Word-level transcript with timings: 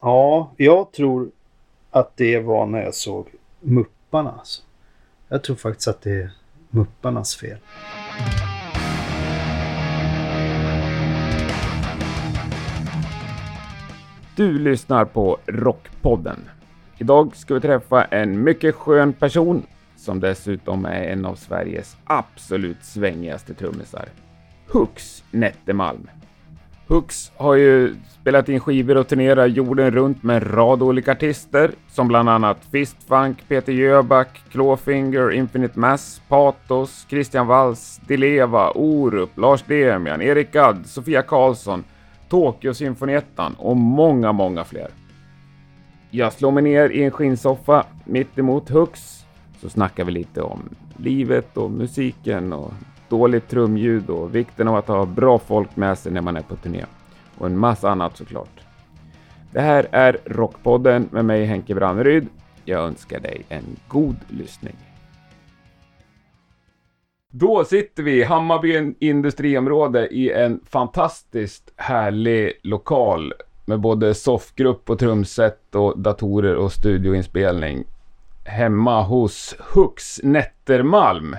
Ja, 0.00 0.52
jag 0.56 0.92
tror 0.92 1.30
att 1.90 2.16
det 2.16 2.38
var 2.38 2.66
när 2.66 2.82
jag 2.82 2.94
såg 2.94 3.28
Mupparna. 3.60 4.30
Alltså. 4.38 4.62
Jag 5.28 5.44
tror 5.44 5.56
faktiskt 5.56 5.88
att 5.88 6.02
det 6.02 6.22
är 6.22 6.30
Mupparnas 6.70 7.36
fel. 7.36 7.58
Du 14.36 14.58
lyssnar 14.58 15.04
på 15.04 15.38
Rockpodden. 15.46 16.48
Idag 16.98 17.36
ska 17.36 17.54
vi 17.54 17.60
träffa 17.60 18.04
en 18.04 18.44
mycket 18.44 18.74
skön 18.74 19.12
person 19.12 19.62
som 19.96 20.20
dessutom 20.20 20.84
är 20.84 21.02
en 21.02 21.24
av 21.24 21.34
Sveriges 21.34 21.96
absolut 22.04 22.84
svängigaste 22.84 23.54
trummisar. 23.54 24.08
Hux 24.66 25.24
Nettemalm. 25.30 26.08
Hux 26.88 27.32
har 27.36 27.54
ju 27.54 27.94
spelat 28.20 28.48
in 28.48 28.60
skivor 28.60 28.96
och 28.96 29.08
turnerar 29.08 29.46
jorden 29.46 29.90
runt 29.90 30.22
med 30.22 30.36
en 30.36 30.52
rad 30.52 30.82
olika 30.82 31.12
artister 31.12 31.70
som 31.88 32.08
bland 32.08 32.28
annat 32.28 32.64
Fistfunk, 32.72 33.48
Peter 33.48 33.72
Jöback, 33.72 34.42
Clawfinger, 34.50 35.32
Infinite 35.32 35.78
Mass, 35.78 36.22
Patos, 36.28 37.06
Christian 37.08 37.46
Walls, 37.46 38.00
Dileva, 38.06 38.70
Orup, 38.70 39.38
Lars 39.38 39.62
Demian, 39.62 40.22
Erik 40.22 40.52
Gadd, 40.52 40.86
Sofia 40.86 41.22
Karlsson, 41.22 41.84
Tokyo 42.28 42.74
Symfoniettan 42.74 43.54
och 43.58 43.76
många, 43.76 44.32
många 44.32 44.64
fler. 44.64 44.88
Jag 46.10 46.32
slår 46.32 46.50
mig 46.50 46.62
ner 46.62 46.90
i 46.90 47.04
en 47.04 47.10
skinnsoffa 47.10 47.84
mitt 48.04 48.38
emot 48.38 48.70
Hux 48.70 49.24
så 49.60 49.68
snackar 49.68 50.04
vi 50.04 50.12
lite 50.12 50.42
om 50.42 50.68
livet 50.96 51.56
och 51.56 51.70
musiken 51.70 52.52
och 52.52 52.72
dåligt 53.08 53.48
trumljud 53.48 54.10
och 54.10 54.34
vikten 54.34 54.68
av 54.68 54.76
att 54.76 54.88
ha 54.88 55.06
bra 55.06 55.38
folk 55.38 55.76
med 55.76 55.98
sig 55.98 56.12
när 56.12 56.20
man 56.20 56.36
är 56.36 56.42
på 56.42 56.56
turné. 56.56 56.84
Och 57.38 57.46
en 57.46 57.58
massa 57.58 57.90
annat 57.90 58.16
såklart. 58.16 58.60
Det 59.52 59.60
här 59.60 59.88
är 59.92 60.18
Rockpodden 60.24 61.08
med 61.12 61.24
mig 61.24 61.44
Henke 61.44 61.74
Branneryd. 61.74 62.26
Jag 62.64 62.84
önskar 62.84 63.20
dig 63.20 63.42
en 63.48 63.64
god 63.88 64.16
lyssning. 64.28 64.76
Då 67.32 67.64
sitter 67.64 68.02
vi 68.02 68.20
i 68.20 68.24
Hammarby 68.24 68.94
industriområde 69.00 70.08
i 70.08 70.32
en 70.32 70.60
fantastiskt 70.64 71.72
härlig 71.76 72.52
lokal 72.62 73.32
med 73.64 73.80
både 73.80 74.14
soffgrupp 74.14 74.90
och 74.90 74.98
trumset 74.98 75.74
och 75.74 75.98
datorer 75.98 76.54
och 76.54 76.72
studioinspelning. 76.72 77.84
Hemma 78.44 79.02
hos 79.02 79.56
Hux 79.74 80.20
Nättermalm. 80.22 81.36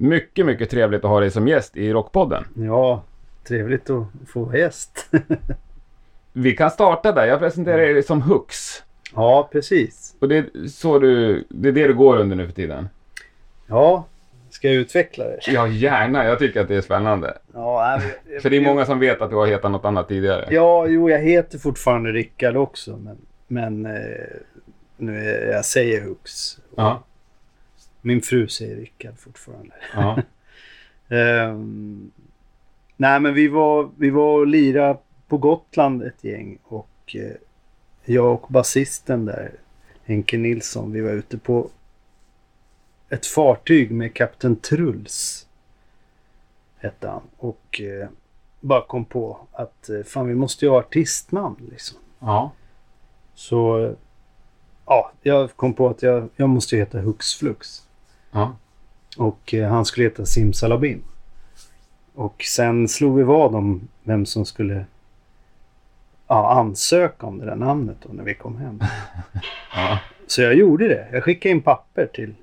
Mycket, 0.00 0.46
mycket 0.46 0.70
trevligt 0.70 1.04
att 1.04 1.10
ha 1.10 1.20
dig 1.20 1.30
som 1.30 1.48
gäst 1.48 1.76
i 1.76 1.92
Rockpodden. 1.92 2.44
Ja, 2.54 3.02
trevligt 3.48 3.90
att 3.90 4.06
få 4.28 4.44
vara 4.44 4.56
gäst. 4.58 5.06
Vi 6.32 6.56
kan 6.56 6.70
starta 6.70 7.12
där. 7.12 7.26
Jag 7.26 7.38
presenterar 7.38 7.78
dig 7.78 8.02
som 8.02 8.22
Hux. 8.22 8.82
ja, 9.14 9.48
precis. 9.52 10.14
Och 10.20 10.28
det 10.28 10.36
är, 10.36 10.68
så 10.68 10.98
du, 10.98 11.44
det 11.48 11.68
är 11.68 11.72
det 11.72 11.86
du 11.86 11.94
går 11.94 12.16
under 12.16 12.36
nu 12.36 12.46
för 12.46 12.52
tiden? 12.52 12.88
Ja, 13.66 14.04
ska 14.50 14.68
jag 14.68 14.76
utveckla 14.76 15.24
det? 15.24 15.38
Ja, 15.46 15.68
gärna. 15.68 16.24
Jag 16.24 16.38
tycker 16.38 16.60
att 16.60 16.68
det 16.68 16.76
är 16.76 16.80
spännande. 16.80 17.38
Ja, 17.54 18.00
nej, 18.26 18.40
För 18.40 18.50
det 18.50 18.56
är 18.56 18.60
många 18.60 18.86
som 18.86 18.98
vet 18.98 19.22
att 19.22 19.30
du 19.30 19.36
har 19.36 19.46
hetat 19.46 19.70
något 19.70 19.84
annat 19.84 20.08
tidigare. 20.08 20.48
Ja, 20.50 20.86
jo, 20.86 21.10
jag 21.10 21.18
heter 21.18 21.58
fortfarande 21.58 22.12
Rickard 22.12 22.56
också, 22.56 22.96
men, 22.96 23.16
men 23.46 23.86
eh, 23.86 23.92
nu 24.96 25.18
är, 25.18 25.52
jag 25.52 25.64
säger 25.64 26.00
Hux. 26.00 26.58
Ja. 26.76 27.02
Min 28.00 28.22
fru 28.22 28.48
säger 28.48 28.76
Rickard 28.76 29.18
fortfarande. 29.18 29.74
ja. 29.94 30.22
Ehm, 31.10 32.10
nej, 32.96 33.20
men 33.20 33.34
vi 33.34 33.48
var, 33.48 33.90
vi 33.96 34.10
var 34.10 34.38
och 34.38 34.46
lirade 34.46 34.98
på 35.28 35.36
Gotland 35.36 36.02
ett 36.02 36.24
gäng 36.24 36.58
och 36.64 37.16
eh, 37.16 37.36
jag 38.04 38.32
och 38.32 38.46
basisten 38.48 39.24
där, 39.24 39.52
Henke 40.04 40.38
Nilsson, 40.38 40.92
vi 40.92 41.00
var 41.00 41.10
ute 41.10 41.38
på 41.38 41.70
ett 43.08 43.26
fartyg 43.26 43.90
med 43.90 44.14
kapten 44.14 44.56
Truls. 44.56 45.46
Hette 46.78 47.08
han. 47.08 47.22
Och 47.36 47.80
eh, 47.80 48.08
bara 48.60 48.82
kom 48.82 49.04
på 49.04 49.38
att 49.52 49.88
eh, 49.88 50.02
fan 50.02 50.28
vi 50.28 50.34
måste 50.34 50.64
ju 50.64 50.70
ha 50.70 50.78
artistnamn 50.78 51.68
liksom. 51.70 51.98
ja. 52.18 52.52
Så 53.34 53.94
ja, 54.86 55.12
jag 55.22 55.56
kom 55.56 55.74
på 55.74 55.88
att 55.88 56.02
jag, 56.02 56.28
jag 56.36 56.48
måste 56.48 56.76
heta 56.76 56.98
Hux 56.98 57.34
Flux. 57.34 57.87
Ja. 58.32 58.56
Och 59.16 59.54
eh, 59.54 59.68
han 59.68 59.84
skulle 59.84 60.06
heta 60.06 60.26
Simsalabim. 60.26 61.02
Och 62.14 62.42
sen 62.44 62.88
slog 62.88 63.16
vi 63.16 63.22
vad 63.22 63.54
om 63.54 63.88
vem 64.02 64.26
som 64.26 64.44
skulle 64.44 64.84
ja, 66.28 66.52
ansöka 66.52 67.26
om 67.26 67.38
det 67.38 67.46
där 67.46 67.56
namnet 67.56 67.96
då 68.02 68.12
när 68.12 68.24
vi 68.24 68.34
kom 68.34 68.56
hem. 68.56 68.80
ja. 69.74 69.98
Så 70.26 70.42
jag 70.42 70.54
gjorde 70.54 70.88
det. 70.88 71.08
Jag 71.12 71.24
skickade 71.24 71.50
in 71.50 71.60
papper 71.62 72.06
till 72.06 72.34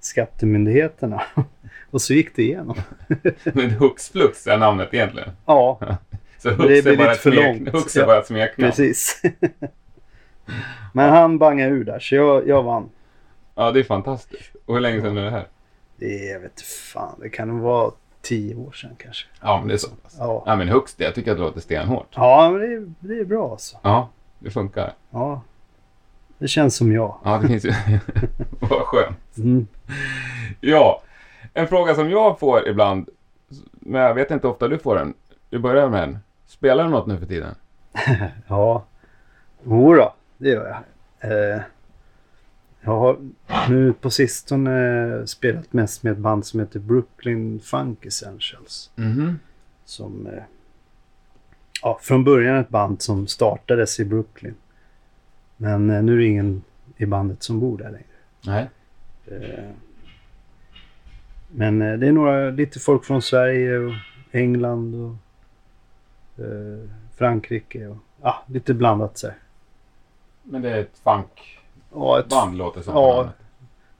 skattemyndigheterna. 0.00 1.22
Och 1.90 2.02
så 2.02 2.14
gick 2.14 2.36
det 2.36 2.42
igenom. 2.42 2.76
Men 3.44 3.70
Hux 3.70 4.08
Flux 4.10 4.46
är 4.46 4.58
namnet 4.58 4.94
egentligen. 4.94 5.30
Ja, 5.46 5.78
Så 6.38 6.48
det 6.48 6.54
Hux 6.54 6.66
blir 6.66 6.88
är 6.92 6.96
bara 6.96 7.08
lite 7.10 7.20
för 7.22 7.30
smek- 7.30 7.44
långt. 7.64 7.68
Hux 7.68 7.96
är 7.96 8.00
Ja, 8.00 8.06
bara 8.06 8.18
ett 8.20 8.26
smeknamn. 8.26 8.70
precis. 8.70 9.22
Men 10.92 11.10
han 11.10 11.38
bangade 11.38 11.70
ur 11.70 11.84
där, 11.84 11.98
så 11.98 12.14
jag, 12.14 12.48
jag 12.48 12.62
vann. 12.62 12.88
Ja, 13.54 13.70
det 13.72 13.80
är 13.80 13.84
fantastiskt. 13.84 14.52
Och 14.66 14.74
hur 14.74 14.80
länge 14.80 15.00
sedan 15.00 15.18
är 15.18 15.24
det 15.24 15.30
här? 15.30 15.46
Det 15.96 16.28
är, 16.28 16.32
jag 16.32 16.40
vet 16.40 16.60
fan, 16.60 17.18
det 17.20 17.28
kan 17.28 17.58
vara 17.60 17.90
tio 18.22 18.54
år 18.54 18.72
sedan 18.72 18.90
kanske. 18.98 19.26
Ja, 19.40 19.58
men 19.58 19.68
det 19.68 19.74
är 19.74 19.78
så 19.78 19.88
pass. 19.88 20.16
Ja, 20.18 20.42
Ja, 20.46 20.56
men 20.56 20.68
Hux 20.68 20.94
det. 20.94 21.04
Jag 21.04 21.14
tycker 21.14 21.30
att 21.30 21.36
det 21.36 21.42
låter 21.42 21.60
stenhårt. 21.60 22.06
ja 22.14 22.50
men 22.50 22.60
det, 22.60 22.66
är- 22.66 22.92
det 23.00 23.20
är 23.20 23.24
bra 23.24 23.50
alltså. 23.50 23.76
Ja, 23.82 24.08
det 24.38 24.50
funkar. 24.50 24.92
Ja, 25.10 25.40
det 26.38 26.48
känns 26.48 26.76
som 26.76 26.92
jag. 26.92 27.18
Ja, 27.24 27.38
det 27.42 27.48
finns 27.48 27.64
ju... 27.64 27.70
Vad 28.60 28.82
skönt. 28.82 29.36
Mm. 29.36 29.66
Ja, 30.60 31.02
en 31.54 31.68
fråga 31.68 31.94
som 31.94 32.10
jag 32.10 32.38
får 32.38 32.68
ibland, 32.68 33.08
men 33.70 34.00
jag 34.02 34.14
vet 34.14 34.30
inte 34.30 34.46
hur 34.46 34.52
ofta 34.52 34.68
du 34.68 34.78
får 34.78 34.94
den. 34.96 35.14
Du 35.50 35.58
börjar 35.58 35.88
med 35.88 36.00
den. 36.08 36.18
Spelar 36.46 36.84
du 36.84 36.90
något 36.90 37.06
nu 37.06 37.18
för 37.18 37.26
tiden? 37.26 37.54
Ja, 38.48 38.84
jodå, 39.64 40.14
det 40.38 40.48
gör 40.48 40.66
jag. 41.20 41.54
Eh, 41.54 41.60
jag 42.84 42.98
har 42.98 43.18
nu 43.68 43.92
på 43.92 44.10
sistone 44.10 45.26
spelat 45.26 45.72
mest 45.72 46.02
med 46.02 46.12
ett 46.12 46.18
band 46.18 46.46
som 46.46 46.60
heter 46.60 46.80
Brooklyn 46.80 47.60
Funk 47.60 48.06
Essentials. 48.06 48.90
Mhm. 48.96 49.38
Som 49.84 50.26
eh, 50.26 50.42
ja, 51.82 51.98
från 52.02 52.24
början 52.24 52.56
ett 52.56 52.68
band 52.68 53.02
som 53.02 53.26
startades 53.26 54.00
i 54.00 54.04
Brooklyn. 54.04 54.54
Men 55.56 55.90
eh, 55.90 56.02
nu 56.02 56.12
är 56.12 56.18
det 56.18 56.24
ingen 56.24 56.62
i 56.96 57.06
bandet 57.06 57.42
som 57.42 57.60
bor 57.60 57.78
där 57.78 57.90
längre. 57.90 58.04
Nej. 58.46 58.70
Eh, 59.26 59.70
men 61.50 61.78
det 61.78 62.06
är 62.06 62.12
några, 62.12 62.50
lite 62.50 62.80
folk 62.80 63.04
från 63.04 63.22
Sverige 63.22 63.78
och 63.78 63.94
England 64.32 64.94
och 64.94 65.16
Frankrike 67.16 67.86
och 67.86 67.96
ja, 68.22 68.44
lite 68.46 68.74
blandat 68.74 69.18
så 69.18 69.26
här. 69.26 69.36
Men 70.42 70.62
det 70.62 70.70
är 70.70 70.80
ett 70.80 70.98
funkband 70.98 71.63
Ja, 71.94 72.20
ett, 72.20 72.54
låter 72.54 72.82
som. 72.82 72.94
Ja. 72.94 73.32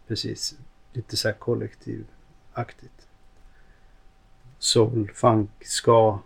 precis. 0.08 0.54
Lite 0.92 1.16
så 1.16 1.28
här 1.28 1.34
kollektivaktigt. 1.34 3.06
Soul, 4.58 5.10
funk, 5.14 5.50
ska, 5.60 6.18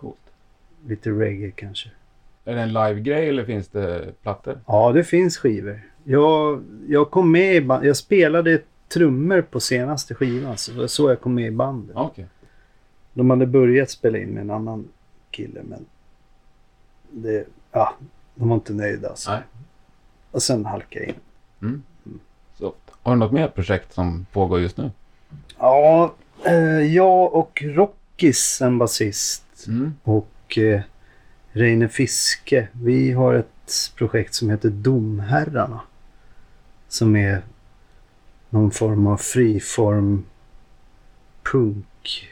Coolt. 0.00 0.16
lite 0.86 1.10
reggae 1.10 1.50
kanske. 1.50 1.90
Är 2.44 2.54
det 2.54 2.60
en 2.60 2.72
live-grej 2.72 3.28
eller 3.28 3.44
finns 3.44 3.68
det 3.68 4.12
plattor? 4.22 4.60
Ja, 4.66 4.92
det 4.92 5.04
finns 5.04 5.36
skivor. 5.38 5.80
Jag, 6.04 6.64
jag 6.88 7.10
kom 7.10 7.32
med 7.32 7.54
i 7.56 7.60
band, 7.60 7.84
jag 7.84 7.96
spelade 7.96 8.62
trummor 8.88 9.42
på 9.42 9.60
senaste 9.60 10.14
skivan. 10.14 10.58
Så 10.58 10.72
det 10.72 10.78
var 10.78 10.86
så 10.86 11.08
jag 11.10 11.20
kom 11.20 11.34
med 11.34 11.46
i 11.46 11.50
bandet. 11.50 11.94
Ja, 11.94 12.02
Okej. 12.04 12.26
De 13.14 13.30
hade 13.30 13.46
börjat 13.46 13.90
spela 13.90 14.18
in 14.18 14.28
med 14.28 14.40
en 14.40 14.50
annan 14.50 14.88
kille 15.30 15.62
men 15.62 15.86
det, 17.10 17.46
ja, 17.72 17.94
de 18.34 18.48
var 18.48 18.54
inte 18.54 18.72
nöjda 18.72 19.08
alltså. 19.08 19.30
Nej. 19.30 19.40
Och 20.32 20.42
sen 20.42 20.66
halkade 20.66 21.04
jag 21.04 21.08
in. 21.14 21.20
Mm. 21.62 21.82
Så, 22.58 22.74
har 23.02 23.12
du 23.12 23.18
något 23.18 23.32
mer 23.32 23.48
projekt 23.48 23.92
som 23.94 24.26
pågår 24.32 24.60
just 24.60 24.76
nu? 24.76 24.90
Ja, 25.58 26.14
eh, 26.44 26.54
jag 26.94 27.34
och 27.34 27.62
Rockis, 27.66 28.62
en 28.62 28.78
basist 28.78 29.44
Mm. 29.68 29.94
och 30.02 30.58
eh, 30.58 30.80
Reine 31.52 31.88
Fiske. 31.88 32.68
Vi 32.72 33.12
har 33.12 33.34
ett 33.34 33.92
projekt 33.96 34.34
som 34.34 34.50
heter 34.50 34.70
Domherrarna. 34.70 35.80
Som 36.88 37.16
är 37.16 37.42
någon 38.50 38.70
form 38.70 39.06
av 39.06 39.16
friform 39.16 40.24
punk 41.42 42.28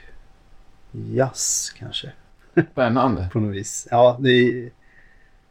jazz 0.93 1.73
kanske. 1.79 2.13
Spännande. 2.73 3.29
på 3.33 3.41
något 3.41 3.55
vis. 3.57 3.89
Ja, 3.91 4.17
det 4.21 4.31
är, 4.31 4.71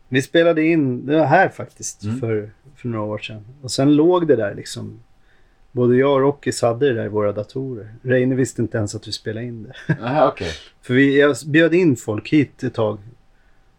vi 0.10 0.22
spelade 0.22 0.64
in, 0.64 1.06
det 1.06 1.26
här 1.26 1.50
faktiskt, 1.50 2.04
Mm. 2.04 2.20
för, 2.20 2.50
för 2.76 2.88
några 2.88 3.06
år 3.06 3.18
sedan. 3.18 3.46
Och 3.62 3.72
sen 3.72 3.96
låg 3.96 4.28
det 4.28 4.36
där 4.36 4.56
liksom. 4.56 5.00
Både 5.72 5.96
jag 5.98 6.14
och 6.14 6.20
Rockis 6.20 6.62
hade 6.62 6.88
det 6.88 6.94
där 6.94 7.06
i 7.06 7.10
våra 7.10 7.32
datorer. 7.32 7.94
Reine 8.02 8.36
visste 8.36 8.62
inte 8.62 8.78
ens 8.78 8.96
att 8.96 9.08
vi 9.08 9.12
spelade 9.12 9.46
in 9.46 9.64
det. 9.64 9.96
Nej, 10.02 10.24
okej. 10.28 10.52
För 10.82 10.94
vi, 10.94 11.20
jag 11.20 11.36
bjöd 11.46 11.74
in 11.74 11.96
folk 11.96 12.30
hit 12.30 12.64
ett 12.64 12.74
tag. 12.74 12.98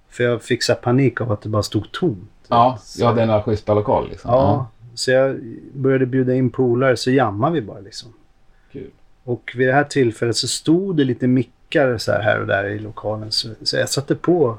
För 0.08 0.24
jag 0.24 0.42
fick 0.42 0.62
så 0.62 0.72
här 0.72 0.80
panik 0.80 1.20
av 1.20 1.32
att 1.32 1.42
det 1.42 1.48
bara 1.48 1.62
stod 1.62 1.92
tomt. 1.92 2.30
Ja, 2.48 2.78
så, 2.82 3.02
ja 3.02 3.12
den 3.12 3.42
schyssta 3.42 3.74
lokal 3.74 4.08
liksom. 4.10 4.30
ja, 4.30 4.66
så 4.94 5.10
jag 5.10 5.40
började 5.74 6.06
bjuda 6.06 6.34
in 6.34 6.50
polare 6.50 6.96
så 6.96 7.10
jammade 7.10 7.54
vi 7.54 7.60
bara 7.60 7.80
liksom. 7.80 8.12
Kul. 8.72 8.90
Och 9.24 9.52
vid 9.56 9.68
det 9.68 9.72
här 9.72 9.84
tillfället 9.84 10.36
så 10.36 10.48
stod 10.48 10.96
det 10.96 11.04
lite 11.04 11.26
mickar 11.26 11.98
så 11.98 12.12
här, 12.12 12.20
här 12.22 12.40
och 12.40 12.46
där 12.46 12.64
i 12.64 12.78
lokalen. 12.78 13.32
Så, 13.32 13.48
så 13.62 13.76
jag 13.76 13.88
satte 13.88 14.14
på 14.14 14.56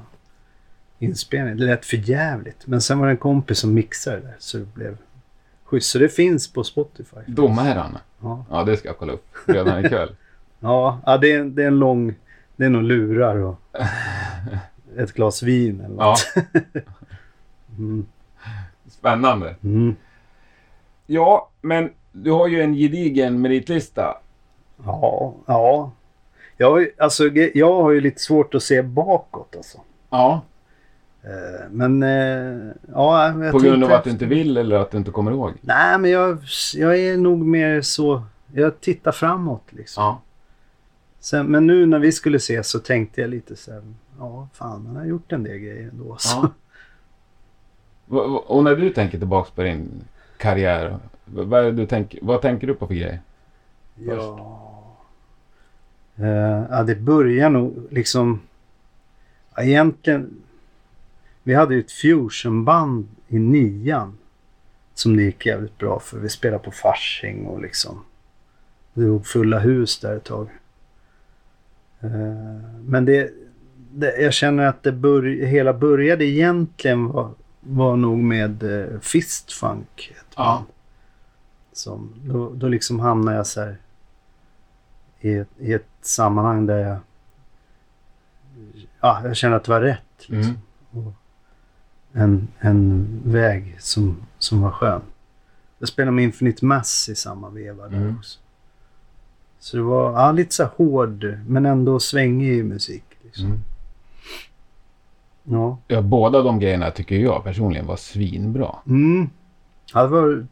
inspelningen. 1.01 1.57
Det 1.57 1.65
lät 1.65 1.85
för 1.85 1.97
jävligt. 1.97 2.67
Men 2.67 2.81
sen 2.81 2.99
var 2.99 3.05
det 3.05 3.11
en 3.13 3.17
kompis 3.17 3.59
som 3.59 3.73
mixade 3.73 4.15
det 4.17 4.21
där. 4.27 4.35
Så 4.39 4.57
det 4.57 4.73
blev 4.73 4.97
schysst. 5.63 5.89
Så 5.89 5.99
det 5.99 6.09
finns 6.09 6.53
på 6.53 6.63
Spotify. 6.63 7.17
Domherrarna. 7.27 8.01
Ja, 8.21 8.45
Ja, 8.49 8.63
det 8.63 8.77
ska 8.77 8.87
jag 8.87 8.97
kolla 8.97 9.13
upp 9.13 9.27
redan 9.45 9.85
ikväll. 9.85 10.15
ja, 10.59 10.99
ja 11.05 11.17
det, 11.17 11.31
är, 11.31 11.43
det 11.43 11.63
är 11.63 11.67
en 11.67 11.79
lång... 11.79 12.13
Det 12.55 12.65
är 12.65 12.69
nog 12.69 12.83
lurar 12.83 13.35
och 13.35 13.59
ett 14.97 15.13
glas 15.13 15.43
vin 15.43 15.81
eller 15.81 15.95
Ja, 15.97 16.15
något. 16.35 16.45
Mm. 17.77 18.05
spännande. 18.89 19.55
Mm. 19.63 19.95
Ja, 21.07 21.49
men 21.61 21.89
du 22.11 22.31
har 22.31 22.47
ju 22.47 22.61
en 22.61 22.73
gedigen 22.73 23.41
meritlista. 23.41 24.17
Ja, 24.85 25.33
ja. 25.45 25.91
Jag, 26.57 26.87
alltså, 26.97 27.27
jag 27.53 27.81
har 27.81 27.91
ju 27.91 28.01
lite 28.01 28.21
svårt 28.21 28.55
att 28.55 28.63
se 28.63 28.81
bakåt 28.81 29.55
alltså. 29.55 29.77
Ja, 30.09 30.41
Men 31.69 32.03
eh, 32.03 32.73
ja, 32.93 33.33
på 33.51 33.59
grund 33.59 33.83
av 33.83 33.91
att 33.91 34.03
du 34.03 34.09
inte 34.09 34.25
vill 34.25 34.57
eller 34.57 34.75
att 34.75 34.91
du 34.91 34.97
inte 34.97 35.11
kommer 35.11 35.31
ihåg. 35.31 35.53
Nej, 35.61 35.97
men 35.97 36.11
jag, 36.11 36.37
jag 36.75 36.99
är 36.99 37.17
nog 37.17 37.39
mer 37.39 37.81
så... 37.81 38.23
Jag 38.53 38.81
tittar 38.81 39.11
framåt 39.11 39.63
liksom. 39.69 40.03
Ja. 40.03 40.21
Sen, 41.19 41.45
men 41.45 41.67
nu 41.67 41.85
när 41.85 41.99
vi 41.99 42.11
skulle 42.11 42.39
se 42.39 42.63
så 42.63 42.79
tänkte 42.79 43.21
jag 43.21 43.29
lite 43.29 43.55
så 43.55 43.71
här. 43.71 43.81
Ja, 44.19 44.47
fan, 44.53 44.85
han 44.87 44.95
har 44.95 45.05
gjort 45.05 45.31
en 45.31 45.43
del 45.43 45.57
grejer 45.57 45.89
ändå. 45.89 46.17
Ja. 46.23 46.51
Och 48.45 48.63
när 48.63 48.75
du 48.75 48.89
tänker 48.89 49.17
tillbaks 49.17 49.51
på 49.51 49.63
din 49.63 50.03
karriär, 50.37 50.97
vad, 51.25 51.75
du 51.75 51.85
tänker, 51.85 52.19
vad 52.21 52.41
tänker 52.41 52.67
du 52.67 52.75
på 52.75 52.87
för 52.87 52.93
grejer? 52.93 53.21
Ja. 53.95 54.57
Eh, 56.15 56.65
ja, 56.69 56.83
det 56.83 56.95
börjar 56.95 57.49
nog 57.49 57.87
liksom... 57.91 58.41
Ja, 59.55 59.63
egentligen... 59.63 60.43
Vi 61.43 61.53
hade 61.53 61.73
ju 61.75 61.79
ett 61.79 61.91
fusionband 61.91 63.07
i 63.27 63.39
nian. 63.39 64.17
Som 64.93 65.17
det 65.17 65.23
gick 65.23 65.45
jävligt 65.45 65.77
bra 65.77 65.99
för. 65.99 66.19
Vi 66.19 66.29
spelade 66.29 66.63
på 66.63 66.71
Fasching 66.71 67.45
och 67.45 67.61
liksom... 67.61 68.03
Drog 68.93 69.27
fulla 69.27 69.59
hus 69.59 69.99
där 69.99 70.15
ett 70.17 70.23
tag. 70.23 70.49
Eh, 71.99 72.09
men 72.85 73.05
det, 73.05 73.31
det... 73.91 74.21
Jag 74.21 74.33
känner 74.33 74.65
att 74.65 74.83
det 74.83 74.91
bör, 74.91 75.23
hela 75.45 75.73
började 75.73 76.25
egentligen 76.25 77.07
var, 77.07 77.31
var 77.59 77.95
nog 77.95 78.17
med 78.17 78.63
eh, 78.63 78.99
Fistfunk. 78.99 80.13
Ett 80.19 80.25
Ja. 80.35 80.43
band. 80.55 80.65
Som, 81.73 82.13
då, 82.23 82.49
då 82.53 82.67
liksom 82.67 82.99
hamnade 82.99 83.37
jag 83.37 83.47
så 83.47 83.61
här 83.61 83.77
i 85.19 85.33
ett, 85.33 85.49
i 85.59 85.73
ett 85.73 85.87
sammanhang 86.01 86.65
där 86.65 86.77
jag 86.77 86.97
ja, 89.01 89.21
jag 89.23 89.35
kände 89.35 89.57
att 89.57 89.63
det 89.63 89.71
var 89.71 89.81
rätt. 89.81 90.01
Liksom. 90.29 90.53
Och 90.53 90.59
en, 92.13 92.47
en 92.59 93.07
väg 93.25 93.75
som, 93.79 94.17
som 94.37 94.61
var 94.61 94.71
skön. 94.71 95.01
Jag 95.79 95.89
spelade 95.89 96.11
med 96.11 96.23
Infinite 96.23 96.65
Mass 96.65 97.09
i 97.09 97.15
samma 97.15 97.49
veva 97.49 97.87
där 97.87 97.97
Mm. 97.97 98.15
också. 98.17 98.39
Så 99.59 99.77
det 99.77 99.83
var 99.83 100.11
ja, 100.11 100.31
lite 100.31 100.55
så 100.55 100.65
hård 100.65 101.37
men 101.47 101.65
ändå 101.65 101.99
svängig 101.99 102.65
musik. 102.65 103.03
Liksom. 103.23 103.45
Mm. 103.45 103.59
Ja. 105.43 105.77
Ja, 105.87 106.01
båda 106.01 106.41
de 106.41 106.59
grejerna 106.59 106.91
tycker 106.91 107.15
jag 107.15 107.43
personligen 107.43 107.85
var 107.87 107.95
svinbra. 107.95 108.75
Mm. 108.87 109.29
ja, 109.93 110.01
det 110.01 110.07
var 110.07 110.45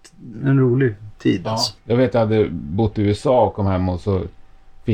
en 0.44 0.60
rolig 0.60 0.96
tid 1.18 1.48
alltså. 1.48 1.74
Jag 1.84 1.98
vet 1.98 2.14
jag 2.14 2.22
hade 2.22 2.50
bott 2.52 3.00
i 3.00 3.02
USA 3.02 3.46
och 3.46 3.54
kom 3.54 3.66
hem 3.66 3.90
och 3.90 4.00
så 4.02 4.24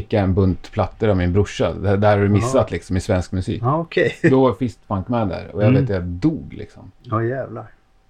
fick 0.01 0.13
jag 0.13 0.23
en 0.23 0.33
bunt 0.33 0.71
plattor 0.71 1.07
av 1.09 1.17
min 1.17 1.33
brorsa. 1.33 1.73
Det 1.73 1.97
där 1.97 2.17
har 2.17 2.23
du 2.23 2.29
missat 2.29 2.71
liksom 2.71 2.97
i 2.97 2.99
svensk 3.01 3.31
musik. 3.31 3.61
Ja, 3.63 3.77
okej. 3.77 4.15
Då 4.29 4.41
var 4.41 4.53
Fistfunk 4.53 5.07
med 5.07 5.27
där 5.27 5.49
och 5.55 5.63
jag 5.63 5.69
Mm. 5.69 5.81
vet 5.81 5.89
jag 5.89 6.03
dog 6.03 6.53
liksom. 6.53 6.91
Ja, 7.03 7.23
jävlar. 7.23 7.65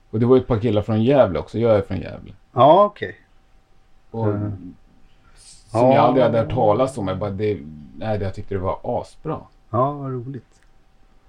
Och 0.09 0.19
det 0.19 0.25
var 0.25 0.37
ett 0.37 0.47
par 0.47 0.59
killar 0.59 0.81
från 0.81 1.03
Gävle 1.03 1.39
också. 1.39 1.59
Jag 1.59 1.75
är 1.75 1.81
från 1.81 1.97
Gävle. 1.97 2.33
Ja, 2.53 2.83
okej. 2.85 3.15
Och 4.11 4.27
Mm. 4.27 4.51
Som 5.71 5.81
Ja. 5.81 5.93
jag 5.95 6.03
aldrig 6.03 6.25
hade 6.25 6.37
hört 6.39 6.49
talas 6.53 6.97
om. 6.97 7.07
Jag, 7.07 7.17
bara, 7.17 7.29
det, 7.29 7.57
nej, 7.97 8.19
jag 8.21 8.33
tyckte 8.35 8.55
det 8.55 8.59
var 8.61 8.79
asbra. 8.83 9.39
Ja, 9.69 9.91
vad 9.91 10.11
roligt. 10.11 10.61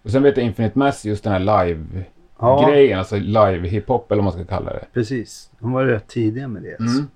Och 0.02 0.10
sen 0.10 0.22
vet 0.22 0.36
jag 0.36 0.46
Infinite 0.46 0.78
Mass, 0.78 1.04
just 1.04 1.24
den 1.24 1.32
här 1.32 1.40
live-grejen. 1.66 2.90
Ja, 2.90 2.98
Alltså 2.98 3.16
live 3.16 3.68
hiphop 3.68 4.12
eller 4.12 4.22
vad 4.22 4.34
man 4.34 4.44
ska 4.44 4.54
kalla 4.56 4.72
det. 4.72 4.84
precis. 4.92 5.50
De 5.58 5.72
var 5.72 5.84
rätt 5.84 6.06
tidiga 6.08 6.48
med 6.48 6.62
det. 6.62 6.76
Alltså. 6.80 6.98
Mm. 6.98 7.10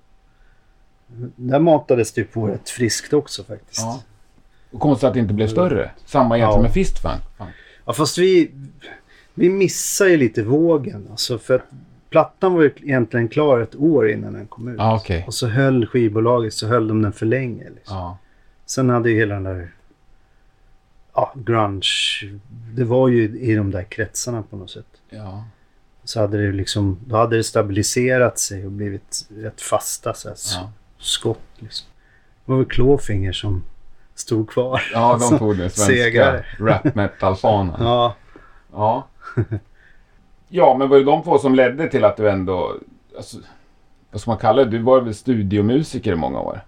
Där 1.37 1.59
matades 1.59 2.12
det 2.12 2.25
på 2.25 2.47
rätt 2.47 2.69
friskt 2.71 3.12
också 3.12 3.45
faktiskt. 3.45 3.81
Ja. 3.81 4.03
Och 4.71 4.81
konstigt 4.81 5.07
att 5.09 5.15
det 5.15 5.21
inte 5.21 5.35
blev 5.35 5.49
större. 5.49 5.91
Samma 6.07 6.37
egentligen 6.37 6.59
Ja. 6.61 6.62
med 6.62 6.73
Fistfunk. 6.73 7.21
Ja, 7.85 7.93
fast 7.93 8.19
vi, 8.19 8.51
vi 9.35 9.49
missar 9.49 10.07
ju 10.07 10.17
lite 10.17 10.43
vågen. 10.43 11.07
Alltså 11.11 11.39
för 11.39 11.55
att 11.55 11.65
plattan 12.11 12.55
var 12.55 12.62
ju 12.62 12.71
egentligen 12.83 13.29
klar 13.29 13.61
ett 13.61 13.77
år 13.77 14.11
innan 14.11 14.33
den 14.33 14.47
kom 14.47 14.69
ut. 14.69 14.75
Ja, 14.79 14.97
okej. 14.97 15.25
Och 15.27 15.35
så 15.35 15.47
höll 15.49 15.87
skivbolaget 15.87 16.55
så 16.55 16.67
höll 16.67 16.89
de 16.89 17.03
den 17.03 17.12
för 17.12 17.27
länge. 17.27 17.65
Liksom. 17.65 17.97
Ja. 17.97 18.19
Sen 18.67 18.91
hade 18.91 19.11
ju 19.11 19.17
hela 19.17 19.35
den 19.35 19.45
där 19.45 19.71
ja, 21.15 21.33
grunge. 21.37 21.83
Det 22.75 22.85
var 22.85 23.09
ju 23.09 23.39
i 23.39 23.55
de 23.55 23.71
där 23.71 23.83
kretsarna 23.85 24.43
på 24.43 24.57
något 24.57 24.71
sätt. 24.71 24.87
ja. 25.11 25.45
Så 26.05 26.21
hade 26.21 26.47
det 26.47 26.53
liksom, 26.53 26.99
då 27.07 27.17
hade 27.17 27.37
det 27.37 27.45
stabiliserat 27.45 28.39
sig 28.39 28.67
och 28.67 28.73
blivit 28.73 29.29
rätt 29.37 29.61
fasta 29.61 30.15
så 30.15 30.29
Ja. 30.55 30.73
Skott. 31.00 31.41
Liksom. 31.58 31.87
Det 32.44 32.52
var 32.52 32.58
väl 32.58 32.69
Clawfinger 32.69 33.32
som 33.32 33.64
stod 34.14 34.50
kvar. 34.50 34.82
Ja, 34.93 35.12
de 35.12 35.20
Som 35.20 35.38
tog 35.38 35.58
den 35.58 35.70
svenska 35.70 36.44
rap 36.58 36.94
metal-fanan. 36.94 37.76
Ja, 37.85 38.14
Ja. 38.73 39.06
Ja, 40.49 40.76
men 40.79 40.88
var 40.88 40.99
det 40.99 41.05
de 41.05 41.23
två 41.23 41.38
som 41.38 41.55
ledde 41.55 41.88
till 41.88 42.05
att 42.05 42.17
du 42.17 42.31
ändå... 42.31 42.76
Alltså, 43.17 43.38
vad 44.11 44.20
ska 44.20 44.31
man 44.31 44.38
kalla 44.38 44.64
det? 44.64 44.70
Du 44.70 44.79
var 44.79 45.00
väl 45.00 45.14
studiomusiker 45.14 46.12
i 46.12 46.17
många 46.17 46.41
år? 46.41 46.61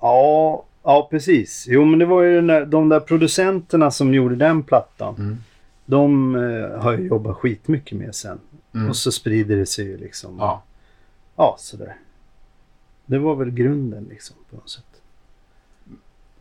Ja, 0.00 0.64
ja 0.82 1.08
precis. 1.10 1.66
Jo, 1.68 1.84
men 1.84 1.98
det 1.98 2.06
var 2.06 2.22
ju 2.22 2.40
där, 2.40 2.66
de 2.66 2.88
där 2.88 3.00
producenterna 3.00 3.90
som 3.90 4.14
gjorde 4.14 4.36
den 4.36 4.62
plattan. 4.62 5.14
Mm. 5.18 5.38
De 5.84 6.34
eh, 6.34 6.82
har 6.82 6.92
jag 6.92 7.06
jobbat 7.06 7.36
skitmycket 7.36 7.98
med 7.98 8.14
sen. 8.14 8.40
Mm. 8.74 8.88
Och 8.88 8.96
så 8.96 9.12
sprider 9.12 9.56
det 9.56 9.66
sig 9.66 9.84
ju 9.84 9.96
liksom. 9.96 10.36
Ja. 10.38 10.62
ja, 11.36 11.56
sådär. 11.58 11.96
Det 13.10 13.18
var 13.18 13.34
väl 13.34 13.50
grunden 13.50 14.06
liksom 14.10 14.36
på 14.50 14.56
något 14.56 14.70
sätt. 14.70 14.84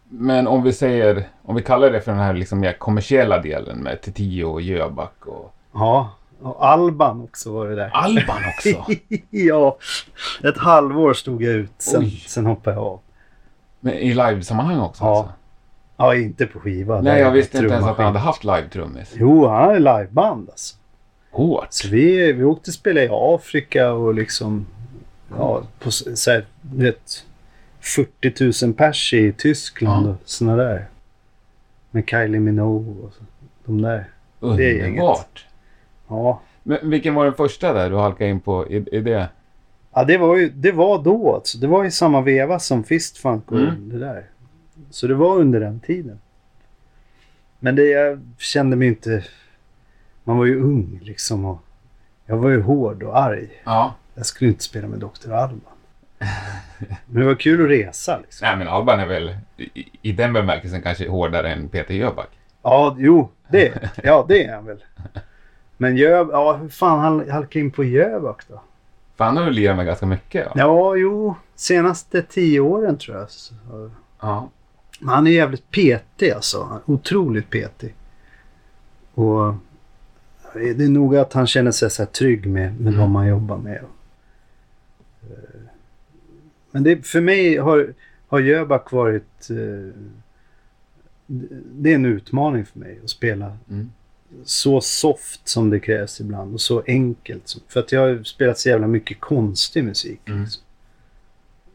Men 0.09 0.47
om 0.47 0.63
vi 0.63 0.73
säger, 0.73 1.27
om 1.43 1.55
vi 1.55 1.61
kallar 1.61 1.91
det 1.91 2.01
för 2.01 2.11
den 2.11 2.21
här 2.21 2.33
liksom 2.33 2.59
mer 2.59 2.73
kommersiella 2.73 3.41
delen 3.41 3.77
med 3.77 4.01
Titiyo 4.01 4.45
och 4.45 4.61
Jöback 4.61 5.25
och 5.25 5.55
Ja, 5.73 6.11
och 6.41 6.65
Alban 6.67 7.21
också 7.21 7.53
var 7.53 7.67
det 7.67 7.75
där. 7.75 7.89
Alban 7.93 8.37
också. 8.57 8.85
ja, 9.29 9.77
ett 10.43 10.57
halvår 10.57 11.13
stod 11.13 11.43
jag 11.43 11.53
ut. 11.53 11.71
Sen, 11.77 12.01
Oj. 12.01 12.23
sen 12.27 12.45
hoppade 12.45 12.75
jag 12.75 12.85
av. 12.85 12.99
Men 13.79 13.93
i 13.93 14.13
livesammanhang 14.13 14.79
också 14.79 15.03
Ja, 15.03 15.17
alltså. 15.17 15.33
Ja, 15.97 16.15
inte 16.15 16.45
på 16.45 16.59
skiva. 16.59 17.01
Nej, 17.01 17.21
jag 17.21 17.31
visste 17.31 17.57
inte 17.57 17.73
ens 17.73 17.85
att 17.85 17.97
han 17.97 18.05
hade 18.05 18.19
haft 18.19 18.43
live-trummis. 18.43 19.13
Jo, 19.13 19.47
han 19.47 19.63
hade 19.63 19.79
liveband 19.79 20.49
alltså. 20.49 20.75
Hårt. 21.31 21.67
Så 21.69 21.87
vi, 21.87 22.33
vi 22.33 22.43
åkte 22.43 22.69
och 22.69 22.73
spelade 22.73 23.05
i 23.05 23.09
Afrika 23.11 23.91
och 23.91 24.13
liksom... 24.13 24.65
Ja, 25.37 25.63
på 25.79 25.91
så 25.91 26.31
här, 26.31 26.45
vet, 26.61 27.25
40 27.79 28.65
000 28.65 28.73
pers 28.73 29.13
i 29.13 29.31
Tyskland 29.33 30.07
Ja. 30.07 30.11
och 30.11 30.17
såna 30.25 30.55
där. 30.55 30.85
Med 31.91 32.09
Kylie 32.09 32.39
Minogue 32.39 33.03
och 33.03 33.13
så, 33.13 33.23
de 33.65 33.81
där. 33.81 34.05
Det 34.39 34.47
är 34.47 34.73
gänget. 34.73 34.87
Underbart. 34.89 35.45
Ja. 36.07 36.41
Men 36.63 36.89
vilken 36.89 37.13
var 37.15 37.25
den 37.25 37.33
första 37.33 37.73
där 37.73 37.89
du 37.89 37.95
halkade 37.95 38.29
in 38.29 38.39
på? 38.39 38.71
Är, 38.71 38.93
är 38.95 39.01
det? 39.01 39.29
Ja, 39.93 40.03
det 40.03 40.17
var 40.17 40.37
ju 40.37 40.49
det 40.49 40.71
var 40.71 41.03
då 41.03 41.35
alltså. 41.35 41.57
Det 41.57 41.67
var 41.67 41.85
i 41.85 41.91
samma 41.91 42.21
veva 42.21 42.59
som 42.59 42.83
Fistfunk 42.83 43.51
och 43.51 43.59
Mm. 43.59 43.89
det 43.89 43.99
där. 43.99 44.25
Så 44.89 45.07
det 45.07 45.15
var 45.15 45.37
under 45.37 45.59
den 45.59 45.79
tiden. 45.79 46.19
Men 47.59 47.75
det 47.75 47.83
jag 47.85 48.19
kände 48.37 48.75
mig 48.75 48.87
inte... 48.87 49.23
Man 50.23 50.37
var 50.37 50.45
ju 50.45 50.61
ung 50.63 50.99
liksom 51.03 51.45
och 51.45 51.59
jag 52.25 52.37
var 52.37 52.49
ju 52.49 52.61
hård 52.61 53.03
och 53.03 53.17
arg. 53.19 53.49
Ja. 53.63 53.95
Jag 54.19 54.25
skulle 54.25 54.49
inte 54.51 54.63
spela 54.63 54.87
med 54.87 54.99
Dr. 54.99 55.31
Alban. 55.33 55.61
Men 57.05 57.21
det 57.21 57.25
var 57.25 57.35
kul 57.35 57.63
att 57.63 57.69
resa 57.69 58.19
liksom. 58.19 58.47
Nej, 58.47 58.57
men 58.57 58.67
Alban 58.67 58.99
är 58.99 59.05
väl 59.05 59.35
i, 59.57 59.89
i 60.01 60.11
den 60.11 60.33
bemärkelsen 60.33 60.81
kanske 60.81 61.09
hårdare 61.09 61.53
än 61.53 61.69
Peter 61.69 61.93
Jöback. 61.93 62.29
Ja, 62.63 62.95
jo, 62.99 63.29
det, 63.49 63.73
ja, 64.03 64.25
det 64.27 64.43
är 64.45 64.55
han 64.55 64.65
väl. 64.65 64.83
Men 65.77 65.97
Jöb, 65.97 66.29
ja, 66.31 66.53
hur 66.61 66.69
fan 66.69 66.99
han 66.99 67.29
halkade 67.29 67.59
in 67.59 67.71
på 67.71 67.83
Jöback 67.83 68.43
då? 68.47 68.61
För 69.17 69.23
han 69.23 69.37
har 69.37 69.43
väl 69.43 69.53
lirat 69.53 69.75
med 69.77 69.85
ganska 69.85 70.05
mycket? 70.05 70.45
Ja. 70.47 70.51
Ja, 70.55 70.95
jo, 70.95 71.35
senaste 71.55 72.21
tio 72.21 72.59
åren 72.59 72.97
tror 72.97 73.17
jag. 73.17 73.29
Så, 73.31 73.53
ja. 74.21 74.49
Men 74.99 75.09
han 75.15 75.27
är 75.27 75.31
jävligt 75.31 75.71
petig 75.71 76.31
alltså. 76.31 76.79
Otroligt 76.85 77.49
petig. 77.49 77.95
Och 79.13 79.53
Det 80.53 80.83
är 80.83 80.89
nog 80.89 81.17
att 81.17 81.33
han 81.33 81.47
känner 81.47 81.71
sig 81.71 81.89
så 81.89 82.01
här 82.01 82.07
trygg 82.07 82.45
med, 82.45 82.79
med 82.79 82.87
Mm. 82.93 82.99
vad 82.99 83.09
man 83.09 83.27
jobbar 83.27 83.57
med. 83.57 83.81
Men 86.71 86.83
det, 86.83 87.07
för 87.07 87.21
mig 87.21 87.57
har, 87.57 87.93
har 88.27 88.39
Jöback 88.39 88.91
varit... 88.91 89.49
eh, 89.49 90.01
Det 91.71 91.91
är 91.91 91.95
en 91.95 92.05
utmaning 92.05 92.65
för 92.65 92.79
mig 92.79 92.99
att 93.03 93.09
spela 93.09 93.57
Mm. 93.69 93.89
så 94.43 94.81
soft 94.81 95.47
som 95.47 95.69
det 95.69 95.79
krävs 95.79 96.21
ibland 96.21 96.53
och 96.53 96.61
så 96.61 96.83
enkelt. 96.87 97.47
som- 97.47 97.61
För 97.67 97.79
att 97.79 97.91
jag 97.91 98.01
har 98.01 98.23
spelat 98.23 98.59
så 98.59 98.69
jävla 98.69 98.87
mycket 98.87 99.19
konstig 99.19 99.83
musik. 99.83 100.19
Mm. 100.25 100.41
Liksom. 100.41 100.63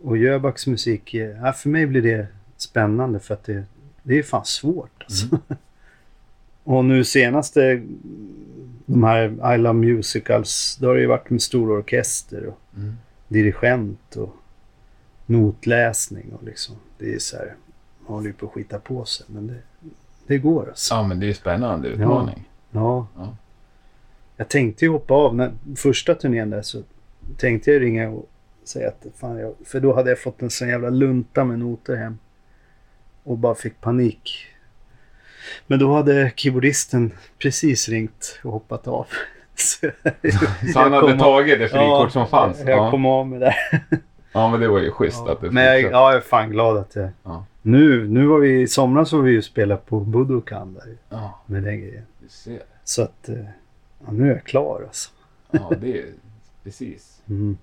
Och 0.03 0.17
Jöbacks 0.17 0.67
musik, 0.67 1.15
ja, 1.15 1.53
för 1.53 1.69
mig 1.69 1.87
blir 1.87 2.03
det 2.03 2.27
spännande 2.57 3.21
för 3.21 3.35
att 3.35 3.45
det, 3.45 3.65
det 4.03 4.19
är 4.19 4.23
fan 4.23 4.45
svårt. 4.45 5.03
Alltså. 5.03 5.27
Mm. 5.27 5.41
och 6.65 6.85
nu 6.85 7.05
senaste, 7.05 7.83
de 8.87 9.05
här 9.05 9.55
I 9.55 9.59
Love 9.59 9.73
Musicals, 9.73 10.77
då 10.81 10.87
har 10.89 10.95
det 10.95 11.01
ju 11.01 11.07
varit 11.07 11.31
med 11.31 11.43
stor 11.43 11.71
orkester 11.79 12.47
och 12.47 12.61
Mm. 12.77 12.95
dirigent 13.29 14.17
och 14.17 14.37
notläsning 15.26 16.33
och 16.33 16.43
liksom. 16.45 16.76
Det 16.99 17.14
är 17.14 17.19
så 17.19 17.37
här, 17.37 17.54
man 18.07 18.14
håller 18.14 18.26
ju 18.26 18.33
på 18.33 18.47
att 18.47 18.52
skita 18.52 18.78
på 18.78 19.04
sig 19.04 19.26
men 19.28 19.47
det, 19.47 19.59
det 20.26 20.38
går 20.38 20.69
alltså. 20.69 20.95
Ja, 20.95 21.02
men 21.02 21.21
det 21.21 21.26
är 21.26 21.28
ju 21.28 21.35
spännande 21.35 21.88
utmaning. 21.88 22.45
Ja. 22.71 23.07
Ja. 23.16 23.37
Jag 24.37 24.49
tänkte 24.49 24.85
ju 24.85 24.90
hoppa 24.90 25.14
av. 25.14 25.35
När 25.37 25.52
första 25.76 26.14
turnén 26.14 26.50
där 26.50 26.62
så 26.62 26.83
tänkte 27.37 27.71
jag 27.73 27.83
ringa 27.83 28.09
och 28.09 28.28
säga 28.64 28.88
att 28.88 29.07
fan 29.16 29.38
jag, 29.38 29.54
för 29.64 29.81
då 29.81 29.95
hade 29.95 30.11
jag 30.11 30.21
fått 30.21 30.43
en 30.43 30.50
sån 30.50 30.69
jävla 30.69 30.90
lunta 30.90 31.45
med 31.45 31.59
noter 31.59 31.97
hem. 31.97 32.19
Och 33.23 33.38
bara 33.38 33.54
fick 33.54 33.81
panik. 33.81 34.47
Men 35.66 35.78
då 35.78 35.95
hade 35.95 36.33
keyboardisten 36.37 37.12
precis 37.38 37.88
ringt 37.88 38.40
och 38.45 38.52
hoppat 38.52 38.88
av. 38.88 39.07
Så, 39.57 39.90
Så 40.73 40.78
han 40.78 40.93
jag 40.93 41.00
hade 41.02 41.19
tagit 41.19 41.59
det 41.59 41.69
frikort 41.69 42.12
som 42.12 42.26
fanns? 42.28 42.61
Jag 42.61 42.69
Ja. 42.69 42.90
kom 42.90 43.07
av 43.07 43.26
med 43.28 43.40
det. 43.40 43.54
Ja, 44.35 44.50
men 44.50 44.61
det 44.61 44.69
var 44.69 44.79
ju 44.79 44.91
schysst 44.91 45.26
att 45.29 45.41
det 45.41 45.50
Men 45.50 45.64
jag, 45.64 45.81
ja, 45.83 45.88
jag 45.91 46.14
är 46.14 46.21
fan 46.21 46.50
glad 46.50 46.76
att 46.76 46.97
jag... 46.97 47.09
Ja. 47.23 47.45
Nu, 47.62 48.09
nu 48.09 48.26
var 48.26 48.38
vi 48.38 48.61
i 48.61 48.67
somras 48.69 49.12
var 49.12 49.21
vi 49.23 49.33
ju 49.33 49.43
spela 49.43 49.76
på 49.76 50.00
Budokan 50.00 50.75
där 50.75 50.97
Ja, 51.09 51.43
med 51.47 51.62
den 51.62 51.81
grejen. 51.81 52.03
du 52.21 52.29
ser. 52.29 52.59
Så 52.85 53.03
att 53.03 53.29
eh, 53.29 53.35
ja, 54.07 54.12
nu 54.12 54.25
är 54.31 54.35
jag 54.35 54.45
klar 54.45 54.83
alltså. 54.87 55.11
Ja, 55.50 55.73
det 55.81 55.99
är 55.99 56.05
precis. 56.64 57.11
Mm. 57.29 57.57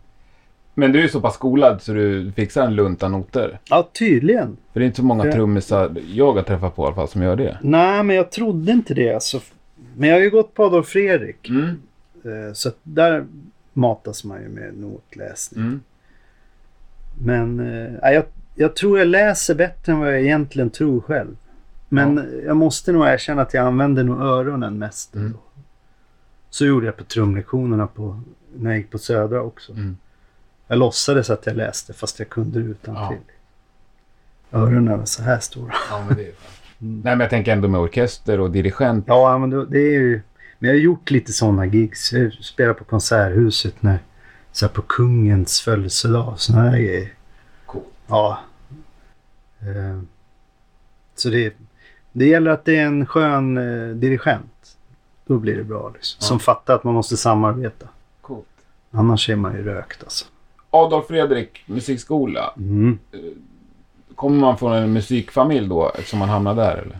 Men 0.73 0.91
du 0.91 1.03
är 1.03 1.07
så 1.07 1.21
pass 1.21 1.33
skolad 1.33 1.81
så 1.81 1.93
du 1.93 2.31
fixar 2.31 2.65
en 2.65 2.75
lunta 2.75 3.07
noter. 3.07 3.59
Ja, 3.69 3.89
tydligen. 3.93 4.57
För 4.73 4.79
det 4.79 4.83
är 4.83 4.87
inte 4.87 4.97
så 4.97 5.03
många 5.05 5.25
Ja. 5.25 5.31
trummisar 5.31 5.95
jag 6.07 6.33
har 6.33 6.41
träffat 6.41 6.75
på 6.75 6.83
i 6.83 6.85
alla 6.85 6.95
fall 6.95 7.07
som 7.07 7.21
gör 7.21 7.35
det. 7.35 7.57
Nej, 7.61 8.03
men 8.03 8.15
jag 8.15 8.31
trodde 8.31 8.71
inte 8.71 8.93
det. 8.93 9.13
Alltså. 9.13 9.39
Men 9.97 10.09
jag 10.09 10.15
har 10.15 10.21
ju 10.21 10.29
gått 10.29 10.53
på 10.53 10.63
Adolf 10.65 10.87
Fredrik. 10.87 11.49
Mm. 11.49 11.65
eh, 12.23 12.53
Så 12.53 12.71
där 12.83 13.25
matas 13.73 14.23
man 14.23 14.41
ju 14.41 14.49
med 14.49 14.77
notläsning. 14.77 15.63
Mm. 15.65 15.79
Men 17.25 17.59
eh, 17.59 18.11
jag, 18.13 18.23
jag 18.55 18.75
tror 18.75 18.99
jag 18.99 19.07
läser 19.07 19.55
bättre 19.55 19.91
än 19.91 19.99
vad 19.99 20.13
jag 20.13 20.21
egentligen 20.21 20.69
tror 20.69 21.01
själv. 21.01 21.35
Men 21.89 22.41
jag 22.45 22.57
måste 22.57 22.91
nog 22.91 23.07
erkänna 23.07 23.41
att 23.41 23.53
jag 23.53 23.65
använder 23.65 24.03
nog 24.03 24.21
öronen 24.21 24.79
mest. 24.79 25.15
Mm. 25.15 25.37
Så 26.49 26.65
gjorde 26.65 26.85
jag 26.85 26.97
på 26.97 27.03
trumlektionerna 27.03 27.87
på, 27.87 28.21
när 28.55 28.71
jag 28.71 28.77
gick 28.77 28.91
på 28.91 28.97
Södra 28.97 29.41
också. 29.41 29.71
Mm. 29.71 29.97
Jag 30.67 30.77
låtsades 30.77 31.29
att 31.29 31.45
jag 31.45 31.55
läste 31.55 31.93
fast 31.93 32.19
jag 32.19 32.29
kunde 32.29 32.59
det 32.59 32.65
utantill. 32.65 33.17
Öronen 34.51 34.99
var 34.99 35.05
så 35.05 35.23
här 35.23 35.39
stora. 35.39 35.73
Ja, 35.89 36.03
men 36.07 36.17
det 36.17 36.27
är 36.27 36.31
Mm. 36.81 37.01
Nej, 37.03 37.15
men 37.15 37.19
jag 37.19 37.29
tänker 37.29 37.51
ändå 37.51 37.67
med 37.67 37.79
orkester 37.79 38.39
och 38.39 38.51
dirigent. 38.51 39.05
Ja, 39.07 39.37
men 39.37 39.49
det 39.49 39.79
är 39.79 39.91
ju... 39.91 40.21
Men 40.59 40.69
jag 40.69 40.77
har 40.77 40.81
gjort 40.81 41.11
lite 41.11 41.33
sådana 41.33 41.65
gigs. 41.65 42.13
Jag 42.13 42.33
spelar 42.33 42.73
på 42.73 42.83
Konserthuset 42.83 43.81
när... 43.83 43.99
Så 44.51 44.69
på 44.69 44.81
kungens 44.81 45.61
födelsedag. 45.61 46.33
Sådana 46.39 46.69
här 46.69 46.77
grejer. 46.77 47.13
Coolt. 47.65 47.85
Ja. 48.07 48.39
Eh, 49.59 50.01
Så 51.15 51.29
det, 51.29 51.53
det 52.11 52.25
gäller 52.27 52.51
att 52.51 52.65
det 52.65 52.77
är 52.77 52.85
en 52.85 53.05
skön 53.05 53.57
eh, 53.57 53.95
dirigent. 53.95 54.77
Då 55.25 55.37
blir 55.37 55.55
det 55.55 55.63
bra 55.63 55.91
liksom. 55.93 56.17
Ja. 56.21 56.27
Som 56.27 56.39
fattar 56.39 56.75
att 56.75 56.83
man 56.83 56.93
måste 56.93 57.17
samarbeta. 57.17 57.87
Coolt. 58.21 58.47
Annars 58.91 59.29
är 59.29 59.35
man 59.35 59.53
ju 59.55 59.63
rökt 59.63 60.03
alltså. 60.03 60.25
Adolf 60.69 61.07
Fredrik 61.07 61.63
musikskola. 61.65 62.53
Mm. 62.57 62.99
Kommer 64.15 64.37
man 64.39 64.57
från 64.57 64.73
en 64.73 64.93
musikfamilj 64.93 65.67
då 65.67 65.89
eftersom 65.89 66.19
man 66.19 66.29
hamnar 66.29 66.55
där 66.55 66.77
eller? 66.77 66.99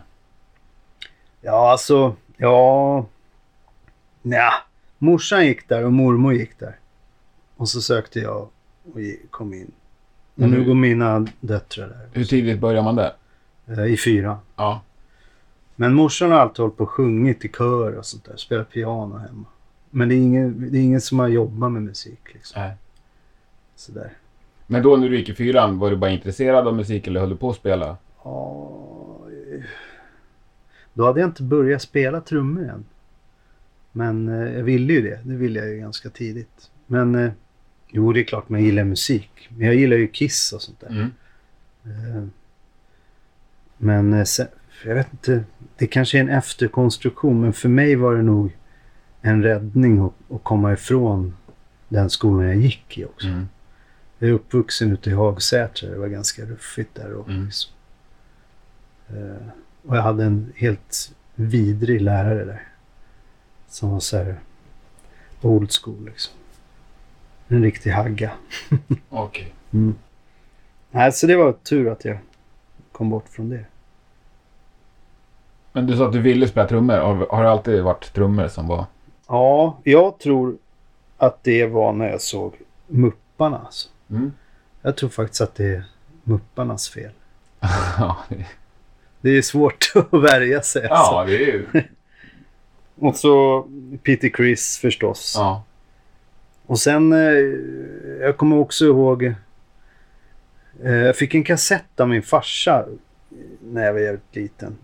Ja, 1.40 1.70
alltså... 1.70 2.16
Ja... 2.36 3.06
Nja. 4.22 4.52
Morsan 4.98 5.46
gick 5.46 5.68
där 5.68 5.84
och 5.84 5.92
mormor 5.92 6.34
gick 6.34 6.58
där. 6.58 6.76
Och 7.62 7.68
så 7.68 7.82
sökte 7.82 8.20
jag 8.20 8.48
och 8.84 8.98
kom 9.30 9.54
in. 9.54 9.70
Och 10.34 10.40
Men 10.40 10.50
nu 10.50 10.64
går 10.64 10.74
mina 10.74 11.26
döttrar 11.40 11.88
där. 11.88 12.08
Hur 12.12 12.24
tidigt 12.24 12.60
börjar 12.60 12.82
man 12.82 12.96
där? 12.96 13.12
Eh, 13.66 13.84
I 13.84 13.96
fyra. 13.96 14.38
Ja. 14.56 14.80
Men 15.76 15.94
morsan 15.94 16.30
har 16.30 16.38
alltid 16.38 16.58
hållit 16.58 16.76
på 16.76 16.84
och 16.84 16.90
sjungit 16.90 17.44
i 17.44 17.48
kör 17.48 17.92
och 17.98 18.06
sånt 18.06 18.24
där. 18.24 18.36
Spelat 18.36 18.70
piano 18.70 19.16
hemma. 19.16 19.44
Men 19.90 20.08
det 20.08 20.14
är 20.14 20.16
ingen, 20.16 20.70
det 20.70 20.78
är 20.78 20.82
ingen 20.82 21.00
som 21.00 21.18
har 21.18 21.28
jobbat 21.28 21.72
med 21.72 21.82
musik 21.82 22.20
liksom. 22.32 22.62
Nej. 22.62 22.72
Sådär. 23.76 24.12
Men 24.66 24.82
då 24.82 24.96
när 24.96 25.08
du 25.08 25.18
gick 25.18 25.28
i 25.28 25.34
fyran, 25.34 25.78
var 25.78 25.90
du 25.90 25.96
bara 25.96 26.10
intresserad 26.10 26.68
av 26.68 26.76
musik 26.76 27.06
eller 27.06 27.20
höll 27.20 27.30
du 27.30 27.36
på 27.36 27.50
att 27.50 27.56
spela? 27.56 27.96
Ja, 28.24 28.70
eh, 29.52 29.64
Då 30.94 31.06
hade 31.06 31.20
jag 31.20 31.28
inte 31.28 31.42
börjat 31.42 31.82
spela 31.82 32.20
trummor 32.20 32.68
än. 32.68 32.84
Men 33.92 34.28
eh, 34.28 34.54
jag 34.54 34.62
ville 34.62 34.92
ju 34.92 35.02
det. 35.02 35.20
Det 35.24 35.34
ville 35.34 35.60
jag 35.60 35.68
ju 35.68 35.78
ganska 35.78 36.10
tidigt. 36.10 36.70
Men 36.86 37.14
eh, 37.14 37.30
jo, 37.92 38.12
det 38.12 38.20
är 38.20 38.24
klart 38.24 38.48
man 38.48 38.64
gillar 38.64 38.84
musik. 38.84 39.48
Men 39.48 39.66
jag 39.66 39.74
gillar 39.76 39.96
ju 39.96 40.08
Kiss 40.08 40.52
och 40.52 40.62
sånt 40.62 40.80
där. 40.80 40.88
Mm. 40.88 41.10
Eh, 41.84 42.24
Men 43.76 44.12
eh, 44.12 44.24
sen, 44.24 44.46
jag 44.84 44.94
vet 44.94 45.12
inte. 45.12 45.44
Det 45.76 45.86
kanske 45.86 46.18
är 46.18 46.20
en 46.20 46.28
efterkonstruktion. 46.28 47.40
Men 47.40 47.52
för 47.52 47.68
mig 47.68 47.96
var 47.96 48.14
det 48.16 48.22
nog 48.22 48.56
en 49.20 49.42
räddning 49.42 49.98
att, 49.98 50.12
att 50.34 50.44
komma 50.44 50.72
ifrån 50.72 51.36
den 51.88 52.10
skolan 52.10 52.46
jag 52.46 52.56
gick 52.56 52.98
i 52.98 53.04
också. 53.04 53.26
Mm. 53.28 53.48
Jag 54.18 54.28
är 54.30 54.34
uppvuxen 54.34 54.92
ute 54.92 55.10
i 55.10 55.12
Hagsätra. 55.12 55.90
Det 55.90 55.98
var 55.98 56.08
ganska 56.08 56.44
ruffigt 56.44 56.94
där. 56.94 57.12
Och, 57.12 57.28
Mm. 57.28 57.44
liksom. 57.44 57.72
Eh, 59.08 59.46
och 59.86 59.96
jag 59.96 60.02
hade 60.02 60.24
en 60.24 60.52
helt 60.56 61.14
vidrig 61.34 62.00
lärare 62.00 62.44
där. 62.44 62.62
Som 63.68 63.90
var 63.90 64.00
så 64.00 64.16
här 64.16 64.36
old 65.40 65.70
school 65.82 66.04
liksom. 66.04 66.34
En 67.52 67.62
riktig 67.62 67.90
hagga. 67.90 68.30
Okej. 69.10 69.52
Mm. 69.72 69.94
Nej, 70.90 71.12
så 71.12 71.26
det 71.26 71.36
var 71.36 71.52
tur 71.52 71.90
att 71.92 72.04
jag 72.04 72.18
kom 72.92 73.10
bort 73.10 73.28
från 73.28 73.48
det. 73.48 73.64
Men 75.72 75.86
du 75.86 75.96
sa 75.96 76.06
att 76.06 76.12
du 76.12 76.20
ville 76.20 76.48
spela 76.48 76.68
trummor. 76.68 76.96
Har, 76.96 77.26
har 77.30 77.44
det 77.44 77.50
alltid 77.50 77.82
varit 77.82 78.12
trummor 78.12 78.48
som 78.48 78.66
var... 78.68 78.84
Ja, 79.28 79.78
jag 79.84 80.18
tror 80.18 80.56
att 81.16 81.44
det 81.44 81.66
var 81.66 81.92
när 81.92 82.08
jag 82.10 82.20
såg 82.20 82.54
Mupparna. 82.86 83.58
Alltså. 83.58 83.88
Mm. 84.10 84.32
Jag 84.82 84.96
tror 84.96 85.08
faktiskt 85.08 85.40
att 85.40 85.54
det 85.54 85.64
är 85.74 85.84
Mupparnas 86.24 86.88
fel. 86.88 87.10
ja, 87.98 88.16
det- 88.28 88.46
Det 89.20 89.30
är 89.38 89.42
svårt 89.42 89.92
att 89.94 90.22
värja 90.22 90.62
sig. 90.62 90.88
Alltså. 90.88 91.12
ja, 91.14 91.24
det 91.24 91.34
är 91.34 91.38
ju... 91.52 91.66
Och 92.98 93.16
så 93.16 93.66
Peter 94.02 94.28
Criss 94.28 94.78
förstås. 94.78 95.34
Ja. 95.38 95.62
Och 96.72 96.78
sen, 96.78 97.12
eh, 97.12 97.18
jag 98.20 98.36
kommer 98.36 98.56
också 98.56 98.84
ihåg, 98.84 99.22
eh, 100.82 100.92
jag 100.92 101.16
fick 101.16 101.34
en 101.34 101.44
kassett 101.44 102.00
av 102.00 102.08
min 102.08 102.22
farsa 102.22 102.86
när 103.60 103.84
jag 103.84 103.92
var 103.92 104.00
jävligt 104.00 104.36
liten. 104.36 104.78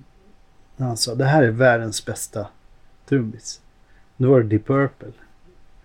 Han 0.79 0.97
sa, 0.97 1.15
det 1.15 1.25
här 1.25 1.43
är 1.43 1.51
världens 1.51 2.07
bästa 2.07 2.47
trummis. 3.07 3.61
Då 4.17 4.31
var 4.31 4.41
det 4.41 4.49
Deep 4.49 4.67
Purple, 4.67 5.13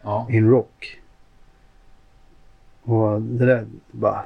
ja. 0.01 0.27
In 0.29 0.49
Rock. 0.49 1.01
Och 2.81 3.21
det 3.21 3.45
där 3.45 3.65
bara 3.91 4.25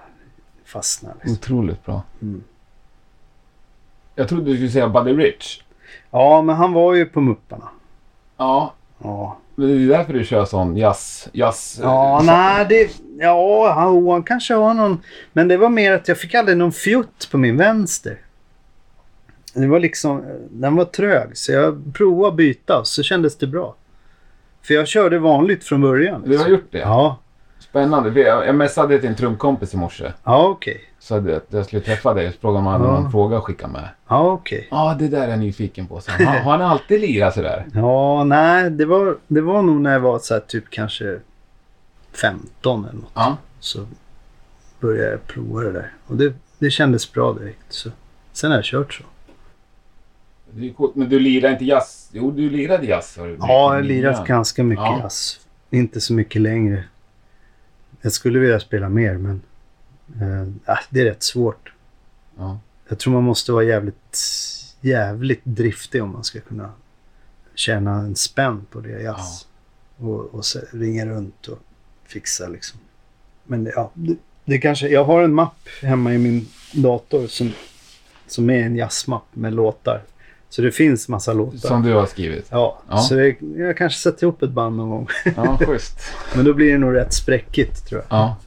fastnade. 0.66 1.16
Liksom. 1.16 1.34
Otroligt 1.34 1.86
bra. 1.86 2.04
Mm. 2.22 2.44
Jag 4.16 4.30
trodde 4.30 4.46
du 4.46 4.56
skulle 4.56 4.72
säga 4.72 4.90
Buddy 4.90 5.14
Rich. 5.14 5.62
Ja, 6.12 6.42
men 6.42 6.56
han 6.56 6.74
var 6.74 6.94
ju 6.94 7.06
på 7.06 7.22
Mupparna. 7.22 7.70
Ja. 8.38 8.74
Ja, 9.00 9.38
det 9.66 9.74
är 9.74 9.88
därför 9.88 10.14
du 10.14 10.26
kör 10.26 10.46
sån 10.46 10.78
jazz... 10.78 11.30
jazz 11.34 11.80
ja 11.82 12.20
eh, 12.20 12.26
nej, 12.26 12.66
det... 12.70 12.92
Ja, 13.20 13.72
han, 13.74 14.24
kanske 14.24 14.54
har 14.54 14.74
någon... 14.74 15.02
Men 15.34 15.48
det 15.48 15.58
var 15.58 15.70
mer 15.70 15.92
att 15.92 16.08
jag 16.08 16.18
fick 16.18 16.36
aldrig 16.36 16.58
någon 16.58 16.72
fjutt 16.72 17.32
på 17.32 17.38
min 17.38 17.58
vänster. 17.58 18.18
Det 19.54 19.68
var 19.68 19.80
liksom... 19.80 20.24
Den 20.52 20.76
var 20.76 20.86
trög, 20.86 21.38
så 21.38 21.52
jag 21.52 21.94
provade 21.94 22.28
att 22.28 22.36
byta 22.36 22.80
och 22.80 22.88
så 22.88 23.04
kändes 23.04 23.38
det 23.38 23.48
bra. 23.48 23.76
För 24.62 24.74
jag 24.74 24.88
körde 24.88 25.20
vanligt 25.20 25.64
från 25.64 25.82
början. 25.82 26.24
Du 26.26 26.38
har 26.38 26.48
gjort 26.48 26.72
det? 26.72 26.78
Ja. 26.78 27.20
Spännande. 27.70 28.20
Jag 28.22 28.56
messade 28.56 29.00
till 29.00 29.10
en 29.10 29.16
trumkompis 29.16 29.74
i 29.74 29.78
morse. 29.78 30.12
Ja, 30.24 30.48
okej. 30.48 30.82
Så 31.00 31.16
att 31.16 31.24
jag- 31.50 31.66
skulle 31.66 31.82
träffa 31.82 32.14
dig 32.14 32.28
och 32.28 32.34
fråga 32.34 32.60
om 32.60 32.66
han 32.66 32.82
hade 32.82 32.94
Ja. 32.94 33.00
någon 33.00 33.12
fråga 33.12 33.38
att 33.38 33.44
skicka 33.44 33.68
med. 33.68 33.90
Ja, 34.08 34.32
okej. 34.32 34.68
Ja, 34.72 34.96
det 35.00 35.08
där 35.08 35.22
är 35.22 35.30
jag 35.30 35.40
nyfiken 35.40 35.88
på. 35.88 36.02
Så 36.02 36.12
han, 36.12 36.26
har 36.28 36.52
han 36.52 36.62
alltid 36.62 37.02
lirat 37.02 37.34
sådär? 37.34 37.66
Ja, 37.74 38.24
nej, 38.24 38.70
det 38.70 38.86
var, 38.86 39.18
det 39.28 39.42
var 39.42 39.62
nog 39.62 39.82
när 39.82 39.94
jag 39.94 40.00
var 40.00 40.20
så 40.20 40.34
här, 40.34 40.42
typ 40.42 40.70
kanske 40.70 41.20
15 42.14 42.86
eller 42.86 42.94
något. 43.00 43.12
Ja. 43.14 43.38
Så 43.60 43.80
började 44.80 45.12
jag 45.12 45.28
prova 45.28 45.62
det 45.62 45.72
där. 45.72 45.92
Och 46.08 46.16
det, 46.18 46.34
det 46.60 46.70
kändes 46.70 47.14
bra 47.14 47.34
direkt. 47.34 47.60
Så. 47.70 47.90
Sen 48.34 48.52
har 48.52 48.58
jag 48.58 48.66
kört 48.66 48.94
så. 48.94 49.04
Det 50.52 50.70
är 50.70 50.74
coolt. 50.74 50.96
Men 50.96 51.10
du 51.10 51.20
lirar 51.20 51.50
inte 51.52 51.66
jazz? 51.66 52.10
Jo, 52.14 52.32
du 52.32 52.50
lirade 52.50 52.86
jazz. 52.86 53.18
har 53.18 53.28
du- 53.28 53.38
Ja, 53.40 53.48
jag 53.50 53.70
har 53.70 53.82
lirat 53.82 54.28
ganska 54.28 54.64
mycket 54.64 54.86
Ja. 54.86 55.00
jazz. 55.04 55.40
Inte 55.70 56.02
så 56.02 56.14
mycket 56.14 56.42
längre. 56.42 56.84
Jag 58.02 58.12
skulle 58.12 58.40
vilja 58.40 58.60
spela 58.60 58.90
mer 58.90 59.18
men 59.18 59.42
eh, 60.22 60.74
ah, 60.74 60.80
det 60.90 61.02
är 61.02 61.06
rätt 61.06 61.24
svårt. 61.24 61.74
Ja. 62.38 62.60
Jag 62.88 63.00
tror 63.00 63.14
man 63.14 63.24
måste 63.24 63.52
vara 63.52 63.64
jävligt, 63.64 64.20
jävligt 64.82 65.42
driftig 65.44 66.04
om 66.04 66.12
man 66.12 66.24
ska 66.24 66.40
kunna 66.40 66.72
tjäna 67.56 68.00
en 68.00 68.16
spänn 68.16 68.66
på 68.72 68.80
det 68.80 69.02
jazz. 69.02 69.48
Och, 69.98 70.26
och 70.26 70.46
så, 70.46 70.60
ringa 70.72 71.06
runt 71.06 71.48
och 71.48 71.60
fixa 72.06 72.48
liksom. 72.48 72.80
Men 73.44 73.64
det, 73.64 73.72
ja, 73.76 73.92
det, 73.94 74.16
det 74.46 74.58
kanske, 74.58 74.88
jag 74.88 75.04
har 75.04 75.24
en 75.24 75.34
mapp 75.34 75.68
hemma 75.82 76.14
i 76.14 76.18
min 76.18 76.48
dator 76.74 77.28
som, 77.28 77.52
som 78.28 78.50
är 78.50 78.64
en 78.64 78.76
jazzmapp 78.76 79.36
med 79.36 79.54
låtar. 79.54 80.04
Så 80.50 80.62
det 80.62 80.72
finns 80.72 81.10
massa 81.10 81.34
låtar. 81.34 81.58
Som 81.58 81.84
du 81.84 81.94
har 81.94 82.06
skrivit? 82.06 82.48
Ja, 82.50 82.82
Ja. 82.90 82.98
så 82.98 83.16
det, 83.16 83.36
jag 83.58 83.78
kanske 83.78 84.00
sätter 84.00 84.24
ihop 84.24 84.42
ett 84.44 84.50
band 84.52 84.76
någon 84.78 84.90
gång. 84.90 85.08
Ja, 85.36 85.60
schysst. 85.68 86.00
Men 86.36 86.46
då 86.46 86.54
blir 86.54 86.72
det 86.72 86.78
nog 86.78 86.96
rätt 86.96 87.14
spräckigt 87.14 87.88
tror 87.88 88.02
jag. 88.10 88.20
Ja. 88.20 88.38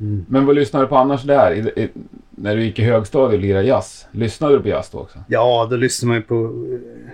Mm. 0.00 0.24
Men 0.28 0.46
vad 0.46 0.54
lyssnade 0.56 0.84
du 0.84 0.88
på 0.88 0.96
annars 0.96 1.22
där? 1.22 1.52
I, 1.52 1.82
i, 1.82 1.88
när 2.30 2.56
du 2.56 2.62
gick 2.64 2.78
i 2.78 2.82
högstadiet 2.84 3.34
och 3.38 3.42
lirade 3.42 3.64
jazz? 3.64 4.06
Lyssnade 4.12 4.54
du 4.56 4.60
på 4.62 4.68
jazz 4.68 4.90
då 4.90 4.98
också? 4.98 5.18
Ja, 5.28 5.66
då 5.70 5.76
lyssnar 5.76 6.06
man 6.08 6.16
ju 6.16 6.22
på... 6.22 6.34
eh, 6.34 7.10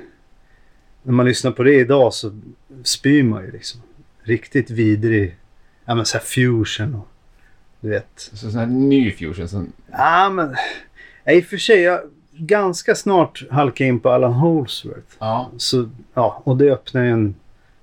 När 1.02 1.12
man 1.12 1.26
lyssnar 1.26 1.50
på 1.50 1.62
det 1.62 1.74
idag 1.74 2.14
så 2.14 2.40
spyr 2.82 3.22
man 3.22 3.44
ju 3.44 3.50
liksom. 3.52 3.80
Riktigt 4.22 4.70
vidrig... 4.70 5.36
Ja 5.84 5.94
men 5.94 6.06
så 6.06 6.18
här 6.18 6.24
fusion 6.24 6.94
och... 6.94 7.08
Du 7.80 7.88
vet. 7.90 8.10
Så 8.32 8.36
sån 8.50 8.60
här 8.60 8.66
ny 8.66 9.10
fusion 9.12 9.48
som... 9.48 9.72
Ja 9.92 10.30
men... 10.30 10.54
I 11.36 11.40
och 11.40 11.44
för 11.44 11.56
sig, 11.56 11.80
jag 11.80 12.00
ganska 12.36 12.94
snart 12.94 13.42
halkade 13.50 13.88
in 13.88 14.00
på 14.00 14.10
Alan 14.10 14.32
Holsworth. 14.32 15.16
Ja, 15.18 15.50
Så, 15.56 15.88
ja, 16.14 16.42
och 16.44 16.56
det 16.56 16.70
öppnar 16.72 17.02
ju 17.02 17.10
en, 17.10 17.34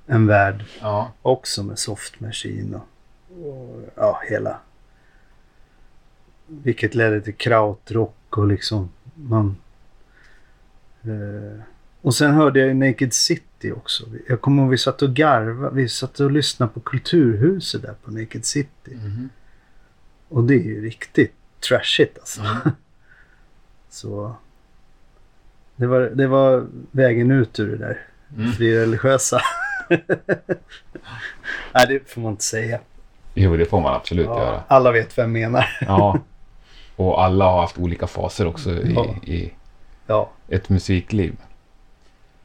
en 0.05 0.27
värld 0.27 0.65
ja. 0.81 1.12
också 1.22 1.63
med 1.63 1.79
Soft 1.79 2.20
Machine 2.20 2.75
och, 2.75 2.88
och 3.48 3.81
ja, 3.96 4.22
hela... 4.29 4.58
Vilket 6.48 6.96
ledde 6.96 7.22
till 7.22 7.36
krautrock 7.36 8.38
och 8.38 8.48
liksom 8.48 8.89
man... 9.15 9.58
Eh, 11.01 11.62
och 12.01 12.15
sen 12.15 12.34
hörde 12.34 12.60
jag 12.60 12.67
ju 12.67 12.74
Naked 12.74 13.13
City 13.13 13.72
också. 13.72 14.03
Jag 14.27 14.41
kommer 14.41 14.63
ihåg 14.63 14.72
vi 14.72 14.77
satt 14.77 15.01
och 15.01 15.13
garvade. 15.13 15.75
Vi 15.75 15.89
satt 15.89 16.20
och 16.20 16.31
lyssnade 16.31 16.72
på 16.74 16.79
Kulturhuset 16.79 17.81
där 17.81 17.96
på 18.03 18.12
Naked 18.12 18.46
City. 18.46 18.96
Mhm. 18.96 19.29
Och 20.29 20.43
det 20.43 20.53
är 20.53 20.63
ju 20.63 20.86
riktigt 20.86 21.34
trashigt 21.60 22.17
alltså. 22.20 22.41
Mm. 22.41 22.58
Så... 23.92 24.36
Det 25.76 25.88
var, 25.88 26.00
det 26.02 26.28
var 26.28 26.68
vägen 26.92 27.32
ut 27.32 27.60
ur 27.60 27.68
det 27.72 27.78
där 27.78 28.02
Mm. 28.38 28.52
frireligiösa. 28.52 29.42
Nej, 31.74 31.86
det 31.88 32.10
får 32.10 32.22
man 32.22 32.32
inte 32.32 32.44
säga. 32.44 32.80
Jo, 33.34 33.58
det 33.58 33.66
får 33.66 33.82
man 33.82 33.96
absolut 33.96 34.26
Ja, 34.26 34.40
göra. 34.40 34.64
alla 34.68 34.92
vet 34.92 35.18
vad 35.18 35.24
jag 35.24 35.32
menar. 35.32 35.66
Ja. 35.82 36.20
Och 36.96 37.24
alla 37.24 37.46
har 37.46 37.62
haft 37.62 37.78
olika 37.78 38.08
faser 38.08 38.48
också 38.48 38.72
i, 38.72 38.94
Ja. 38.94 39.16
i 39.24 39.52
Ja. 40.08 40.30
ett 40.48 40.70
musikliv. 40.70 41.38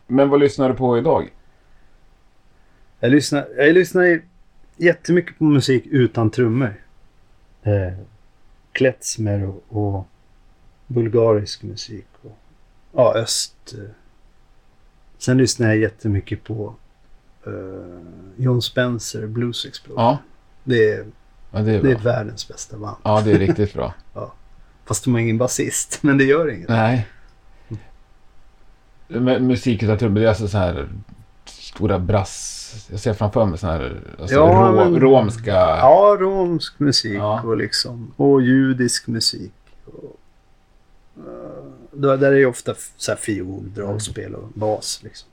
Men 0.07 0.29
vad 0.29 0.41
lyssnar 0.41 0.69
du 0.69 0.75
på 0.75 0.99
idag? 0.99 1.29
Jag 3.01 3.11
lyssnar, 3.11 3.47
jag 3.57 3.75
lyssnar 3.75 4.21
jättemycket 4.77 5.39
på 5.39 5.45
musik 5.45 5.87
utan 5.87 6.31
trummor. 6.31 6.75
Eh, 7.63 7.93
klezmer 8.73 9.47
och, 9.49 9.65
och 9.69 10.09
bulgarisk 10.87 11.63
musik. 11.63 12.07
Och, 12.23 12.39
ja, 12.93 13.15
öst. 13.15 13.75
Eh. 13.75 13.91
Sen 15.19 15.39
lyssnar 15.39 15.67
jag 15.67 15.77
jättemycket 15.77 16.45
på 16.45 16.75
eh, 17.47 17.53
John 18.37 18.63
Spencer, 18.63 19.27
Blues 19.27 19.65
Explosion. 19.67 20.05
Ja, 20.05 20.19
Det, 20.65 20.91
är, 20.93 21.07
ja 21.51 21.59
det 21.61 21.73
är 21.73 21.83
det 21.83 21.91
är 21.93 21.99
världens 21.99 22.49
bästa 22.49 22.77
band. 22.79 22.97
Ja, 23.03 23.21
det 23.25 23.33
är 23.33 23.39
riktigt 23.39 23.75
bra. 23.75 23.95
Fast 24.85 25.05
de 25.05 25.15
har 25.15 25.21
ingen 25.21 25.39
basist, 25.39 25.99
men 26.03 26.19
det 26.19 26.25
gör 26.25 26.51
inget. 26.51 26.69
Nej. 26.69 27.07
Men 29.09 29.47
musik 29.47 29.83
utan 29.83 29.99
trummor, 29.99 30.21
det 30.21 30.25
är 30.27 30.29
alltså 30.29 30.49
så 30.49 30.59
här 30.59 30.89
stora 31.45 31.99
brass... 31.99 32.53
Jag 32.91 33.01
ser 33.01 33.15
framför 33.15 33.45
mig 33.45 33.59
så 33.59 33.67
här 33.67 34.01
alltså 34.21 34.35
Ja, 34.35 34.41
rå, 34.43 34.91
men- 34.91 35.01
romska... 35.01 35.51
Ja, 35.57 36.17
romsk 36.21 36.79
musik 36.79 37.17
Ja. 37.19 37.41
och 37.43 37.57
liksom 37.57 38.13
och 38.17 38.43
judisk 38.43 39.07
musik. 39.07 39.53
Eh, 41.19 42.13
där 42.17 42.33
är 42.33 42.37
ju 42.37 42.47
ofta 42.47 42.75
så 42.97 43.11
här 43.13 43.19
fiol, 43.19 43.75
dragspel 43.75 44.35
och 44.35 44.49
bas 44.49 45.01
liksom. 45.03 45.29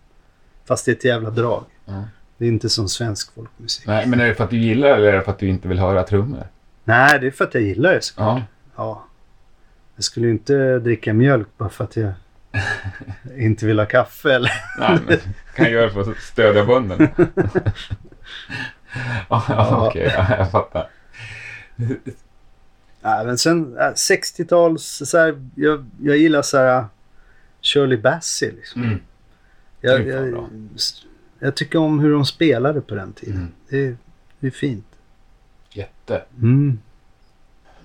Fast 0.65 0.85
det 0.85 0.91
är 0.91 0.95
ett 0.95 1.05
jävla 1.05 1.29
drag. 1.29 1.63
Ja. 1.85 2.03
Det 2.37 2.45
är 2.45 2.49
inte 2.49 2.69
som 2.69 2.89
svensk 2.89 3.33
folkmusik. 3.33 3.87
Nej, 3.87 4.05
men 4.07 4.19
är 4.19 4.27
det 4.27 4.35
för 4.35 4.43
att 4.43 4.49
du 4.49 4.57
gillar 4.57 4.89
eller 4.89 5.07
är 5.07 5.13
det 5.13 5.21
för 5.21 5.31
att 5.31 5.39
du 5.39 5.47
inte 5.47 5.67
vill 5.67 5.79
höra 5.79 6.03
trummor? 6.03 6.47
Nej, 6.83 7.19
det 7.19 7.27
är 7.27 7.31
för 7.31 7.43
att 7.43 7.53
jag 7.53 7.63
gillar 7.63 7.93
det 7.93 8.01
såklart. 8.01 8.39
Ja. 8.39 8.83
Ja. 8.83 9.05
Jag 9.95 10.03
skulle 10.03 10.25
ju 10.25 10.31
inte 10.31 10.79
dricka 10.79 11.13
mjölk 11.13 11.47
bara 11.57 11.69
för 11.69 11.83
att 11.83 11.95
jag 11.95 12.13
inte 13.37 13.65
vill 13.65 13.79
ha 13.79 13.85
kaffe 13.85 14.33
eller... 14.33 14.51
Nej, 14.79 14.99
men 15.07 15.17
kan 15.55 15.65
jag 15.65 15.71
göra 15.73 15.89
för 15.89 16.11
att 16.11 16.17
stödja 16.17 16.65
bönderna? 16.65 17.07
ja, 19.29 19.43
Ja. 19.49 19.87
okej. 19.87 20.13
ja, 20.17 20.35
jag 20.37 20.51
fattar. 20.51 20.87
Men 23.03 23.37
sen 23.37 23.77
äh, 23.77 23.83
60-tals, 23.93 25.01
så 25.09 25.17
här, 25.17 25.49
jag, 25.55 25.85
jag 26.01 26.17
gillar 26.17 26.41
så 26.41 26.57
här 26.57 26.85
Shirley 27.61 27.97
Bassey 27.97 28.51
liksom. 28.51 28.83
Mm. 28.83 28.99
Jag, 29.81 30.07
jag, 30.07 30.49
jag 31.39 31.55
tycker 31.55 31.79
om 31.79 31.99
hur 31.99 32.11
de 32.11 32.25
spelade 32.25 32.81
på 32.81 32.95
den 32.95 33.13
tiden. 33.13 33.37
Mm. 33.37 33.51
Det, 33.69 33.77
är, 33.87 33.97
det 34.39 34.47
är 34.47 34.51
fint. 34.51 34.85
Jätte. 35.69 36.23
Mm. 36.41 36.79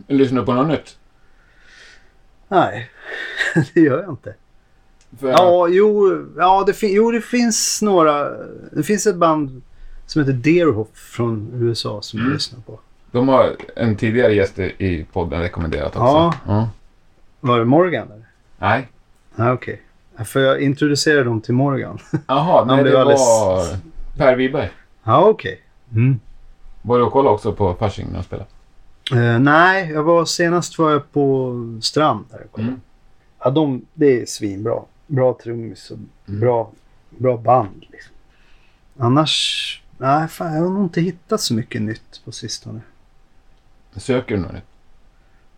Lyssnar 0.07 0.41
du 0.41 0.47
på 0.47 0.53
något 0.55 0.69
nytt? 0.69 0.99
Nej, 2.49 2.91
det 3.75 3.81
gör 3.81 4.01
jag 4.03 4.11
inte. 4.13 4.35
För, 5.21 5.29
Ja, 5.29 5.69
jo, 5.69 6.27
ja 6.37 6.65
det, 6.67 6.83
jo, 6.89 7.11
det 7.11 7.21
finns 7.21 7.83
några. 7.83 8.31
Det 8.73 8.83
finns 8.83 9.07
ett 9.07 9.17
band 9.17 9.63
som 10.07 10.21
heter 10.21 10.33
Deerhoff 10.33 10.89
från 10.95 11.51
USA 11.55 12.03
som 12.03 12.19
jag 12.19 12.25
Mm. 12.27 12.35
lyssnar 12.35 12.61
på. 12.61 12.81
De 13.11 13.29
har 13.29 13.57
en 13.77 13.97
tidigare 13.97 14.35
gäst 14.35 14.59
i 14.59 15.07
podden 15.13 15.41
rekommenderat 15.41 15.87
också. 15.97 15.99
Ja. 15.99 16.35
ja. 16.47 16.69
Var 17.41 17.59
det 17.59 17.65
Morgan? 17.65 18.09
Eller? 18.13 18.27
Nej. 18.59 18.89
Ja, 19.37 19.53
okej. 19.53 19.83
Ja, 20.17 20.25
För 20.25 20.41
jag 20.41 20.61
introducerade 20.61 21.25
dem 21.25 21.41
till 21.41 21.55
Morgan. 21.55 21.99
Jaha, 22.27 22.65
nej 22.75 22.85
det 22.85 23.01
alldeles- 23.01 23.21
var 23.21 23.65
Per 24.17 24.37
Wiberg. 24.37 24.71
Ja, 25.05 25.25
okej. 25.29 25.61
Mm. 25.93 26.21
Var 26.83 26.99
du 26.99 27.05
och 27.05 27.13
kollade 27.13 27.35
också 27.35 27.53
på 27.53 27.75
Fasching 27.75 28.07
när 28.07 28.15
de 28.19 28.23
spelade? 28.25 28.49
Eh, 29.13 29.39
nej, 29.41 29.91
jag 29.91 30.03
var 30.03 30.25
senast 30.25 30.79
var 30.79 30.91
jag 30.91 31.13
på 31.13 31.55
Strand 31.83 32.25
där 32.31 32.43
och 32.45 32.53
kollade. 32.53 32.71
Mm. 32.73 32.81
Ja, 33.45 33.51
de, 33.51 33.83
det 33.95 34.23
är 34.23 34.27
svinbra. 34.27 34.83
Bra 35.07 35.39
trummis 35.43 35.91
och 35.91 35.99
Mm. 36.29 36.41
bra, 36.41 36.71
bra 37.11 37.37
band. 37.37 37.85
Liksom. 37.91 38.13
Annars, 38.99 39.83
nej 39.99 40.29
fan, 40.29 40.55
jag 40.55 40.63
har 40.63 40.71
nog 40.71 40.83
inte 40.85 41.01
hittat 41.01 41.41
så 41.41 41.55
mycket 41.55 41.83
nytt 41.83 42.21
på 42.25 42.33
sistone. 42.33 42.81
Söker 43.99 44.35
du 44.37 44.41
något? 44.43 44.53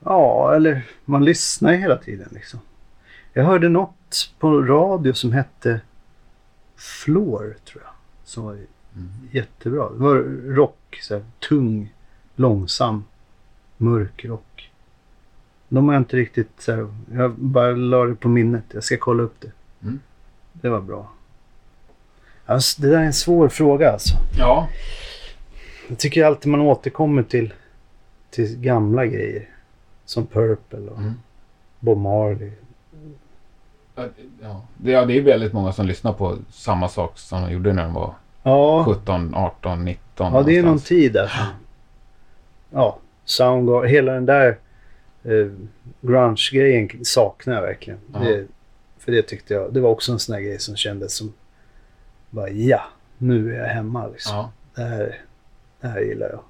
Ja, 0.05 0.55
eller 0.55 0.83
man 1.05 1.24
lyssnar 1.24 1.72
ju 1.72 1.79
hela 1.79 1.96
tiden 1.96 2.29
liksom. 2.31 2.61
Jag 3.33 3.44
hörde 3.44 3.68
något 3.68 4.33
på 4.38 4.62
radio 4.62 5.12
som 5.12 5.33
hette 5.33 5.81
Floor, 6.76 7.57
tror 7.64 7.83
jag. 7.85 7.92
Som 8.24 8.44
var 8.44 8.53
Mm. 8.96 9.09
jättebra. 9.33 9.90
Det 9.90 9.98
var 9.98 10.14
rock, 10.55 10.98
så 11.03 11.14
här, 11.14 11.24
tung, 11.48 11.92
långsam, 12.37 13.05
mörk 13.76 14.24
rock. 14.24 14.70
De 15.68 15.87
har 15.88 15.94
jag 15.94 16.00
inte 16.00 16.16
riktigt 16.16 16.50
så 16.59 16.72
här, 16.72 16.88
jag 17.12 17.31
bara 17.31 17.70
la 17.70 18.05
det 18.05 18.14
på 18.14 18.29
minnet. 18.29 18.64
Jag 18.72 18.85
ska 18.85 18.96
kolla 18.96 19.22
upp 19.22 19.35
det. 19.40 19.50
Mm. 19.83 20.00
Det 20.53 20.68
var 20.68 20.81
bra. 20.81 21.11
Alltså, 22.46 22.83
det 22.83 22.88
där 22.90 22.98
är 22.98 23.03
en 23.05 23.12
svår 23.12 23.48
fråga 23.48 23.92
alltså. 23.92 24.14
Ja. 24.38 24.68
Jag 25.88 25.98
tycker 25.98 26.24
alltid 26.24 26.50
man 26.50 26.61
återkommer 26.61 27.22
till, 27.22 27.53
till 28.30 28.56
gamla 28.60 29.06
grejer. 29.06 29.48
Som 30.04 30.26
Purple 30.26 30.78
och 30.90 30.98
Mm. 30.98 31.14
Bob 31.80 31.98
Marley. 31.98 32.50
Ja. 33.94 34.08
Det, 34.76 34.90
ja, 34.90 35.04
det 35.04 35.18
är 35.18 35.22
väldigt 35.22 35.52
många 35.52 35.72
som 35.72 35.86
lyssnar 35.86 36.12
på 36.12 36.36
samma 36.50 36.88
sak 36.88 37.18
som 37.18 37.42
de 37.42 37.52
gjorde 37.52 37.72
när 37.72 37.82
de 37.82 37.94
var 37.94 38.14
Ja, 38.42 38.84
17, 38.86 39.34
18, 39.34 39.84
19. 39.84 40.32
ja 40.32 40.42
det 40.42 40.52
är 40.52 40.56
någon 40.56 40.64
någonstans. 40.66 40.88
tid 40.88 41.12
där. 41.12 41.32
ja, 42.70 42.98
Soundgarden, 43.24 43.90
hela 43.90 44.12
den 44.12 44.26
där 44.26 44.58
eh, 45.24 45.46
grunge-grejen 46.00 46.88
saknar 47.04 47.54
jag 47.54 47.62
verkligen. 47.62 47.98
Ja. 48.12 48.18
Det, 48.18 48.46
för 48.98 49.12
det 49.12 49.22
tyckte 49.22 49.54
jag, 49.54 49.74
det 49.74 49.80
var 49.80 49.90
också 49.90 50.12
en 50.12 50.18
sån 50.18 50.34
här 50.34 50.42
grej 50.42 50.58
som 50.58 50.76
kändes 50.76 51.14
som, 51.16 51.32
bara 52.30 52.48
ja, 52.48 52.80
nu 53.18 53.54
är 53.54 53.58
jag 53.60 53.66
hemma 53.68 54.06
liksom. 54.06 54.36
Ja. 54.36 54.50
Det, 54.74 54.82
här, 54.82 55.20
det 55.80 55.88
här 55.88 56.00
gillar 56.00 56.28
jag. 56.28 56.40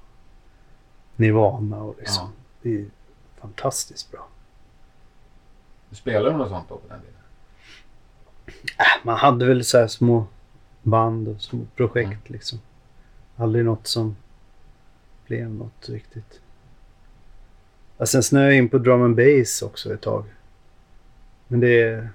Nirvana 1.21 1.77
och 1.83 1.95
liksom. 1.99 2.23
Ja. 2.25 2.31
Det 2.61 2.81
är 2.81 2.85
fantastiskt 3.41 4.11
bra. 4.11 4.27
Spelar 5.91 6.31
du 6.31 6.37
något 6.37 6.49
sånt 6.49 6.69
då 6.69 6.75
på 6.77 6.87
den 6.87 6.99
tiden? 6.99 7.15
Äh, 8.79 8.85
man 9.05 9.17
hade 9.17 9.45
väl 9.45 9.63
så 9.63 9.87
små 9.87 10.25
band 10.83 11.27
och 11.27 11.41
små 11.41 11.59
projekt 11.75 12.07
Mm. 12.07 12.19
liksom. 12.23 12.59
Aldrig 13.35 13.65
något 13.65 13.87
som 13.87 14.15
blev 15.27 15.49
något 15.49 15.89
riktigt. 15.89 16.39
Ja, 17.97 18.05
sen 18.05 18.23
snöade 18.23 18.47
jag 18.49 18.57
in 18.57 18.69
på 18.69 18.77
drum 18.77 19.01
and 19.03 19.15
bass 19.15 19.61
också 19.61 19.93
ett 19.93 20.01
tag. 20.01 20.25
Men 21.47 21.59
det, 21.59 22.07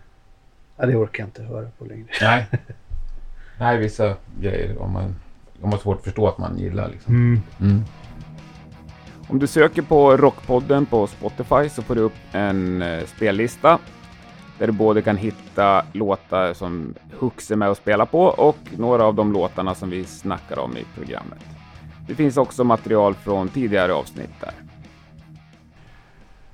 ja, 0.77 0.87
det 0.87 0.97
orkar 0.97 1.23
jag 1.23 1.29
inte 1.29 1.43
höra 1.43 1.69
på 1.79 1.85
längre. 1.85 2.07
Nej. 2.21 2.47
Nej, 3.59 3.79
vissa 3.79 4.17
grejer 4.41 4.79
om 4.79 4.93
man, 4.93 5.05
om 5.05 5.15
man 5.61 5.73
har 5.73 5.79
svårt 5.79 5.99
att 5.99 6.05
förstå 6.05 6.29
att 6.29 6.39
man 6.39 6.59
gillar 6.59 6.89
liksom. 6.89 7.15
Mm. 7.15 7.41
Mm. 7.61 7.85
Om 9.29 9.39
du 9.39 9.47
söker 9.47 9.83
på 9.83 10.17
Rockpodden 10.17 10.87
på 10.87 11.07
Spotify 11.07 11.69
så 11.69 11.83
får 11.83 11.95
du 11.95 12.01
upp 12.01 12.13
en 12.33 12.83
eh, 12.83 13.05
spellista 13.05 13.79
där 14.59 14.67
du 14.67 14.73
både 14.73 15.03
kan 15.03 15.17
hitta 15.17 15.85
låtar 15.93 16.55
som 16.55 16.95
Hux 17.19 17.51
är 17.51 17.57
med 17.57 17.71
och 17.71 17.77
spelar 17.77 18.07
på 18.07 18.25
och 18.25 18.59
några 18.79 19.05
av 19.05 19.15
de 19.15 19.33
låtarna 19.33 19.75
som 19.75 19.91
vi 19.91 20.05
snackar 20.05 20.59
om 20.59 20.77
i 20.77 20.85
programmet. 20.95 21.39
Det 22.09 22.15
finns 22.15 22.37
också 22.37 22.65
material 22.65 23.15
från 23.15 23.49
tidigare 23.49 23.95
avsnitt 23.95 24.41
där. 24.41 24.53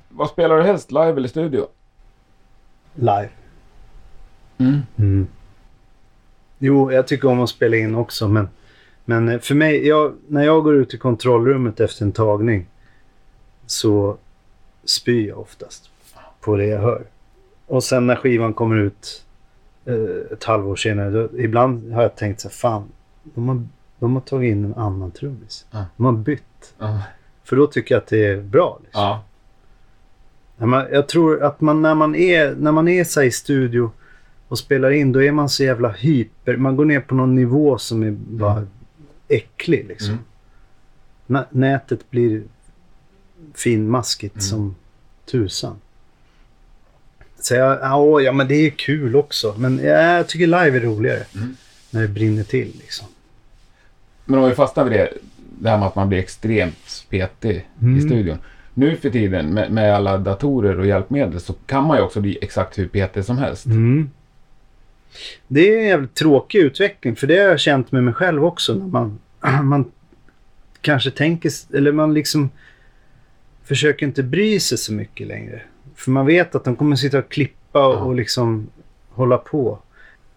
Vad 0.08 0.28
spelar 0.28 0.56
du 0.56 0.62
helst, 0.62 0.92
live 0.92 1.12
eller 1.12 1.28
studio? 1.28 1.66
Live. 2.94 3.28
Mm. 4.58 4.80
Mm. 4.96 5.26
Jo, 6.58 6.92
jag 6.92 7.06
tycker 7.06 7.28
om 7.28 7.40
att 7.40 7.50
spela 7.50 7.76
in 7.76 7.94
också, 7.94 8.28
men, 8.28 8.48
men 9.04 9.28
eh, 9.28 9.38
för 9.38 9.54
mig, 9.54 9.86
jag, 9.86 10.14
när 10.28 10.42
jag 10.44 10.64
går 10.64 10.74
ut 10.74 10.94
i 10.94 10.98
kontrollrummet 10.98 11.80
efter 11.80 12.04
en 12.04 12.12
tagning 12.12 12.66
så 13.66 14.16
spyr 14.84 15.28
jag 15.28 15.38
oftast 15.38 15.90
på 16.40 16.56
det 16.56 16.66
jag 16.66 16.80
hör. 16.80 17.02
Och 17.66 17.84
sen 17.84 18.06
när 18.06 18.16
skivan 18.16 18.54
kommer 18.54 18.76
ut 18.76 19.24
eh, 19.84 20.32
ett 20.32 20.44
halvår 20.44 20.76
senare, 20.76 21.10
då, 21.10 21.38
ibland 21.38 21.92
har 21.92 22.02
jag 22.02 22.16
tänkt 22.16 22.40
så 22.40 22.48
här, 22.48 22.54
fan, 22.54 22.88
de 23.22 23.48
har, 23.48 23.66
de 23.98 24.14
har 24.14 24.20
tagit 24.20 24.52
in 24.52 24.64
en 24.64 24.74
annan 24.74 25.10
trummis. 25.10 25.66
Ja. 25.70 25.84
De 25.96 26.06
har 26.06 26.12
bytt. 26.12 26.74
Ja. 26.78 27.02
För 27.44 27.56
då 27.56 27.66
tycker 27.66 27.94
jag 27.94 28.02
att 28.02 28.08
det 28.08 28.26
är 28.26 28.40
bra. 28.40 28.78
Liksom. 28.84 29.02
ja. 29.02 29.24
Jag 30.90 31.08
tror 31.08 31.42
att 31.42 31.60
man, 31.60 31.82
när 31.82 31.94
man 31.94 32.14
är, 32.14 32.54
när 32.54 32.72
man 32.72 32.88
är 32.88 33.04
så 33.04 33.22
i 33.22 33.30
studio 33.30 33.90
och 34.48 34.58
spelar 34.58 34.90
in, 34.90 35.12
då 35.12 35.22
är 35.22 35.32
man 35.32 35.48
så 35.48 35.64
jävla 35.64 35.88
hyper. 35.88 36.56
Man 36.56 36.76
går 36.76 36.84
ner 36.84 37.00
på 37.00 37.14
någon 37.14 37.34
nivå 37.34 37.78
som 37.78 38.02
är 38.02 38.10
bara 38.10 38.52
Mm. 38.52 38.68
Äcklig. 39.32 39.84
Liksom. 39.88 40.10
Mm. 40.12 40.24
Nä- 41.26 41.46
Nätet 41.50 42.10
blir 42.10 42.42
finmaskigt 43.54 44.34
Mm. 44.34 44.42
som 44.42 44.74
tusan. 45.30 45.76
Så 47.40 47.54
jag, 47.54 47.78
ja, 47.80 48.20
ja, 48.20 48.32
men 48.32 48.48
det 48.48 48.54
är 48.54 48.70
kul 48.70 49.16
också. 49.16 49.54
Men 49.58 49.78
jag 49.78 50.28
tycker 50.28 50.46
live 50.46 50.76
är 50.76 50.80
roligare. 50.80 51.22
Mm. 51.36 51.56
När 51.90 52.02
det 52.02 52.08
brinner 52.08 52.44
till 52.44 52.72
liksom. 52.80 53.06
Men 54.24 54.38
om 54.38 54.48
vi 54.48 54.54
fastnar 54.54 54.84
vid 54.84 54.92
det, 54.92 55.12
det 55.60 55.70
här 55.70 55.78
med 55.78 55.86
att 55.88 55.96
man 55.96 56.08
blir 56.08 56.18
extremt 56.18 56.78
spetig 56.88 57.68
Mm. 57.82 57.96
i 57.98 58.00
studion. 58.00 58.38
Nu 58.74 58.96
för 58.96 59.10
tiden 59.10 59.54
med, 59.54 59.72
med 59.72 59.94
alla 59.94 60.18
datorer 60.18 60.78
och 60.78 60.86
hjälpmedel 60.86 61.40
så 61.40 61.52
kan 61.52 61.84
man 61.84 61.96
ju 61.96 62.02
också 62.02 62.20
bli 62.20 62.38
exakt 62.42 62.78
hur 62.78 62.88
petig 62.88 63.24
som 63.24 63.38
helst. 63.38 63.66
Det 65.48 65.74
är 65.74 65.78
en 65.78 65.86
jävligt 65.86 66.14
tråkig 66.14 66.58
utveckling 66.58 67.16
för 67.16 67.26
det 67.26 67.38
har 67.38 67.48
jag 67.48 67.60
känt 67.60 67.92
med 67.92 68.04
mig 68.04 68.14
själv 68.14 68.44
också. 68.44 68.74
När 68.74 68.86
man, 68.86 69.20
man 69.62 69.92
kanske 70.80 71.10
tänker, 71.10 71.52
eller 71.74 71.92
man 71.92 72.14
liksom 72.14 72.50
försöker 73.64 74.06
inte 74.06 74.22
bry 74.22 74.60
sig 74.60 74.78
så 74.78 74.92
mycket 74.92 75.26
längre. 75.26 75.62
För 75.94 76.10
man 76.10 76.26
vet 76.26 76.54
att 76.54 76.64
de 76.64 76.76
kommer 76.76 76.96
sitta 76.96 77.18
och 77.18 77.28
klippa 77.28 77.86
och, 77.86 78.06
och 78.06 78.14
liksom 78.14 78.70
hålla 79.08 79.38
på. 79.38 79.78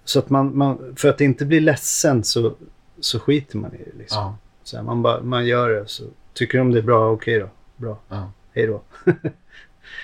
Så 0.03 0.19
att 0.19 0.29
man, 0.29 0.57
man, 0.57 0.95
för 0.95 1.09
att 1.09 1.21
inte 1.21 1.45
bli 1.45 1.59
ledsen 1.59 2.23
så, 2.23 2.55
så 2.99 3.19
skiter 3.19 3.57
man 3.57 3.73
i 3.73 3.77
det. 3.77 3.97
Liksom. 3.97 4.21
Ja. 4.21 4.37
Så 4.63 4.77
här, 4.77 4.83
man, 4.83 5.01
bara, 5.01 5.21
man 5.21 5.45
gör 5.45 5.69
det 5.69 5.87
så 5.87 6.03
tycker 6.33 6.57
de 6.57 6.71
det 6.71 6.79
är 6.79 6.83
bra, 6.83 7.11
okej 7.11 7.39
då. 7.39 7.49
Bra. 7.77 7.97
Ja. 8.09 8.31
Hej 8.53 8.67
då. 8.67 8.81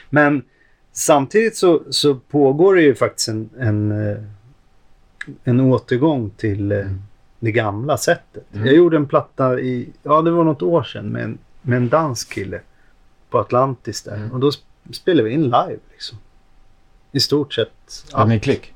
Men 0.10 0.44
samtidigt 0.92 1.56
så, 1.56 1.84
så 1.90 2.16
pågår 2.16 2.76
det 2.76 2.82
ju 2.82 2.96
faktiskt 2.96 3.28
en, 3.28 3.50
en, 3.60 3.92
eh, 3.92 4.18
en 5.44 5.60
återgång 5.60 6.30
till 6.30 6.72
eh, 6.72 6.78
Mm. 6.80 7.02
det 7.40 7.52
gamla 7.52 7.98
sättet. 7.98 8.44
Mm. 8.54 8.66
Jag 8.66 8.76
gjorde 8.76 8.98
en 8.98 9.08
platta 9.08 9.60
i, 9.60 9.90
ja 10.04 10.22
det 10.22 10.32
var 10.32 10.44
något 10.44 10.62
år 10.62 10.84
sedan 10.84 11.06
med 11.10 11.24
en, 11.24 11.38
med 11.62 11.78
en 11.78 11.90
dansk 11.90 12.34
kille 12.34 12.62
på 13.30 13.40
Atlantis 13.40 14.02
där. 14.04 14.16
Mm. 14.16 14.32
Och 14.32 14.40
då 14.40 14.50
sp- 14.50 14.92
spelade 14.94 15.24
vi 15.30 15.34
in 15.34 15.44
live 15.44 15.78
liksom. 15.92 16.18
I 17.12 17.20
stort 17.20 17.54
sett. 17.54 18.06
Hade 18.12 18.30
ni 18.30 18.40
klick? 18.40 18.74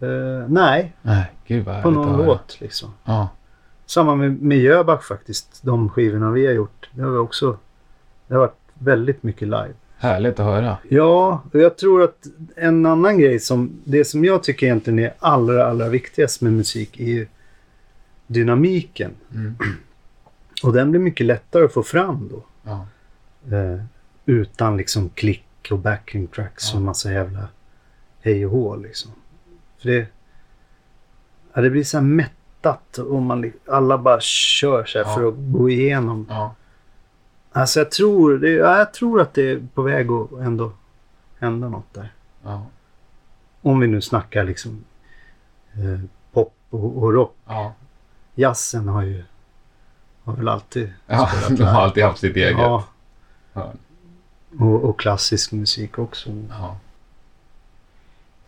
Eh, 0.00 0.08
nej, 0.48 0.92
Nej, 1.02 1.32
gud 1.46 1.64
vad 1.64 1.82
på 1.82 1.90
någon 1.90 2.26
låt 2.26 2.60
liksom. 2.60 2.94
Ja. 3.04 3.28
Samma 3.86 4.14
med, 4.14 4.42
med 4.42 4.58
Jöback 4.58 5.02
faktiskt. 5.04 5.60
De 5.62 5.88
skivorna 5.90 6.30
vi 6.30 6.46
har 6.46 6.52
gjort. 6.52 6.88
Det 6.92 7.02
har 7.02 7.18
också. 7.18 7.58
Det 8.26 8.34
har 8.34 8.40
varit 8.40 8.58
väldigt 8.74 9.22
mycket 9.22 9.48
live. 9.48 9.72
Härligt 9.98 10.40
att 10.40 10.46
höra. 10.46 10.76
Ja, 10.88 11.42
och 11.52 11.60
jag 11.60 11.76
tror 11.78 12.02
att 12.02 12.26
en 12.56 12.86
annan 12.86 13.18
grej 13.18 13.40
som, 13.40 13.70
det 13.84 14.04
som 14.04 14.24
jag 14.24 14.42
tycker 14.42 14.66
egentligen 14.66 14.98
är 14.98 15.14
allra, 15.18 15.66
allra 15.66 15.88
viktigast 15.88 16.40
med 16.40 16.52
musik 16.52 17.00
är 17.00 17.04
ju 17.04 17.26
dynamiken. 18.26 19.10
Mm. 19.34 19.54
Och 20.62 20.72
den 20.72 20.90
blir 20.90 21.00
mycket 21.00 21.26
lättare 21.26 21.64
att 21.64 21.72
få 21.72 21.82
fram 21.82 22.28
då. 22.32 22.44
Ja. 22.62 22.86
Eh, 23.56 23.80
utan 24.26 24.76
liksom 24.76 25.08
klick 25.08 25.68
och 25.70 25.78
backing 25.78 26.26
tracks 26.26 26.70
Ja. 26.72 26.76
och 26.78 26.82
massa 26.82 27.12
jävla 27.12 27.48
hej 28.20 28.46
och 28.46 28.52
hå 28.52 28.76
liksom. 28.76 29.10
För 29.78 29.88
det, 29.88 30.06
ja, 31.52 31.60
det 31.62 31.70
blir 31.70 31.84
så 31.84 31.96
här 31.96 32.04
mättat 32.04 32.98
och 32.98 33.22
man, 33.22 33.52
alla 33.66 33.98
bara 33.98 34.20
kör 34.20 34.84
så 34.84 34.98
här 34.98 35.04
Ja. 35.06 35.14
för 35.14 35.28
att 35.28 35.34
gå 35.36 35.70
igenom. 35.70 36.26
Ja. 36.30 36.54
Alltså 37.56 37.80
jag 37.80 37.90
tror, 37.90 38.38
det, 38.38 38.50
ja, 38.50 38.78
jag 38.78 38.94
tror 38.94 39.20
att 39.20 39.34
det 39.34 39.50
är 39.50 39.66
på 39.74 39.82
väg 39.82 40.10
att 40.10 40.32
ändå 40.32 40.72
hända 41.38 41.68
något 41.68 41.94
där. 41.94 42.12
Ja. 42.42 42.66
Om 43.62 43.80
vi 43.80 43.86
nu 43.86 44.00
snackar 44.00 44.44
liksom 44.44 44.84
eh, 45.72 46.00
pop 46.32 46.54
och, 46.70 47.02
och 47.02 47.12
rock. 47.12 47.36
Ja. 47.46 47.74
Jazzen 48.34 48.88
har 48.88 49.02
ju 49.02 49.24
har 50.24 50.36
väl 50.36 50.48
alltid 50.48 50.92
ja. 51.06 51.26
spelat 51.26 51.58
De 51.58 51.64
har 51.64 51.82
alltid 51.82 52.04
haft 52.04 52.18
sitt 52.18 52.36
eget. 52.36 52.58
Ja, 52.58 52.84
och, 54.58 54.84
och 54.84 55.00
klassisk 55.00 55.52
musik 55.52 55.98
också. 55.98 56.30
Ja. 56.50 56.76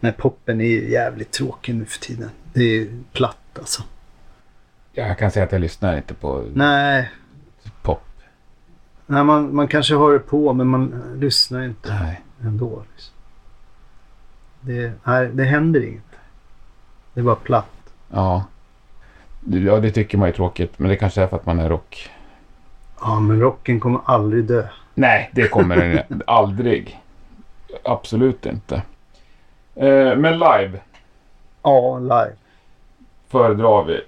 Men 0.01 0.13
poppen 0.13 0.61
är 0.61 0.65
ju 0.65 0.91
jävligt 0.91 1.31
tråkig 1.31 1.75
nu 1.75 1.85
för 1.85 2.01
tiden. 2.01 2.31
Det 2.53 2.61
är 2.61 2.75
ju 2.75 3.03
platt 3.13 3.59
alltså. 3.59 3.83
Jag 4.93 5.19
kan 5.19 5.31
säga 5.31 5.45
att 5.45 5.53
jag 5.53 5.61
lyssnar 5.61 5.97
inte 5.97 6.15
på 6.15 6.45
Nej, 6.55 7.11
pop. 7.83 8.03
Nej 9.07 9.25
man, 9.25 9.55
man 9.55 9.69
kanske 9.69 9.95
har 9.95 10.13
det 10.13 10.19
på 10.19 10.53
men 10.53 10.67
man 10.67 11.03
lyssnar 11.21 11.63
inte 11.65 11.95
Nej. 12.03 12.21
ändå. 12.43 12.83
Liksom. 12.95 13.15
Det, 14.61 14.93
nej, 15.05 15.29
det 15.33 15.45
händer 15.45 15.85
inget. 15.89 16.03
Det 17.15 17.21
är 17.21 17.25
bara 17.25 17.35
platt. 17.35 17.93
Ja. 18.11 18.45
Ja, 19.49 19.81
det 19.81 19.91
tycker 19.91 20.19
man 20.19 20.29
är 20.29 20.33
tråkigt. 20.33 20.79
Men 20.79 20.89
det 20.89 20.97
kanske 20.97 21.23
är 21.23 21.27
för 21.27 21.37
att 21.37 21.47
man 21.47 21.59
är 21.61 21.69
rock. 21.69 22.11
Ja, 23.01 23.21
men 23.21 23.41
rocken 23.41 23.81
kommer 23.81 24.01
aldrig 24.05 24.45
dö. 24.45 24.67
Nej, 24.95 25.31
det 25.35 25.49
kommer 25.49 25.77
den 25.77 26.23
aldrig. 26.27 27.01
Absolut 27.85 28.47
inte. 28.47 28.75
Eh, 29.75 30.17
men 30.17 30.33
live 30.39 30.81
Ja, 31.63 31.99
live. 31.99 32.33
föredrar 33.29 33.85
vi. 33.85 34.01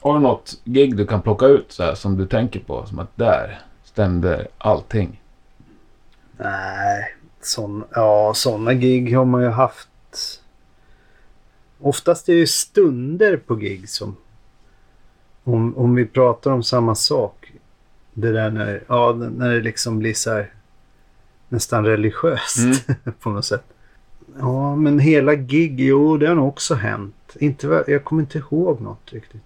Har 0.00 0.14
du 0.14 0.20
något 0.20 0.54
gig 0.64 0.96
du 0.96 1.06
kan 1.06 1.22
plocka 1.22 1.46
ut 1.46 1.72
så 1.72 1.82
här, 1.82 1.94
som 1.94 2.16
du 2.16 2.26
tänker 2.26 2.60
på? 2.60 2.86
Som 2.86 2.98
att 2.98 3.16
där 3.16 3.60
stämde 3.94 4.46
allting. 4.58 5.22
Nej, 6.36 7.14
sån, 7.40 7.84
ja, 7.94 8.32
sådana 8.34 8.74
gig 8.74 9.16
har 9.16 9.24
man 9.24 9.42
ju 9.42 9.48
haft. 9.48 9.88
Oftast 11.80 12.28
är 12.28 12.32
det 12.32 12.38
ju 12.38 12.46
stunder 12.46 13.36
på 13.36 13.54
gig 13.54 13.88
som... 13.88 14.16
Om, 15.44 15.76
om 15.76 15.94
vi 15.94 16.06
pratar 16.06 16.50
om 16.50 16.62
samma 16.62 16.94
sak. 16.94 17.52
Det 18.14 18.32
där 18.32 18.50
när, 18.50 18.84
ja, 18.88 19.12
när 19.12 19.54
det 19.54 19.60
liksom 19.60 19.98
blir 19.98 20.14
så 20.14 20.30
här 20.30 20.52
nästan 21.48 21.84
religiöst 21.84 22.86
på 23.20 23.30
något 23.30 23.44
sätt. 23.44 23.64
Ja, 24.38 24.76
men 24.76 24.98
hela 24.98 25.34
gig, 25.34 25.80
jo 25.80 26.16
det 26.16 26.26
har 26.26 26.34
nog 26.34 26.48
också 26.48 26.74
hänt. 26.74 27.36
Inte, 27.40 27.84
jag 27.86 28.04
kommer 28.04 28.22
inte 28.22 28.38
ihåg 28.38 28.80
något 28.80 29.12
riktigt. 29.12 29.42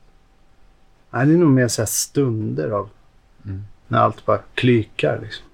Nej, 1.11 1.26
det 1.26 1.32
är 1.32 1.38
nog 1.38 1.50
mer 1.50 1.68
så 1.68 1.82
här 1.82 1.87
stunder 1.87 2.70
av 2.70 2.88
Mm. 3.44 3.64
När 3.88 3.98
allt 3.98 4.27
bara 4.27 4.38
klykar 4.55 5.20
liksom. 5.22 5.44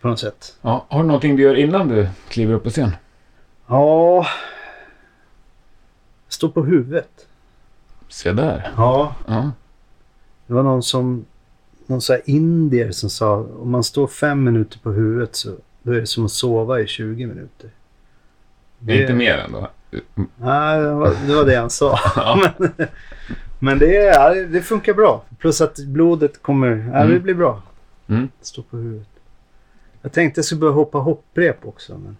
På 0.00 0.08
något 0.08 0.18
sätt. 0.18 0.56
Ja, 0.62 0.86
har 0.88 1.00
du 1.00 1.06
någonting 1.06 1.36
du 1.36 1.42
gör 1.42 1.54
innan 1.54 1.88
du 1.88 2.08
kliver 2.28 2.54
upp 2.54 2.64
på 2.64 2.70
scen? 2.70 2.90
Ja... 3.66 4.26
Stå 6.28 6.48
på 6.48 6.64
huvudet. 6.64 7.26
Se 8.08 8.32
där. 8.32 8.72
Ja. 8.76 9.14
Ja. 9.26 9.50
Det 10.46 10.54
var 10.54 10.62
någon 10.62 10.82
som... 10.82 11.24
Någon 11.86 12.00
så 12.00 12.18
indier 12.24 12.92
som 12.92 13.10
sa 13.10 13.36
om 13.36 13.70
man 13.70 13.84
står 13.84 14.06
fem 14.06 14.44
minuter 14.44 14.78
på 14.78 14.92
huvudet 14.92 15.36
så 15.36 15.50
då 15.82 15.92
är 15.92 16.00
det 16.00 16.06
som 16.06 16.24
att 16.24 16.30
sova 16.30 16.80
i 16.80 16.86
20 16.86 17.26
minuter. 17.26 17.70
Det 18.78 19.00
inte 19.00 19.14
mer 19.14 19.38
ändå. 19.38 19.70
Nej, 20.36 20.80
det 20.80 20.90
var 20.90 21.16
det, 21.26 21.34
var 21.34 21.44
det 21.44 21.56
han 21.56 21.70
sa. 21.70 21.98
Ja. 22.16 22.52
men 22.58 22.88
men 23.60 23.78
det, 23.78 23.96
är- 23.96 24.46
det- 24.46 24.62
funkar 24.62 24.94
bra. 24.94 25.24
Plus 25.38 25.60
att 25.60 25.78
blodet 25.78 26.42
kommer... 26.42 26.68
Ja, 26.68 26.98
det 26.98 26.98
Mm. 27.10 27.22
blir 27.22 27.34
bra. 27.34 27.62
Mm. 28.06 28.28
Stå 28.40 28.62
på 28.62 28.76
huvudet. 28.76 29.08
Jag 30.02 30.12
tänkte 30.12 30.38
jag 30.38 30.44
skulle 30.44 30.60
börja 30.60 30.72
hoppa 30.72 30.98
hopprep 30.98 31.66
också. 31.66 31.98
Men 31.98 32.16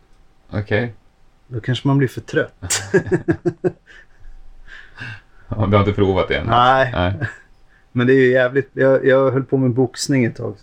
Okej. 0.61 0.95
då 1.49 1.61
kanske 1.61 1.89
man 1.89 1.99
blir 1.99 2.09
för 2.09 2.21
trött. 2.21 2.83
Ja, 5.49 5.67
Du 5.67 5.73
har 5.77 5.79
inte 5.79 5.93
provat 5.93 6.29
det 6.29 6.37
än? 6.37 6.47
Nej, 6.47 6.91
Nej. 6.93 7.15
men 7.93 8.07
det 8.07 8.13
är 8.13 8.17
ju 8.21 8.31
jävligt. 8.33 8.71
Jag, 8.73 9.07
jag 9.07 9.31
höll 9.31 9.45
på 9.45 9.57
med 9.57 9.71
boxning 9.71 10.25
ett 10.25 10.37
tag. 10.37 10.57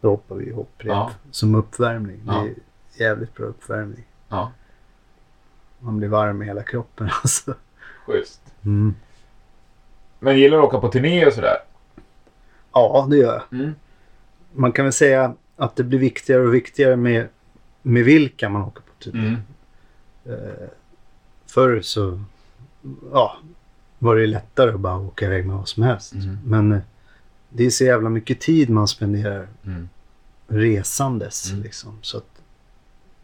Då 0.00 0.08
hoppar 0.10 0.36
vi 0.36 0.52
hopprep 0.52 0.88
Ja. 0.88 1.10
som 1.30 1.54
uppvärmning. 1.54 2.22
Ja. 2.26 2.46
Det 2.94 3.04
är 3.04 3.08
jävligt 3.08 3.34
bra 3.34 3.46
uppvärmning. 3.46 4.04
Ja. 4.28 4.52
Man 5.78 5.96
blir 5.98 6.08
varm 6.08 6.42
i 6.42 6.46
hela 6.46 6.62
kroppen 6.62 7.10
alltså. 7.22 7.54
Schysst. 8.06 8.40
Mm. 8.64 8.94
Men 10.20 10.38
gillar 10.38 10.56
du 10.56 10.62
att 10.62 10.68
åka 10.68 10.78
på 10.80 10.88
turné 10.88 11.26
och 11.26 11.32
sådär? 11.32 11.56
Ja, 12.72 13.06
det 13.10 13.16
gör 13.16 13.32
jag. 13.50 13.60
Mm. 13.60 13.74
Man 14.52 14.72
kan 14.72 14.84
väl 14.84 14.92
säga 14.92 15.34
att 15.56 15.76
det 15.76 15.84
blir 15.84 15.98
viktigare 15.98 16.42
och 16.42 16.54
viktigare 16.54 16.96
med, 16.96 17.28
med 17.82 18.04
vilka 18.04 18.48
man 18.48 18.62
åker 18.62 18.80
på 18.80 19.02
turné. 19.04 19.26
Mm. 19.26 19.40
Eh, 20.24 20.68
förr 21.46 21.80
så 21.80 22.20
ja, 23.12 23.36
var 23.98 24.16
det 24.16 24.26
lättare 24.26 24.70
att 24.70 24.80
bara 24.80 24.98
åka 24.98 25.24
iväg 25.26 25.46
med 25.46 25.56
vad 25.56 25.68
som 25.68 25.82
helst. 25.82 26.12
Mm. 26.14 26.38
Men 26.44 26.72
eh, 26.72 26.78
det 27.48 27.66
är 27.66 27.70
så 27.70 27.84
jävla 27.84 28.08
mycket 28.10 28.40
tid 28.40 28.70
man 28.70 28.88
spenderar 28.88 29.48
Mm. 29.66 29.88
resandes. 30.48 31.50
Mm. 31.50 31.62
Liksom. 31.62 31.98
Så 32.02 32.16
att 32.16 32.42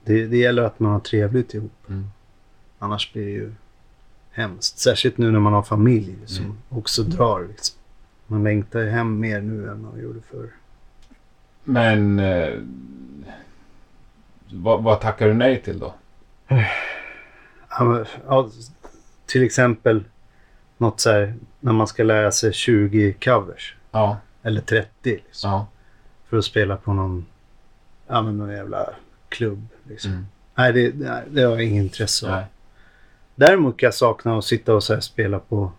det, 0.05 0.27
det 0.27 0.37
gäller 0.37 0.63
att 0.63 0.81
man 0.81 0.93
har 0.93 1.01
trevligt 1.01 1.55
ihop. 1.55 1.73
Mm. 1.89 2.07
Annars 2.79 3.13
blir 3.13 3.25
det 3.25 3.31
ju 3.31 3.53
hemskt. 4.37 4.79
Särskilt 4.79 5.19
nu 5.19 5.31
när 5.31 5.41
man 5.41 5.53
har 5.53 5.63
familj 5.63 6.17
som 6.27 6.45
Mm. 6.45 6.57
också 6.69 7.03
drar. 7.03 7.47
Liksom. 7.49 7.77
Man 8.27 8.45
längtar 8.45 8.81
ju 8.81 8.89
hem 8.91 9.21
mer 9.21 9.41
nu 9.41 9.69
än 9.71 9.83
man 9.83 10.01
gjorde 10.03 10.21
förr. 10.31 10.51
Men 11.65 12.19
eh, 12.19 12.55
vad, 14.53 14.83
vad 14.83 15.01
tackar 15.01 15.27
du 15.29 15.35
nej 15.35 15.63
till 15.63 15.79
då? 15.79 15.95
Ja, 17.79 18.49
till 19.27 19.43
exempel 19.45 20.05
något 20.79 21.01
så 21.01 21.11
här 21.11 21.35
när 21.61 21.73
man 21.73 21.87
ska 21.87 22.03
lära 22.03 22.33
sig 22.33 22.53
20 22.53 23.13
covers. 23.13 23.77
Ja. 23.91 24.17
Eller 24.43 24.61
30 24.61 24.89
liksom. 25.05 25.51
Ja. 25.51 25.67
För 26.29 26.37
att 26.39 26.45
spela 26.45 26.77
på 26.77 26.93
någon, 26.93 27.27
ja, 28.07 28.23
men 28.23 28.39
någon 28.39 28.51
jävla 28.53 28.91
klubb. 29.29 29.67
Liksom. 29.89 30.11
Mm. 30.13 30.27
Nej, 30.55 30.73
det, 30.73 30.95
nej, 30.95 31.23
det 31.31 31.43
har 31.43 31.51
jag 31.51 31.63
ingen 31.65 31.83
intresse 31.85 32.27
av. 32.27 32.33
Nej. 32.33 32.45
Däremot 33.37 33.77
kan 33.77 33.87
jag 33.87 33.95
sakna 33.95 34.39
att 34.39 34.45
sitta 34.45 34.75
och 34.75 34.83
så 34.85 35.01
spela 35.01 35.39
på 35.39 35.73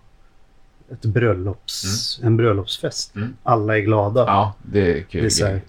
ett 0.91 1.01
bröllops, 1.01 1.83
en 2.23 2.37
bröllopsfest. 2.37 3.15
Mm. 3.15 3.35
Alla 3.43 3.77
är 3.77 3.81
glada. 3.81 4.21
Ja, 4.27 4.53
det 4.63 4.97
är 4.97 5.01
kul. 5.03 5.23
det 5.23 5.41
är 5.41 5.47
här, 5.47 5.61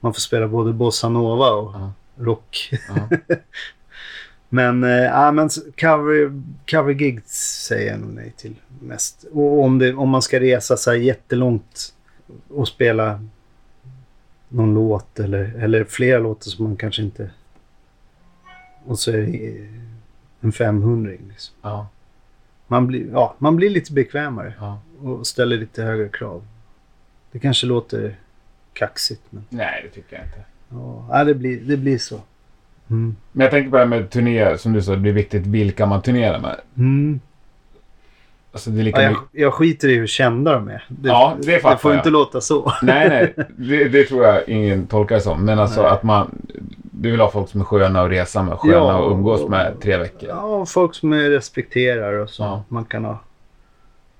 man 0.00 0.14
får 0.14 0.20
spela 0.20 0.48
både 0.48 0.72
bossa 0.72 1.08
nova 1.08 1.50
och 1.50 1.72
Ja. 1.74 1.92
rock. 2.18 2.70
Ja. 2.88 3.16
Men, 4.48 4.82
ja, 4.82 5.32
men 5.32 5.48
cover, 5.80 6.42
cover 6.70 6.92
gigs 6.94 7.64
säger 7.66 7.90
jag 7.90 8.00
nog 8.00 8.10
nej 8.14 8.32
till 8.36 8.54
mest. 8.80 9.24
Och 9.32 9.62
om, 9.62 9.78
det, 9.78 9.94
om 9.94 10.08
man 10.08 10.22
ska 10.22 10.40
resa 10.40 10.76
så 10.76 10.90
här 10.90 10.96
jättelångt 10.98 11.94
och 12.48 12.68
spela 12.68 13.24
någon 14.48 14.74
låt 14.74 15.18
eller, 15.20 15.54
eller 15.58 15.84
flera 15.84 16.18
låtar 16.18 16.50
som 16.50 16.64
man 16.64 16.76
kanske 16.76 17.02
inte... 17.02 17.30
Och 18.84 18.98
så 18.98 19.10
är 19.10 19.16
det 19.16 19.68
en 20.44 20.52
500 20.52 21.12
liksom. 21.28 21.54
Ja. 21.62 21.86
man, 22.66 22.86
blir, 22.86 23.06
ja, 23.12 23.34
man 23.38 23.56
blir 23.56 23.70
lite 23.70 23.92
bekvämare 23.92 24.54
Ja. 24.60 24.78
och 25.02 25.26
ställer 25.26 25.56
lite 25.56 25.82
högre 25.82 26.08
krav. 26.08 26.42
Det 27.32 27.38
kanske 27.38 27.66
låter 27.66 28.16
kaxigt 28.72 29.22
men 29.30 29.44
Nej, 29.48 29.80
det 29.84 29.88
tycker 29.94 30.16
jag 30.16 30.24
inte. 30.26 30.44
ja, 31.10 31.24
det, 31.24 31.34
blir, 31.34 31.60
det 31.60 31.76
blir 31.76 31.98
så. 31.98 32.20
Mm. 32.90 33.16
Men 33.32 33.44
jag 33.44 33.50
tänker 33.50 33.70
på 33.70 33.76
det 33.76 33.82
här 33.82 33.88
med 33.88 34.10
turnéer, 34.10 34.56
som 34.56 34.72
du 34.72 34.82
sa, 34.82 34.90
det 34.92 34.98
blir 34.98 35.12
viktigt 35.12 35.46
vilka 35.46 35.86
man 35.86 36.02
turnerar 36.02 36.38
med. 36.38 36.60
Mm. 36.76 37.20
Alltså 38.52 38.70
det 38.70 38.80
är 38.80 38.84
lika 38.84 39.02
Ja, 39.02 39.10
jag, 39.10 39.42
jag 39.44 39.54
skiter 39.54 39.88
i 39.88 39.94
hur 39.94 40.06
kända 40.06 40.52
de 40.52 40.68
är. 40.68 40.84
Det, 40.88 41.08
Ja, 41.08 41.36
det 41.42 41.46
det 41.62 41.78
får 41.78 41.90
jag. 41.92 42.00
inte 42.00 42.10
låta 42.10 42.40
så. 42.40 42.72
Nej, 42.82 43.08
nej. 43.08 43.46
Det, 43.56 43.84
det 43.88 44.04
tror 44.04 44.24
jag 44.24 44.48
ingen 44.48 44.86
tolkar 44.86 45.14
det 45.14 45.20
som. 45.20 45.44
Men 45.44 45.58
alltså 45.58 45.82
Nej. 45.82 45.90
att 45.90 46.02
man... 46.02 46.46
Du 47.04 47.10
vill 47.10 47.20
ha 47.20 47.30
folk 47.30 47.48
som 47.48 47.60
är 47.60 47.64
sköna 47.64 48.02
att 48.02 48.10
resa 48.10 48.42
med, 48.42 48.58
sköna 48.58 48.74
Ja, 48.74 49.06
att 49.06 49.12
umgås 49.12 49.40
och- 49.40 49.50
med 49.50 49.80
tre 49.82 49.96
veckor. 49.96 50.28
Ja, 50.28 50.66
folk 50.66 50.94
som 50.94 51.12
är 51.12 51.30
respekterar 51.30 52.12
och 52.12 52.30
så. 52.30 52.42
Ja. 52.42 52.64
Man 52.68 52.84
kan 52.84 53.04
ha. 53.04 53.18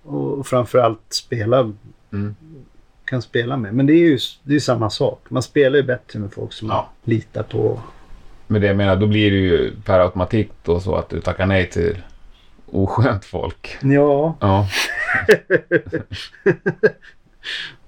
Och, 0.02 0.38
och 0.38 0.46
framförallt 0.46 1.00
spela. 1.08 1.60
Mm. 2.12 2.36
Kan 3.04 3.22
spela 3.22 3.56
med. 3.56 3.74
Men 3.74 3.86
det 3.86 3.92
är 3.92 4.08
ju 4.08 4.18
det 4.42 4.54
är 4.54 4.60
samma 4.60 4.90
sak. 4.90 5.20
Man 5.28 5.42
spelar 5.42 5.76
ju 5.76 5.82
bättre 5.82 6.18
med 6.18 6.32
folk 6.32 6.52
som 6.52 6.68
Ja. 6.68 6.74
man 6.74 6.84
litar 7.14 7.42
på. 7.42 7.80
Men 8.46 8.60
det 8.60 8.66
jag 8.66 8.76
menar, 8.76 8.96
då 8.96 9.06
blir 9.06 9.30
det 9.30 9.36
ju 9.36 9.72
per 9.84 10.00
automatik 10.00 10.50
då 10.62 10.80
så 10.80 10.94
att 10.96 11.08
du 11.08 11.20
tackar 11.20 11.46
nej 11.46 11.70
till 11.70 11.96
oskönt 12.72 13.24
folk. 13.24 13.76
Ja. 13.82 14.34
Ja. 14.40 14.66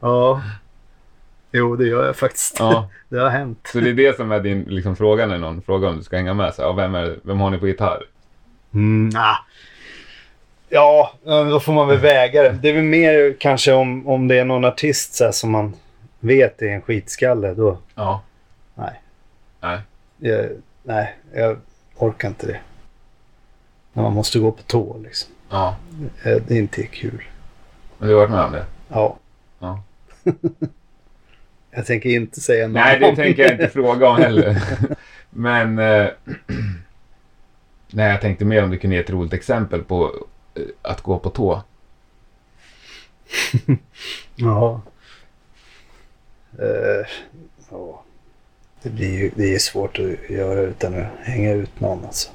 ja. 0.00 0.42
Jo, 1.52 1.76
det 1.76 1.86
gör 1.86 2.06
jag 2.06 2.16
faktiskt. 2.16 2.56
ja. 2.58 2.88
Det 3.08 3.18
har 3.18 3.28
hänt. 3.30 3.68
Så 3.72 3.80
det 3.80 3.90
är 3.90 3.94
det 3.94 4.16
som 4.16 4.32
är 4.32 4.40
din 4.40 4.62
liksom, 4.62 4.96
fråga 4.96 5.26
när 5.26 5.38
någon 5.38 5.62
frågar 5.62 5.88
om 5.88 5.96
du 5.96 6.02
ska 6.02 6.16
hänga 6.16 6.34
med. 6.34 6.54
Så, 6.54 6.62
ja, 6.62 6.72
vem, 6.72 6.94
är, 6.94 7.16
vem 7.22 7.40
har 7.40 7.50
ni 7.50 7.58
på 7.58 7.66
gitarr? 7.68 8.02
Mm, 8.74 9.10
ah. 9.16 9.36
Ja, 10.68 11.12
ja, 11.24 11.44
då 11.44 11.60
får 11.60 11.72
man 11.72 11.88
väl 11.88 11.98
väga 11.98 12.42
det. 12.42 12.58
Det 12.62 12.68
är 12.68 12.72
väl 12.72 12.82
mer 12.82 13.36
kanske 13.40 13.72
om, 13.72 14.08
om 14.08 14.28
det 14.28 14.38
är 14.38 14.44
någon 14.44 14.64
artist 14.64 15.14
så 15.14 15.24
här, 15.24 15.32
som 15.32 15.50
man 15.50 15.74
vet 16.20 16.62
är 16.62 16.66
en 16.66 16.82
skitskalle. 16.82 17.54
Då, 17.54 17.78
Ja. 17.94 18.22
nej. 18.74 19.00
Nej. 19.60 19.78
Jag, 20.18 20.46
nej, 20.82 21.16
jag 21.34 21.56
orkar 21.96 22.28
inte 22.28 22.46
det. 22.46 22.60
När 23.92 24.02
man 24.02 24.12
måste 24.12 24.38
gå 24.38 24.52
på 24.52 24.62
tå 24.62 24.96
liksom. 25.04 25.30
Ja. 25.50 25.76
Eh, 26.24 26.36
Det 26.46 26.54
är 26.54 26.58
inte 26.58 26.82
kul. 26.86 27.22
Men 27.98 28.08
du 28.08 28.14
har 28.14 28.20
varit 28.20 28.30
med 28.30 28.44
om 28.44 28.52
det? 28.52 28.64
Ja. 28.88 29.16
Ja. 29.58 29.82
jag 31.76 31.86
tänker 31.86 32.10
inte 32.10 32.40
säga 32.40 32.66
något 32.66 32.74
Nej, 32.74 33.00
det 33.00 33.16
tänker 33.16 33.42
jag 33.42 33.52
inte 33.52 33.68
fråga 33.68 34.08
om 34.08 34.16
heller. 34.16 34.62
Men... 35.30 35.78
Eh, 35.78 36.08
nej, 37.90 38.10
jag 38.10 38.20
tänkte 38.20 38.44
mer 38.44 38.64
om 38.64 38.70
du 38.70 38.78
kunde 38.78 38.96
ge 38.96 39.02
ett 39.02 39.10
roligt 39.10 39.32
exempel 39.32 39.82
på 39.82 40.14
eh, 40.54 40.62
att 40.82 41.00
gå 41.00 41.18
på 41.18 41.30
tå. 41.30 41.62
Ja. 44.36 44.82
Eh, 46.58 47.06
ja. 47.70 48.02
Det 48.82 48.90
blir 48.90 49.18
ju 49.18 49.30
det 49.34 49.54
är 49.54 49.58
svårt 49.58 49.98
att 49.98 50.30
göra 50.30 50.60
utan 50.60 50.94
att 50.94 51.06
hänga 51.22 51.52
ut 51.52 51.80
någon 51.80 52.04
alltså. 52.04 52.30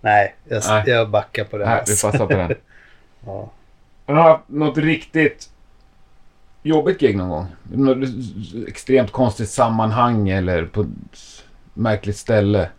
Nej, 0.00 0.34
jag, 0.44 0.62
Nej. 0.68 0.84
jag 0.86 1.10
backar 1.10 1.44
på 1.44 1.58
det. 1.58 1.64
Nej, 1.64 1.82
vi 1.86 1.92
alltså. 1.92 2.10
passar 2.10 2.26
på 2.26 2.32
den. 2.32 2.54
Ja. 3.26 3.50
Har 4.06 4.14
du 4.14 4.20
haft 4.20 4.48
något 4.48 4.78
riktigt 4.78 5.49
jobbigt 6.62 7.00
gig 7.00 7.16
någon 7.16 7.28
gång? 7.28 7.46
Något 7.72 8.08
extremt 8.68 9.10
konstigt 9.12 9.50
sammanhang 9.50 10.28
eller 10.28 10.64
på 10.64 10.80
ett 10.80 11.44
märkligt 11.74 12.16
ställe? 12.16 12.70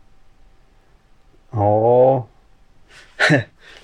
Ja. 1.52 2.28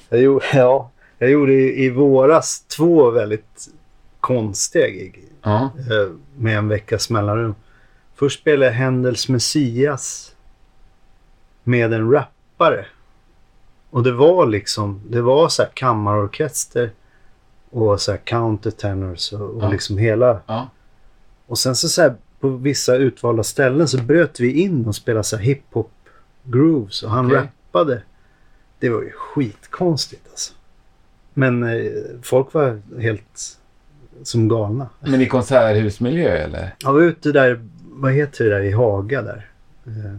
jag, 0.10 0.22
gjorde, 0.22 0.46
ja. 0.54 0.92
jag 1.18 1.30
gjorde 1.30 1.54
i, 1.54 1.90
våras 1.90 2.60
två 2.60 3.12
väldigt 3.12 3.68
konstiga 4.20 4.88
gig. 4.88 5.24
Ja. 5.42 5.62
eh, 5.64 6.12
Med 6.38 6.58
en 6.58 6.68
veckas 6.68 7.10
mellanrum. 7.10 7.56
Först 8.16 8.40
spelade 8.40 8.66
jag 8.66 8.74
Händels 8.74 9.30
Messias 9.30 10.36
med 11.64 11.94
en 11.94 12.12
rappare. 12.12 12.86
Och 13.90 14.04
det 14.04 14.12
var 14.12 14.46
liksom, 14.46 15.02
det 15.10 15.22
var 15.22 15.50
så 15.50 15.64
här 15.64 15.72
kammarorkester 15.74 16.92
och 17.70 18.02
så 18.02 18.12
här 18.12 18.18
countertenors 18.18 19.34
och, 19.34 19.42
och 19.42 19.64
Ja. 19.64 19.70
liksom 19.70 19.98
hela. 19.98 20.40
Ja. 20.48 20.70
Och 21.48 21.58
sen 21.58 21.76
så, 21.76 21.90
så 21.90 22.02
här, 22.02 22.16
på 22.40 22.50
vissa 22.50 22.96
utvalda 22.96 23.44
ställen 23.44 23.88
så 23.88 23.98
bröt 24.02 24.40
vi 24.40 24.52
in 24.62 24.86
och 24.86 24.96
spelade 24.96 25.24
så 25.24 25.38
här 25.38 25.44
hiphop 25.44 25.92
grooves 26.44 27.04
och 27.04 27.10
han 27.10 27.26
Okej. 27.26 27.38
rappade. 27.38 28.02
Det 28.80 28.90
var 28.90 29.02
ju 29.02 29.12
skitkonstigt 29.12 30.28
alltså. 30.30 30.54
Men 31.34 31.64
eh, 31.64 31.92
folk 32.22 32.54
var 32.54 32.82
helt 33.02 33.58
som 34.24 34.48
galna. 34.48 34.90
Men 35.00 35.22
i 35.22 35.26
konserthusmiljö 35.28 36.30
eller? 36.38 36.76
Jag 36.80 36.94
var 36.94 37.02
ute 37.02 37.32
där, 37.32 37.66
vad 37.84 38.12
heter 38.14 38.46
det 38.46 38.50
där 38.52 38.62
i 38.62 38.72
Haga 38.72 39.22
där? 39.22 39.50
Eh, 39.86 40.18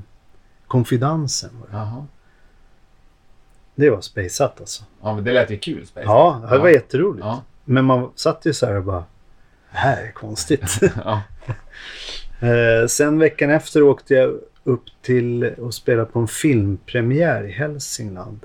Konfidansen 0.67 1.51
var 1.61 1.67
det. 1.67 1.77
Jaha. 1.77 2.07
Det 3.79 3.91
var 3.91 4.01
spejsat 4.01 4.61
alltså. 4.61 4.85
Ja, 5.03 5.15
men 5.15 5.25
det 5.25 5.33
lät 5.33 5.51
ju 5.51 5.59
kul. 5.59 5.87
Space. 5.87 6.07
Ja, 6.07 6.47
det 6.51 6.59
var 6.59 6.69
jätteroligt. 6.69 7.25
Ja. 7.25 7.43
Men 7.65 7.85
man 7.85 8.11
satt 8.15 8.47
ju 8.47 8.53
så 8.53 8.67
här 8.67 8.75
och 8.75 8.85
bara, 8.85 9.05
det 9.71 9.79
här 9.79 10.03
är 10.03 10.13
konstigt. 10.13 10.81
ja. 11.05 11.23
Eh, 12.41 12.87
sen 12.87 13.19
veckan 13.19 13.51
efter 13.51 13.83
åkte 13.83 14.15
jag 14.15 14.41
upp 14.65 14.85
till 15.03 15.45
och 15.45 15.75
spelade 15.75 16.11
på 16.11 16.19
en 16.19 16.29
filmpremiär 16.29 17.45
i 17.45 17.51
Hälsingland. 17.53 18.41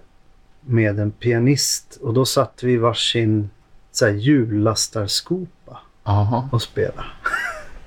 Med 0.61 0.99
en 0.99 1.11
pianist. 1.11 1.97
Och 2.01 2.13
då 2.13 2.25
satt 2.25 2.63
vi 2.63 2.73
i 2.73 2.77
varsin 2.77 3.49
så 3.91 4.05
här, 4.05 4.13
hjullasstarskopa 4.13 5.79
Jaha. 6.03 6.49
och 6.51 6.61
spelade. 6.61 7.03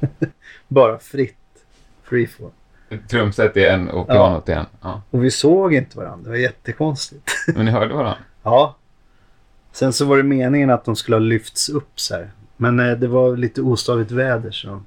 Bara 0.68 0.98
fritt. 0.98 1.36
Freeform. 2.02 2.50
Trumset 3.10 3.56
i 3.56 3.64
en 3.64 3.88
och 3.88 4.08
pianot 4.08 4.48
i 4.48 4.52
en. 4.52 4.66
Ja. 4.80 5.02
Och 5.10 5.24
vi 5.24 5.30
såg 5.30 5.74
inte 5.74 5.98
varandra. 5.98 6.24
Det 6.24 6.30
var 6.30 6.36
jättekonstigt. 6.36 7.30
Men 7.54 7.64
ni 7.64 7.70
hörde 7.70 7.94
varandra? 7.94 8.18
Ja. 8.42 8.76
Sen 9.72 9.92
så 9.92 10.04
var 10.04 10.16
det 10.16 10.22
meningen 10.22 10.70
att 10.70 10.84
de 10.84 10.96
skulle 10.96 11.14
ha 11.14 11.20
lyfts 11.20 11.68
upp 11.68 12.00
så 12.00 12.14
här. 12.14 12.30
Men 12.56 12.80
eh, 12.80 12.96
det 12.96 13.06
var 13.06 13.36
lite 13.36 13.62
ostavigt 13.62 14.10
väder 14.10 14.50
så 14.50 14.68
de, 14.68 14.84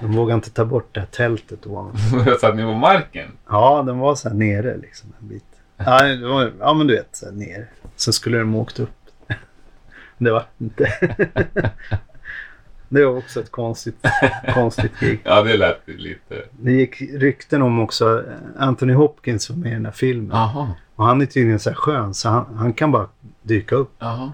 de 0.00 0.12
vågade 0.12 0.34
inte 0.34 0.50
ta 0.50 0.64
bort 0.64 0.94
det 0.94 1.00
här 1.00 1.06
tältet 1.06 1.66
ovanför. 1.66 2.34
Satt 2.40 2.56
ni 2.56 2.62
på 2.62 2.74
marken? 2.74 3.28
Ja, 3.48 3.82
den 3.86 3.98
var 3.98 4.14
så 4.14 4.28
här 4.28 4.36
nere 4.36 4.76
liksom 4.76 5.12
en 5.20 5.28
bit. 5.28 5.44
Ja, 5.76 6.02
det 6.02 6.28
var, 6.28 6.52
ja 6.60 6.74
men 6.74 6.86
du 6.86 6.94
vet, 6.94 7.16
så 7.16 7.26
här 7.26 7.32
ner. 7.32 7.70
Sen 7.96 8.12
skulle 8.12 8.38
de 8.38 8.54
åkt 8.54 8.80
upp. 8.80 8.90
Det 10.18 10.30
var 10.30 10.44
inte. 10.58 10.92
Det 12.88 13.04
var 13.06 13.16
också 13.16 13.40
ett 13.40 13.50
konstigt, 13.50 13.96
konstigt 14.54 14.92
gig. 15.00 15.20
Ja, 15.24 15.42
det 15.42 15.56
lät 15.56 15.88
lite... 15.88 16.42
Det 16.50 16.72
gick 16.72 17.02
rykten 17.02 17.62
om 17.62 17.80
också 17.80 18.24
eh, 18.28 18.62
Anthony 18.62 18.92
Hopkins 18.92 19.50
var 19.50 19.56
med 19.56 19.70
i 19.70 19.74
den 19.74 19.84
här 19.84 19.92
filmen. 19.92 20.36
Jaha. 20.36 20.70
Och 20.94 21.04
han 21.04 21.20
är 21.20 21.26
tydligen 21.26 21.58
så 21.58 21.70
här 21.70 21.76
skön 21.76 22.14
så 22.14 22.28
han, 22.28 22.54
han 22.56 22.72
kan 22.72 22.92
bara 22.92 23.08
dyka 23.42 23.74
upp. 23.74 23.92
Jaha. 23.98 24.32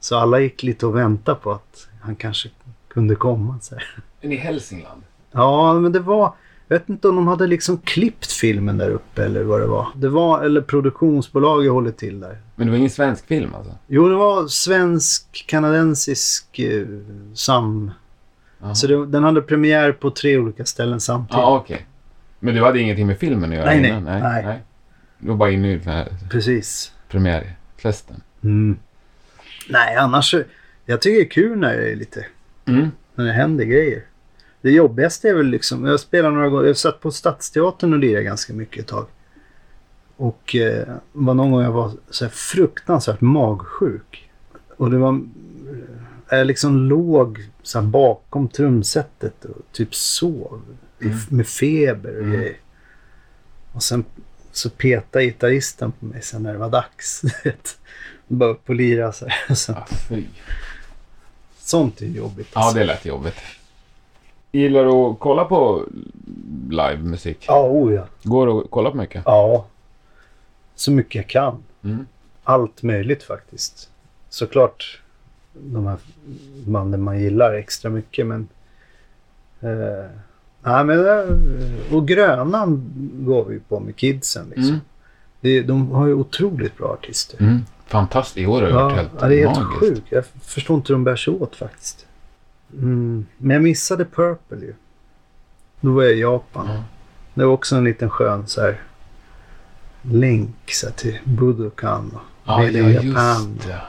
Så 0.00 0.16
alla 0.16 0.40
gick 0.40 0.62
lite 0.62 0.86
och 0.86 0.96
väntade 0.96 1.38
på 1.40 1.52
att 1.52 1.88
han 2.00 2.16
kanske 2.16 2.48
kunde 2.88 3.14
komma. 3.14 3.58
Så 3.60 3.74
här. 3.74 3.84
Men 4.20 4.32
i 4.32 4.36
Hälsingland? 4.36 5.02
Ja, 5.32 5.74
men 5.74 5.92
det 5.92 6.00
var... 6.00 6.32
Jag 6.68 6.78
vet 6.78 6.88
inte 6.88 7.08
om 7.08 7.16
de 7.16 7.26
hade 7.28 7.46
liksom 7.46 7.78
klippt 7.78 8.32
filmen 8.32 8.78
där 8.78 8.90
uppe 8.90 9.24
eller 9.24 9.42
vad 9.42 9.60
det 9.60 9.66
var. 9.66 9.88
Det 9.96 10.08
var, 10.08 10.44
eller 10.44 10.60
produktionsbolaget 10.60 11.72
håller 11.72 11.90
till 11.90 12.20
där. 12.20 12.38
Men 12.56 12.66
det 12.66 12.70
var 12.70 12.78
ingen 12.78 12.90
svensk 12.90 13.26
film 13.26 13.54
alltså? 13.54 13.72
Jo, 13.86 14.08
det 14.08 14.14
var 14.14 14.48
svensk-kanadensisk 14.48 16.58
eh, 16.58 16.86
sam... 17.34 17.90
Jaha. 18.60 18.74
Så 18.74 18.86
det, 18.86 19.06
den 19.06 19.24
hade 19.24 19.42
premiär 19.42 19.92
på 19.92 20.10
tre 20.10 20.38
olika 20.38 20.64
ställen 20.64 21.00
samtidigt. 21.00 21.42
Ja, 21.42 21.56
okej. 21.56 21.86
Men 22.40 22.54
du 22.54 22.64
hade 22.64 22.80
ingenting 22.80 23.06
med 23.06 23.18
filmen 23.18 23.50
att 23.50 23.56
göra 23.56 23.66
Nej, 23.66 23.80
nej, 23.80 23.90
innan? 23.90 24.04
nej. 24.04 24.62
Du 25.18 25.28
var 25.28 25.36
bara 25.36 25.50
inne 25.50 25.72
i 25.72 25.76
den 25.78 25.88
här 25.94 26.08
Precis. 26.30 26.92
premiärfesten? 27.08 28.22
Mm. 28.42 28.76
Nej, 29.68 29.96
annars... 29.96 30.34
Jag 30.86 31.00
tycker 31.00 31.16
det 31.16 31.22
är 31.26 31.30
kul 31.30 31.58
när 31.58 31.76
det 31.76 31.92
är 31.92 31.96
lite... 31.96 32.26
Mm. 32.64 32.90
När 33.14 33.24
det 33.24 33.32
händer 33.32 33.64
grejer. 33.64 34.02
Det 34.64 34.70
jobbigaste 34.70 35.28
är 35.28 35.34
väl 35.34 35.46
liksom... 35.46 35.84
Jag 35.84 36.00
spelar 36.00 36.30
några 36.30 36.48
gånger... 36.48 36.66
Jag 36.66 36.76
satt 36.76 37.00
på 37.00 37.10
Stadsteatern 37.10 37.92
och 37.92 37.98
lirade 37.98 38.24
ganska 38.24 38.52
mycket 38.52 38.80
ett 38.80 38.86
tag. 38.86 39.06
Och 40.16 40.54
eh, 40.56 40.88
var 41.12 41.34
någon 41.34 41.50
gång 41.50 41.62
jag 41.62 41.72
var 41.72 41.92
så 42.10 42.28
fruktansvärt 42.28 43.20
magsjuk. 43.20 44.30
Och 44.76 44.90
det 44.90 44.98
var... 44.98 45.20
Jag 46.30 46.46
liksom 46.46 46.76
låg 46.76 47.48
så 47.62 47.82
bakom 47.82 48.48
trumsetet 48.48 49.44
och 49.44 49.62
typ 49.72 49.94
sov. 49.94 50.62
Mm. 51.00 51.16
Med 51.28 51.46
feber 51.46 52.16
och 52.16 52.22
Mm. 52.24 52.32
grejer. 52.32 52.56
Och 53.72 53.82
sen 53.82 54.04
så 54.52 54.70
petade 54.70 55.24
gitarristen 55.24 55.92
på 55.92 56.06
mig 56.06 56.22
sen 56.22 56.42
när 56.42 56.52
det 56.52 56.58
var 56.58 56.70
dags. 56.70 57.22
Bara 58.28 58.50
upp 58.50 58.68
och 58.68 58.74
lira 58.74 59.12
så 59.12 59.26
här. 59.28 59.44
Ja, 59.68 59.86
fy. 60.08 60.24
sånt 61.58 62.02
är 62.02 62.06
jobbigt. 62.06 62.48
Ja, 62.54 62.60
alltså. 62.60 62.78
det 62.78 62.84
lät 62.84 63.04
jobbigt. 63.04 63.36
Gillar 64.54 64.84
du 64.84 64.90
att 64.90 65.18
kolla 65.18 65.44
på 65.44 65.82
livemusik? 66.70 67.44
Ja, 67.48 67.68
oh 67.68 67.94
ja. 67.94 68.04
Går 68.22 68.46
det 68.46 68.52
att 68.52 68.70
kolla 68.70 68.90
på 68.90 68.96
mycket? 68.96 69.22
Ja. 69.26 69.66
Så 70.74 70.90
mycket 70.90 71.14
jag 71.14 71.28
kan. 71.28 71.62
Mm. 71.84 72.06
Allt 72.44 72.82
möjligt 72.82 73.22
faktiskt. 73.22 73.90
Såklart 74.28 75.00
de 75.52 75.86
här 75.86 75.96
banden 76.66 77.02
man 77.02 77.20
gillar 77.20 77.54
extra 77.54 77.90
mycket 77.90 78.26
men... 78.26 78.48
Eh, 79.60 80.04
nej 80.62 80.84
men 80.84 80.98
det, 80.98 81.26
och 81.92 82.08
Grönan 82.08 82.92
går 83.14 83.44
vi 83.44 83.58
på 83.60 83.80
med 83.80 83.96
kidsen 83.96 84.46
liksom. 84.48 84.68
Mm. 84.68 84.80
Det, 85.40 85.62
de 85.62 85.90
har 85.90 86.06
ju 86.06 86.14
otroligt 86.14 86.78
bra 86.78 86.88
artister. 86.88 87.40
Mm. 87.42 87.58
Fantastiskt. 87.86 88.38
I 88.38 88.46
år 88.46 88.60
har 88.62 88.68
det 88.68 88.74
varit 88.74 88.92
Ja, 88.92 88.96
helt 89.02 89.10
ja, 89.20 89.28
det 89.28 89.42
är 89.42 89.46
helt 89.46 89.60
magiskt. 89.60 89.80
sjukt. 89.80 90.06
Jag 90.10 90.24
förstår 90.42 90.76
inte 90.76 90.88
hur 90.92 90.94
de 90.94 91.04
bär 91.04 91.16
sig 91.16 91.34
åt 91.34 91.56
faktiskt. 91.56 92.06
Mm. 92.78 93.26
Men 93.38 93.54
jag 93.54 93.62
missade 93.62 94.04
Purple 94.04 94.58
ju. 94.58 94.74
Då 95.80 95.92
var 95.92 96.02
jag 96.02 96.12
i 96.12 96.20
Japan. 96.20 96.66
Ja. 96.68 96.84
Det 97.34 97.44
var 97.44 97.52
också 97.52 97.76
en 97.76 97.84
liten 97.84 98.10
skön 98.10 98.46
så 98.46 98.60
här 98.60 98.80
länk 100.02 100.56
så 100.66 100.86
här, 100.86 100.94
till 100.94 101.18
Budokan 101.24 102.10
och 102.14 102.20
Ja, 102.44 102.64
ja, 102.64 102.88
Japan. 102.88 103.60
det. 103.66 103.80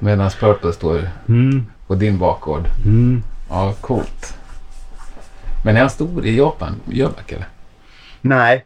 Medan 0.00 0.30
Purple 0.30 0.72
står 0.72 1.08
Mm. 1.28 1.66
på 1.86 1.94
din 1.94 2.18
bakgård. 2.18 2.64
Mm. 2.84 3.22
Ja, 3.48 3.74
coolt. 3.80 4.34
Men 5.64 5.76
är 5.76 5.80
han 5.80 5.90
stor 5.90 6.26
i 6.26 6.36
Japan? 6.36 6.74
Jöback 6.84 7.32
eller? 7.32 7.48
Nej. 8.20 8.64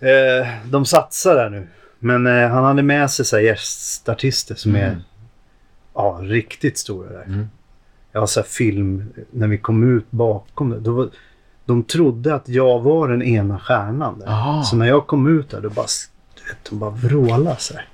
Eh, 0.00 0.48
de 0.70 0.84
satsar 0.86 1.34
där 1.34 1.50
nu. 1.50 1.68
Men 1.98 2.26
eh, 2.26 2.48
han 2.48 2.64
hade 2.64 2.82
med 2.82 3.10
sig 3.10 3.24
så 3.24 3.36
här 3.36 3.42
gästartister 3.42 4.54
som 4.54 4.74
är 4.76 4.86
Mm. 4.88 5.00
ja, 5.94 6.18
riktigt 6.22 6.78
stora 6.78 7.08
där. 7.10 7.22
Mm. 7.24 7.50
Har 8.20 8.26
så 8.26 8.42
film 8.42 9.12
när 9.30 9.48
vi 9.48 9.58
kom 9.58 9.96
ut 9.96 10.10
bakom 10.10 10.70
det. 10.70 10.80
Då 10.80 10.92
var, 10.92 11.08
de 11.64 11.82
trodde 11.82 12.34
att 12.34 12.48
jag 12.48 12.80
var 12.80 13.08
den 13.08 13.22
ena 13.22 13.58
stjärnan 13.58 14.18
där. 14.18 14.26
Aha. 14.26 14.62
Så 14.62 14.76
när 14.76 14.86
jag 14.86 15.06
kom 15.06 15.38
ut 15.38 15.50
där 15.50 15.60
då 15.60 15.70
bara, 15.70 15.86
du 16.34 16.48
vet, 16.50 16.64
de 16.70 16.78
bara 16.78 16.90
vrålade 16.90 17.56
så 17.58 17.74
här. 17.74 17.88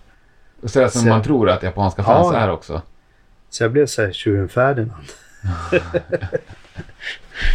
Så 0.62 0.68
som 0.88 0.88
Så- 1.02 1.08
man 1.08 1.22
tror 1.22 1.50
att 1.50 1.62
japanska 1.62 2.02
fans 2.02 2.28
Ja. 2.32 2.38
är 2.38 2.50
också. 2.50 2.82
Så 3.50 3.64
jag 3.64 3.72
blev 3.72 3.86
så 3.86 4.02
här 4.02 4.12
tjuren 4.12 4.48
Ferdinand. 4.48 5.04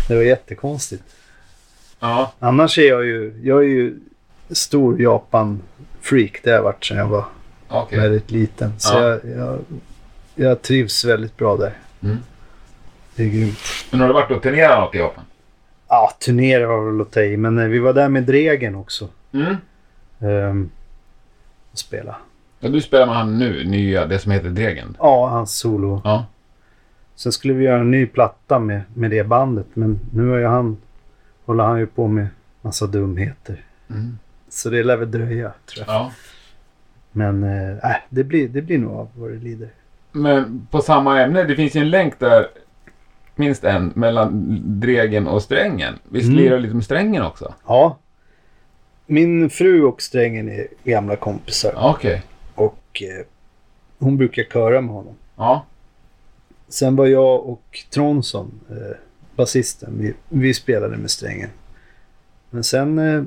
det 0.08 0.16
var 0.16 0.22
jättekonstigt. 0.22 1.04
Ja. 2.00 2.34
Annars 2.40 2.78
är 2.78 2.90
jag 2.90 3.06
ju, 3.06 3.40
jag 3.44 3.60
är 3.64 3.68
ju 3.68 4.00
stor 4.50 5.02
Japan-freak. 5.02 6.40
Det 6.44 6.50
har 6.50 6.56
jag 6.56 6.64
varit 6.64 6.86
sedan 6.86 6.98
jag 6.98 7.08
var 7.08 7.26
Okej. 7.68 8.00
väldigt 8.00 8.32
liten. 8.32 8.80
Så 8.80 8.94
Ja. 8.94 9.02
jag, 9.10 9.20
jag, 9.38 9.60
jag 10.36 10.62
trivs 10.62 11.06
väldigt 11.06 11.38
bra 11.38 11.58
där. 11.58 11.74
Mm. 12.04 12.18
Det 13.16 13.24
är 13.24 13.30
grymt. 13.30 13.58
Men 13.92 14.00
har 14.00 14.08
du 14.08 14.14
varit 14.14 14.32
och 14.32 14.44
turnerat 14.44 14.80
något 14.80 14.96
i 14.96 14.98
Japan? 14.98 15.24
Ja, 15.88 16.12
turnera 16.20 16.68
var 16.68 16.92
väl 16.92 17.02
att 17.02 17.12
ta 17.12 17.22
i, 17.22 17.38
men 17.38 17.58
eh, 17.58 17.68
vi 17.68 17.80
var 17.80 17.94
där 17.94 18.10
med 18.10 18.24
Dregen 18.24 18.76
också. 18.76 19.08
Mm. 19.32 19.56
Um, 20.20 20.72
och 21.72 21.78
spela. 21.78 22.16
Ja, 22.60 22.70
du 22.70 22.82
spelar 22.82 23.06
med 23.06 23.16
han 23.16 23.40
nu, 23.40 23.64
nya, 23.64 24.06
det 24.06 24.20
som 24.20 24.32
heter 24.32 24.50
Dregen. 24.50 24.98
Ja, 25.00 25.28
hans 25.28 25.58
solo. 25.58 26.02
Ja. 26.04 26.26
Sen 27.16 27.32
skulle 27.32 27.54
vi 27.54 27.64
göra 27.64 27.80
en 27.80 27.92
ny 27.92 28.06
platta 28.06 28.60
med, 28.60 28.82
med 28.94 29.12
det 29.12 29.24
bandet, 29.24 29.68
men 29.74 30.00
nu 30.14 30.30
har 30.30 30.38
ju 30.38 30.46
han, 30.46 30.78
håller 31.46 31.64
han 31.64 31.80
ju 31.80 31.88
på 31.88 32.08
med 32.08 32.28
massa 32.62 32.88
dumheter. 32.88 33.64
Mm. 33.90 34.18
Så 34.50 34.70
det 34.70 34.84
lär 34.84 34.98
väl 34.98 35.12
dröja, 35.12 35.52
tror 35.66 35.86
jag. 35.88 35.96
ja. 35.96 36.12
Men 37.12 37.44
eh, 37.44 37.92
äh, 37.92 37.98
det, 38.10 38.24
blir, 38.24 38.48
det 38.50 38.62
blir 38.62 38.78
nog 38.78 38.92
av 38.92 39.10
vad 39.16 39.32
det 39.32 39.38
lider. 39.38 39.70
Men 40.12 40.68
på 40.72 40.82
samma 40.82 41.22
ämne, 41.22 41.44
det 41.44 41.56
finns 41.56 41.76
ju 41.76 41.82
en 41.82 41.90
länk 41.90 42.20
där, 42.20 42.48
minst 43.38 43.64
en, 43.64 43.92
mellan 43.96 44.58
Dregen 44.80 45.28
och 45.28 45.44
Strängen. 45.44 45.94
Visst 46.10 46.26
Mm. 46.28 46.38
lirar 46.38 46.56
du 46.56 46.62
lite 46.62 46.76
med 46.76 46.84
Strängen 46.84 47.24
också? 47.24 47.54
Ja. 47.68 47.98
Min 49.06 49.50
fru 49.50 49.84
och 49.84 50.02
Strängen 50.02 50.50
är 50.50 50.68
gamla 50.84 51.16
kompisar. 51.16 51.74
Okej. 51.76 52.24
Och 52.56 53.02
eh, 53.02 53.26
hon 54.00 54.18
brukar 54.18 54.44
köra 54.44 54.82
med 54.82 54.96
honom. 54.96 55.14
Ja. 55.36 55.66
Sen 56.68 56.96
var 56.96 57.06
jag 57.06 57.46
och 57.46 57.84
Tronson, 57.94 58.52
eh, 58.70 58.98
basisten, 59.36 59.94
vi, 60.00 60.14
vi 60.30 60.54
spelade 60.54 60.98
med 60.98 61.12
Strängen. 61.12 61.50
Men 62.50 62.64
sen, 62.64 63.00
eh, 63.00 63.24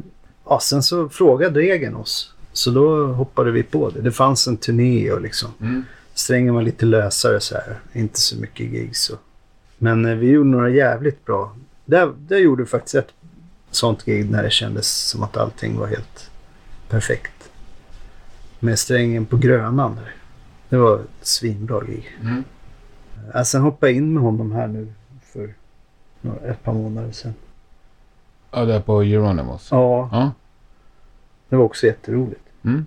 ja, 0.48 0.60
sen 0.60 0.82
så 0.82 1.08
frågade 1.08 1.54
Dregen 1.60 1.94
oss. 1.96 2.34
Så 2.52 2.70
då 2.70 3.06
hoppade 3.06 3.50
vi 3.50 3.62
på 3.62 3.90
det. 3.90 4.00
Det 4.00 4.12
fanns 4.12 4.46
en 4.46 4.56
turné 4.56 5.10
och 5.12 5.20
liksom. 5.20 5.50
Mm. 5.60 5.84
Strängen 6.14 6.54
var 6.54 6.62
lite 6.62 6.86
lösare 6.86 7.40
så 7.40 7.54
här. 7.54 7.78
Inte 7.92 8.20
så 8.20 8.36
mycket 8.40 8.66
gigs. 8.66 9.10
Och. 9.10 9.18
Men 9.78 10.04
eh, 10.06 10.14
vi 10.14 10.30
gjorde 10.30 10.48
några 10.50 10.70
jävligt 10.70 11.24
bra. 11.24 11.56
Där, 11.84 12.12
där 12.18 12.38
gjorde 12.38 12.62
vi 12.62 12.68
faktiskt 12.68 12.94
ett 12.94 13.12
sånt 13.70 14.04
gig 14.04 14.30
när 14.30 14.42
det 14.42 14.50
kändes 14.50 14.94
som 15.08 15.22
att 15.22 15.36
allting 15.36 15.78
var 15.78 15.86
helt 15.86 16.30
perfekt. 16.88 17.50
Med 18.60 18.78
Strängen 18.78 19.26
på 19.26 19.36
Grönan 19.36 19.94
där. 19.96 20.14
Det 20.68 20.76
var 20.76 20.98
ett 20.98 21.26
svinbra 21.26 21.80
gig. 21.84 22.18
Mm. 22.22 22.44
Äh, 23.34 23.42
sen 23.42 23.62
hoppade 23.62 23.92
jag 23.92 23.96
in 23.96 24.14
med 24.14 24.22
honom 24.22 24.52
här 24.52 24.66
nu 24.66 24.92
för 25.32 25.54
några, 26.20 26.40
ett 26.40 26.62
par 26.62 26.72
månader 26.72 27.12
sedan. 27.12 27.34
Ja, 28.50 28.64
det 28.64 28.74
är 28.74 28.80
på 28.80 29.02
Euronymous. 29.02 29.68
Ja, 29.70 30.08
Ja. 30.12 30.30
det 31.48 31.56
var 31.56 31.64
också 31.64 31.86
jätteroligt. 31.86 32.40
Mm. 32.64 32.86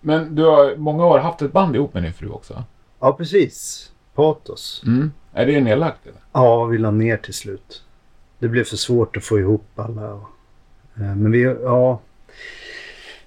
Men 0.00 0.34
du 0.34 0.44
har 0.44 0.76
många 0.76 1.06
år 1.06 1.18
haft 1.18 1.42
ett 1.42 1.52
band 1.52 1.76
ihop 1.76 1.94
med 1.94 2.02
din 2.02 2.12
fru 2.12 2.28
också? 2.28 2.64
Ja, 3.00 3.12
precis. 3.12 3.90
Patos. 4.14 4.82
Mm. 4.86 5.12
Är 5.32 5.46
det 5.46 5.60
nedlagt 5.60 6.06
eller? 6.06 6.20
Ja, 6.32 6.64
vi 6.64 6.78
la 6.78 6.90
ner 6.90 7.16
till 7.16 7.34
slut. 7.34 7.84
Det 8.38 8.48
blev 8.48 8.64
för 8.64 8.76
svårt 8.76 9.16
att 9.16 9.24
få 9.24 9.38
ihop 9.38 9.66
alla. 9.76 10.10
Eh, 10.96 11.16
men 11.16 11.30
vi, 11.32 11.42
ja. 11.42 12.00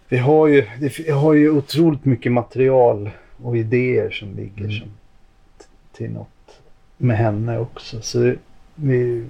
Vi 0.08 0.18
har 0.18 0.48
ju, 0.48 0.66
vi 1.06 1.12
har 1.12 1.34
ju 1.34 1.50
otroligt 1.50 2.06
mycket 2.06 2.32
material 2.32 3.10
och 3.44 3.58
idéer 3.58 4.10
som 4.10 4.36
ligger 4.36 4.66
Mm. 4.66 4.80
som, 4.80 4.90
till 5.94 6.12
något 6.12 6.62
med 6.98 7.18
henne 7.18 7.60
också. 7.60 8.02
Så 8.02 8.34
vi 8.76 9.26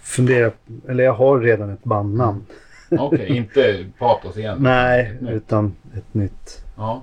funderar, 0.00 0.52
eller 0.88 1.04
jag 1.04 1.12
har 1.12 1.40
redan 1.40 1.70
ett 1.70 1.84
bandnamn. 1.84 2.46
Okej, 2.90 3.28
inte 3.36 3.84
Patos 3.98 4.36
igen? 4.36 4.58
Nej, 4.60 5.16
Nej. 5.20 5.34
utan 5.34 5.74
ett 5.96 6.14
nytt. 6.14 6.64
Ja. 6.76 7.02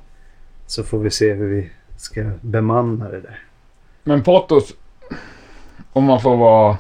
Så 0.68 0.84
får 0.84 1.00
vi 1.00 1.10
se 1.10 1.34
hur 1.34 1.48
vi 1.48 1.70
ska 1.98 2.32
bemanna 2.42 3.10
det 3.10 3.22
där. 3.22 3.40
Men 4.04 4.24
Patos, 4.24 4.74
om 5.94 6.04
man 6.04 6.22
får 6.22 6.38
vara 6.38 6.78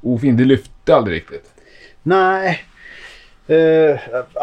ofin, 0.00 0.36
det 0.36 0.44
lyfte 0.44 0.94
aldrig 0.94 1.16
riktigt. 1.16 1.52
Nej. 2.02 2.60
Eh, 3.46 4.00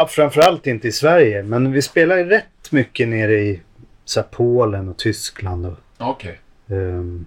framförallt 0.08 0.68
inte 0.68 0.88
i 0.88 0.92
Sverige. 0.92 1.44
Men 1.44 1.72
vi 1.72 1.82
spelar 1.82 2.18
rätt 2.24 2.72
mycket 2.72 3.08
nere 3.08 3.40
i 3.40 3.62
så 4.06 4.20
här, 4.20 4.28
Polen 4.32 4.90
och 4.90 4.98
Tyskland. 4.98 5.66
Och, 5.66 5.78
Okej. 5.98 6.40
ehm, 6.68 7.26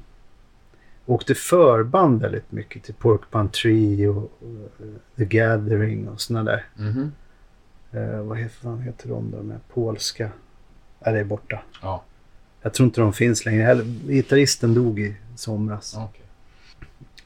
åkte 1.06 1.34
förband 1.34 2.22
väldigt 2.22 2.52
mycket 2.52 2.82
till 2.82 2.94
Porcupine 2.94 3.48
Tree 3.48 4.08
och, 4.08 4.32
eh, 4.42 4.86
The 5.16 5.24
Gathering 5.24 6.08
och 6.08 6.20
såna 6.20 6.42
där. 6.42 6.64
Mhm. 6.76 7.12
Eh, 7.92 8.20
vad 8.22 8.38
heter, 8.38 8.76
heter 8.76 9.08
de 9.08 9.30
då? 9.30 9.36
Här 9.52 9.60
polska? 9.74 10.30
Ja, 11.04 11.10
det 11.12 11.18
är 11.20 11.24
borta. 11.24 11.62
Ja, 11.82 12.04
Jag 12.62 12.74
tror 12.74 12.84
inte 12.86 13.00
de 13.00 13.12
finns 13.12 13.44
längre 13.44 13.62
heller. 13.62 13.84
Gitarristen 13.84 14.74
dog 14.74 15.00
i 15.00 15.14
somras. 15.36 15.94
okej. 15.98 16.21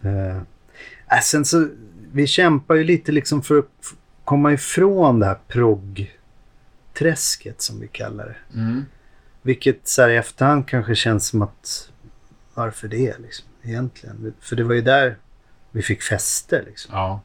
Eh, 0.07 0.37
äh, 1.17 1.21
sen 1.23 1.45
så, 1.45 1.69
vi 2.13 2.27
kämpar 2.27 2.75
ju 2.75 2.85
lite 2.85 3.13
liksom 3.13 3.43
för 3.43 3.59
att 3.59 3.95
komma 4.25 4.53
ifrån 4.53 5.21
det 5.21 5.27
här 5.27 5.39
progg-träsket 5.49 7.63
som 7.63 7.81
vi 7.81 7.89
kallar 7.89 8.27
det. 8.27 8.37
Mm. 8.59 8.85
Vilket 9.43 9.89
så 9.89 10.03
här 10.03 10.09
i 10.09 10.17
efterhand 10.17 10.69
kanske 10.69 10.95
känns 10.95 11.27
som 11.27 11.43
att 11.43 11.91
varför 12.55 12.89
det 12.89 13.19
liksom 13.19 13.47
egentligen? 13.63 14.35
För 14.41 14.57
det 14.57 14.65
var 14.65 14.75
ju 14.75 14.81
där 14.81 15.17
vi 15.71 15.83
fick 15.83 16.03
fäste 16.03 16.63
liksom. 16.67 16.95
Ja. 16.95 17.21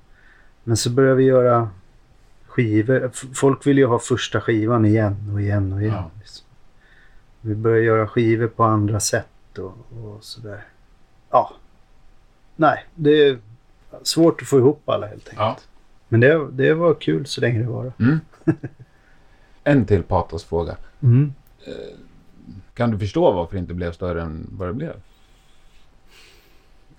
Men 0.63 0.77
så 0.77 0.89
började 0.89 1.15
vi 1.15 1.23
göra 1.23 1.69
skivor. 2.47 3.11
Folk 3.34 3.67
vill 3.67 3.77
ju 3.77 3.86
ha 3.86 3.99
första 3.99 4.41
skivan 4.41 4.86
igen 4.86 5.32
och 5.34 5.41
igen 5.41 5.73
och 5.73 5.82
igen. 5.82 5.93
Ja. 5.93 6.11
Liksom. 6.19 6.45
Vi 7.41 7.55
började 7.55 7.84
göra 7.84 8.07
skivor 8.07 8.47
på 8.47 8.63
andra 8.63 8.99
sätt 8.99 9.57
och, 9.57 9.77
och 9.91 10.23
sådär. 10.23 10.63
Ja. 11.29 11.55
Nej, 12.62 12.86
det 12.95 13.28
är 13.28 13.38
svårt 14.03 14.41
att 14.41 14.47
få 14.47 14.57
ihop 14.57 14.89
alla 14.89 15.07
helt 15.07 15.30
enkelt. 15.30 15.39
ja. 15.39 15.57
Men 16.07 16.20
det, 16.20 16.51
det 16.51 16.74
var 16.74 16.93
kul 16.93 17.26
så 17.26 17.41
länge 17.41 17.59
det 17.59 17.68
var. 17.68 17.93
Mm. 17.99 18.20
en 19.64 19.86
till 19.86 20.03
Patos-fråga. 20.03 20.78
Mm. 21.03 21.34
Kan 22.74 22.91
du 22.91 22.99
förstå 22.99 23.32
varför 23.32 23.53
det 23.53 23.59
inte 23.59 23.74
blev 23.74 23.91
större 23.91 24.22
än 24.22 24.47
vad 24.51 24.70
det 24.70 24.74
blev? 24.74 24.93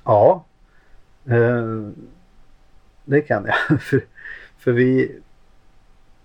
Ja. 0.05 0.45
Eh, 1.25 1.89
det 3.05 3.21
kan 3.21 3.45
jag. 3.45 3.81
för, 3.83 4.05
för 4.59 4.73
vi, 4.73 5.19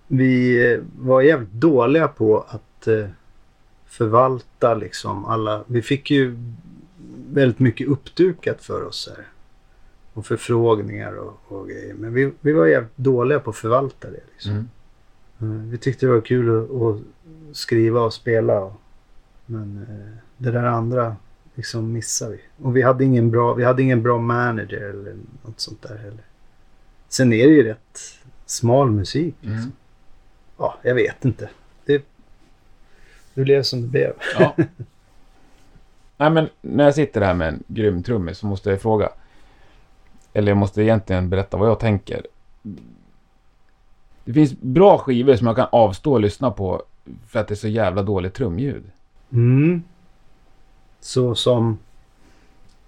vi 0.06 0.64
eh, 0.72 0.80
var 0.98 1.20
jävligt 1.20 1.52
dåliga 1.52 2.08
på 2.08 2.44
att 2.48 2.86
eh, 2.86 3.06
förvalta 3.86 4.74
liksom 4.74 5.24
alla. 5.24 5.64
Vi 5.66 5.82
fick 5.82 6.10
ju 6.10 6.36
väldigt 7.30 7.58
mycket 7.58 7.88
uppdukat 7.88 8.62
för 8.62 8.82
oss 8.84 9.08
här. 9.16 9.24
Och 10.12 10.26
förfrågningar 10.26 11.12
och, 11.12 11.40
och 11.48 11.68
grejer. 11.68 11.94
Men 11.94 12.14
vi, 12.14 12.32
vi 12.40 12.52
var 12.52 12.66
jävligt 12.66 12.96
dåliga 12.96 13.40
på 13.40 13.50
att 13.50 13.56
förvalta 13.56 14.10
det. 14.10 14.20
Liksom. 14.32 14.68
Mm. 15.40 15.60
Eh, 15.60 15.70
Vi 15.70 15.78
tyckte 15.78 16.06
det 16.06 16.12
var 16.12 16.20
kul 16.20 16.64
att, 16.64 16.70
att 16.70 17.00
skriva 17.56 18.00
och 18.00 18.12
spela. 18.14 18.60
och- 18.60 18.80
Men 19.46 19.86
eh, 19.90 20.16
det 20.36 20.50
där 20.50 20.64
andra 20.64 21.16
liksom 21.54 21.92
missade 21.92 22.32
vi. 22.32 22.40
Och 22.64 22.76
vi 22.76 22.82
hade 22.82 23.04
ingen 23.04 23.30
bra, 23.30 23.54
vi 23.54 23.64
hade 23.64 23.82
ingen 23.82 24.02
bra 24.02 24.18
manager 24.18 24.80
eller 24.80 25.16
något 25.42 25.60
sånt 25.60 25.82
där 25.82 25.96
heller. 25.96 26.24
Sen 27.08 27.32
är 27.32 27.46
det 27.46 27.52
ju 27.54 27.62
rätt 27.62 27.98
smal 28.46 28.90
musik. 28.90 29.34
Liksom. 29.40 29.58
Mm. 29.58 29.72
Ja, 30.58 30.78
jag 30.82 30.94
vet 30.94 31.24
inte. 31.24 31.50
Det, 31.84 32.04
det 33.34 33.42
blev 33.42 33.62
som 33.62 33.82
det 33.82 33.88
blev. 33.88 34.12
Ja. 34.38 34.56
Nej, 36.20 36.30
men 36.30 36.48
när 36.60 36.84
jag 36.84 36.94
sitter 36.94 37.20
här 37.20 37.34
med 37.34 37.48
en 37.48 37.62
grym 37.66 38.02
trummis 38.02 38.38
så 38.38 38.46
måste 38.46 38.70
jag 38.70 38.80
fråga. 38.80 39.08
Eller 40.32 40.50
jag 40.50 40.58
måste 40.58 40.82
egentligen 40.82 41.30
berätta 41.30 41.56
vad 41.56 41.68
jag 41.68 41.80
tänker. 41.80 42.26
Det 44.24 44.32
finns 44.32 44.60
bra 44.60 44.98
skivor 44.98 45.36
som 45.36 45.46
jag 45.46 45.56
kan 45.56 45.68
avstå 45.72 46.12
och 46.12 46.20
lyssna 46.20 46.50
på 46.50 46.82
för 47.28 47.40
att 47.40 47.48
det 47.48 47.54
är 47.54 47.56
så 47.56 47.68
jävla 47.68 48.02
dåligt 48.02 48.34
trumljud. 48.34 48.84
Mm. 49.32 49.82
Så 51.00 51.34
som, 51.34 51.78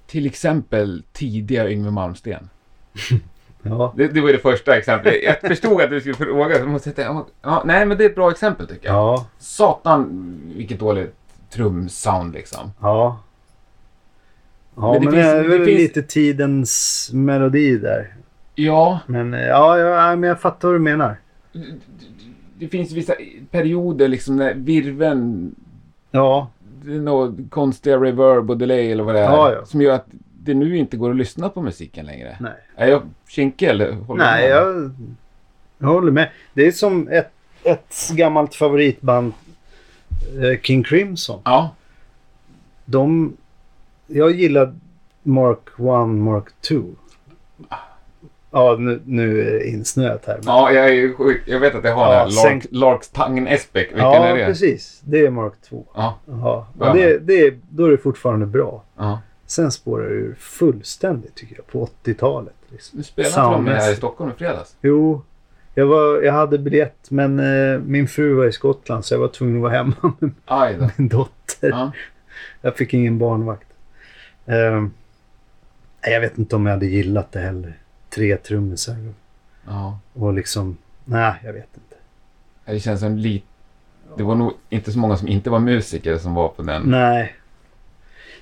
Till 0.07 0.27
exempel 0.27 1.03
tidiga 1.13 1.71
Yngwie 1.71 1.91
Malmsteen. 1.91 2.49
ja. 3.63 3.93
Det, 3.97 4.09
det 4.09 4.21
var 4.21 4.29
det 4.29 4.39
första 4.39 4.77
exemplet. 4.77 5.15
Jag 5.23 5.41
förstod 5.41 5.83
att 5.83 5.91
du 5.91 6.01
skulle 6.01 6.15
fråga. 6.15 6.59
Så 6.59 6.67
måste 6.67 6.89
jag 6.89 6.97
tänka, 6.97 7.25
ja, 7.43 7.63
nej, 7.67 7.87
men 7.87 7.99
det 7.99 8.05
är 8.05 8.09
ett 8.09 8.15
bra 8.15 8.31
exempel 8.31 8.69
tycker 8.69 8.87
jag. 8.87 8.97
Ja, 8.97 9.27
Satan, 9.39 10.41
vilket 10.57 10.81
dåligt 10.81 11.20
trumsound 11.53 12.33
liksom. 12.35 12.73
ja. 12.81 13.21
Ja, 14.77 14.93
Men 14.93 15.05
men 15.05 15.15
det 15.15 15.17
det, 15.19 15.23
finns- 15.23 15.33
det 15.43 15.49
väl 15.59 15.65
finns- 15.67 15.79
lite 15.81 16.03
tidens 16.03 17.11
melodi 17.13 17.77
där. 17.79 18.15
Ja, 18.55 19.01
Men 19.07 19.35
eh, 19.35 19.41
ja, 19.47 19.79
ja, 19.79 20.17
men 20.17 20.29
jag 20.29 20.41
fattar 20.41 20.69
vad 20.69 20.75
du 20.75 20.79
menar. 20.79 21.17
det 22.59 22.69
finns 22.69 22.93
vissa 22.93 23.15
perioder 23.51 24.09
liksom 24.09 24.37
när 24.37 24.55
virven, 24.55 25.55
Ja, 26.11 26.51
det 26.85 26.95
är 26.95 27.01
något 27.01 27.37
konstiga 27.51 27.97
reverb 27.97 28.51
och 28.51 28.59
delay 28.59 28.93
eller 28.93 29.05
vad 29.05 29.15
det 29.15 29.21
är. 29.21 29.25
Ja, 29.25 29.53
ja. 29.53 29.65
Som 29.65 29.81
gör 29.83 29.95
att 29.95 30.07
det 30.43 30.55
nu 30.55 30.77
inte 30.77 30.97
går 30.97 31.11
att 31.11 31.17
lyssna 31.17 31.49
på 31.49 31.63
musiken 31.63 32.07
längre. 32.07 32.37
nej. 32.41 32.53
Är 32.77 32.89
jag 32.89 33.03
kinkig 33.29 33.67
eller 33.69 33.93
håller 33.93 34.25
Nej, 34.25 34.49
med? 34.49 34.57
jag, 34.57 34.91
jag 35.79 35.89
håller 35.89 36.13
med. 36.13 36.29
Det 36.55 36.67
är 36.67 36.73
som 36.73 37.09
ett, 37.09 37.31
ett 37.63 38.11
gammalt 38.13 38.55
favoritband, 38.55 39.33
King 40.63 40.83
Crimson. 40.85 41.41
Ja, 41.45 41.75
De, 42.85 43.37
jag 44.07 44.31
gillar 44.31 44.75
Mark 45.23 45.59
1, 45.79 46.09
Mark 46.09 46.45
2. 46.69 46.83
Ja, 48.53 48.77
nu, 48.79 49.01
nu 49.05 49.41
är 49.41 49.53
det 49.53 49.69
insnöat 49.69 50.25
här. 50.27 50.35
men- 50.35 50.45
ja 50.47 50.73
jag, 50.73 50.89
är 50.95 51.13
sjuk. 51.15 51.43
jag 51.47 51.61
vet 51.61 51.75
att 51.75 51.85
jag 51.85 51.95
har 51.95 52.03
Ja, 52.15 52.25
den 52.25 52.33
här 52.33 52.45
Lark, 52.45 52.47
sänk- 52.63 52.67
Larkstangen 52.71 53.47
Esbeck. 53.47 53.87
Vilken 53.89 53.99
ja 54.05 54.25
är 54.27 54.37
det? 54.37 54.45
precis. 54.47 55.01
Det 55.05 55.27
är 55.27 55.31
Mark 55.31 55.53
2. 55.69 55.85
Ja, 55.95 56.19
Ja, 56.27 56.67
Ja. 56.81 56.89
och 56.91 56.97
det, 56.97 57.19
det, 57.19 57.41
är- 57.47 57.59
då 57.71 57.85
är 57.87 57.91
det 57.91 57.99
fortfarande 57.99 58.47
bra. 58.47 58.83
ja. 58.97 59.21
Sen 59.47 59.73
spårar 59.73 60.05
det 60.09 60.15
ur 60.15 60.35
fullständigt 60.39 61.35
tycker 61.35 61.57
jag 61.57 61.67
på 61.67 61.89
80-talet. 62.05 62.55
Liksom. 62.69 62.99
Du 62.99 63.05
spelade 63.05 63.29
inte 63.57 63.73
de 63.73 63.79
här 63.81 63.93
i. 63.93 63.97
Stockholm 63.97 64.31
i 64.31 64.35
fredags? 64.39 64.77
Jo, 64.83 65.23
jag, 65.81 65.87
var, 65.87 66.23
jag 66.23 66.33
hade 66.33 66.59
biljett 66.59 67.11
men 67.11 67.39
eh, 67.39 67.81
min 67.81 68.09
fru 68.09 68.35
var 68.35 68.47
i 68.47 68.53
Skottland 68.53 69.05
så 69.05 69.15
jag 69.15 69.19
var 69.19 69.29
tvungen 69.29 69.57
att 69.57 69.63
vara 69.63 69.73
hemma 69.73 69.95
med 70.19 70.31
Aj 70.45 70.79
min 70.97 71.09
dotter. 71.09 71.69
Ja. 71.69 71.93
Jag 72.61 72.77
fick 72.77 72.95
ingen 72.95 73.19
barnvakt. 73.19 73.67
Nej, 74.45 76.13
jag 76.13 76.21
vet 76.21 76.39
inte 76.39 76.57
om 76.57 76.67
jag 76.67 76.73
hade 76.73 76.87
gillat 76.87 77.33
det 77.33 77.41
heller. 77.41 77.79
Tre 78.11 78.37
trummisar 78.37 78.97
ja. 79.67 79.99
och 80.13 80.33
liksom... 80.35 80.77
Nej, 81.05 81.35
jag 81.45 81.53
vet 81.53 81.69
inte. 81.75 81.97
Det 82.65 82.81
känns 82.81 83.01
som 83.01 83.17
lite... 83.17 83.47
Det 84.17 84.23
var 84.23 84.35
nog 84.35 84.53
inte 84.69 84.93
så 84.93 84.99
många 84.99 85.17
som 85.17 85.29
inte 85.29 85.51
var 85.51 85.59
musiker 85.59 86.19
som 86.19 86.35
var 86.35 86.49
på 86.49 86.63
den. 86.63 86.83
Nej. 86.83 87.35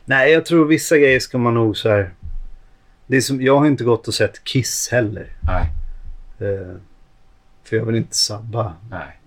Nej, 0.04 0.32
jag 0.32 0.46
tror 0.46 0.64
vissa 0.64 0.98
grejer 0.98 1.20
ska 1.20 1.38
man 1.38 1.54
nog 1.54 1.76
så 1.76 1.88
här... 1.88 2.10
Det 3.06 3.16
är 3.16 3.20
som, 3.20 3.42
jag 3.42 3.58
har 3.58 3.66
inte 3.66 3.84
gått 3.84 4.08
och 4.08 4.14
sett 4.14 4.44
Kiss 4.44 4.88
heller. 4.92 5.26
Nej. 5.40 5.70
Eh, 6.38 6.76
för 7.68 7.76
jag 7.76 7.84
vill 7.84 7.96
inte 7.96 8.16
sabba 8.16 8.72
Nej. 8.90 9.20